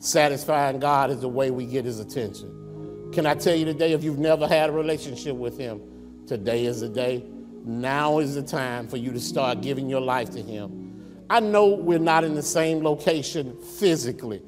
Satisfying 0.00 0.78
God 0.78 1.10
is 1.10 1.20
the 1.20 1.28
way 1.28 1.50
we 1.50 1.66
get 1.66 1.84
his 1.84 1.98
attention. 1.98 3.10
Can 3.12 3.26
I 3.26 3.34
tell 3.34 3.54
you 3.54 3.64
today, 3.64 3.92
if 3.92 4.04
you've 4.04 4.18
never 4.18 4.46
had 4.46 4.70
a 4.70 4.72
relationship 4.72 5.34
with 5.34 5.58
him, 5.58 5.80
today 6.26 6.66
is 6.66 6.80
the 6.80 6.88
day. 6.88 7.24
Now 7.64 8.18
is 8.18 8.34
the 8.34 8.42
time 8.42 8.86
for 8.86 8.96
you 8.96 9.12
to 9.12 9.20
start 9.20 9.60
giving 9.60 9.88
your 9.88 10.00
life 10.00 10.30
to 10.30 10.42
him. 10.42 11.24
I 11.30 11.40
know 11.40 11.66
we're 11.66 11.98
not 11.98 12.24
in 12.24 12.34
the 12.34 12.42
same 12.42 12.82
location 12.82 13.56
physically, 13.78 14.42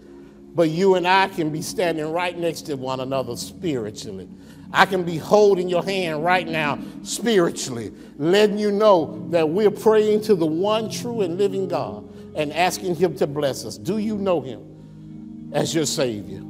but 0.54 0.70
you 0.70 0.94
and 0.94 1.06
I 1.06 1.28
can 1.28 1.50
be 1.50 1.62
standing 1.62 2.10
right 2.12 2.36
next 2.38 2.62
to 2.62 2.74
one 2.76 3.00
another 3.00 3.36
spiritually. 3.36 4.28
I 4.72 4.86
can 4.86 5.02
be 5.02 5.16
holding 5.16 5.68
your 5.68 5.84
hand 5.84 6.24
right 6.24 6.46
now 6.46 6.78
spiritually, 7.02 7.92
letting 8.16 8.58
you 8.58 8.70
know 8.70 9.26
that 9.30 9.48
we're 9.48 9.70
praying 9.70 10.22
to 10.22 10.34
the 10.34 10.46
one 10.46 10.90
true 10.90 11.22
and 11.22 11.36
living 11.38 11.66
God 11.68 12.08
and 12.36 12.52
asking 12.52 12.94
Him 12.94 13.16
to 13.16 13.26
bless 13.26 13.64
us. 13.64 13.76
Do 13.76 13.98
you 13.98 14.16
know 14.16 14.40
Him 14.40 15.50
as 15.52 15.74
your 15.74 15.86
Savior? 15.86 16.40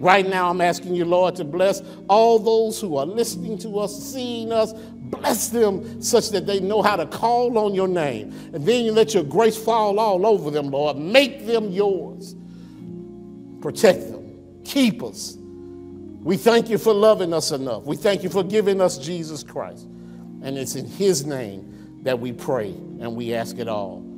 Right 0.00 0.26
now, 0.26 0.48
I'm 0.48 0.62
asking 0.62 0.94
you, 0.94 1.04
Lord, 1.04 1.36
to 1.36 1.44
bless 1.44 1.82
all 2.08 2.38
those 2.38 2.80
who 2.80 2.96
are 2.96 3.06
listening 3.06 3.58
to 3.58 3.78
us, 3.78 4.02
seeing 4.02 4.50
us. 4.50 4.72
Bless 4.72 5.48
them 5.48 6.00
such 6.00 6.30
that 6.30 6.46
they 6.46 6.58
know 6.58 6.80
how 6.80 6.96
to 6.96 7.04
call 7.04 7.58
on 7.58 7.74
your 7.74 7.88
name. 7.88 8.32
And 8.54 8.64
then 8.64 8.84
you 8.84 8.92
let 8.92 9.12
your 9.12 9.24
grace 9.24 9.58
fall 9.58 9.98
all 10.00 10.24
over 10.24 10.50
them, 10.50 10.70
Lord. 10.70 10.96
Make 10.96 11.46
them 11.46 11.70
yours. 11.70 12.34
Protect 13.60 14.10
them. 14.10 14.62
Keep 14.64 15.02
us. 15.02 15.36
We 16.22 16.36
thank 16.36 16.68
you 16.68 16.76
for 16.76 16.92
loving 16.92 17.32
us 17.32 17.50
enough. 17.50 17.84
We 17.84 17.96
thank 17.96 18.22
you 18.22 18.28
for 18.28 18.44
giving 18.44 18.80
us 18.80 18.98
Jesus 18.98 19.42
Christ. 19.42 19.86
And 20.42 20.58
it's 20.58 20.76
in 20.76 20.86
his 20.86 21.24
name 21.24 22.00
that 22.02 22.18
we 22.18 22.32
pray 22.32 22.68
and 22.70 23.16
we 23.16 23.34
ask 23.34 23.58
it 23.58 23.68
all. 23.68 24.09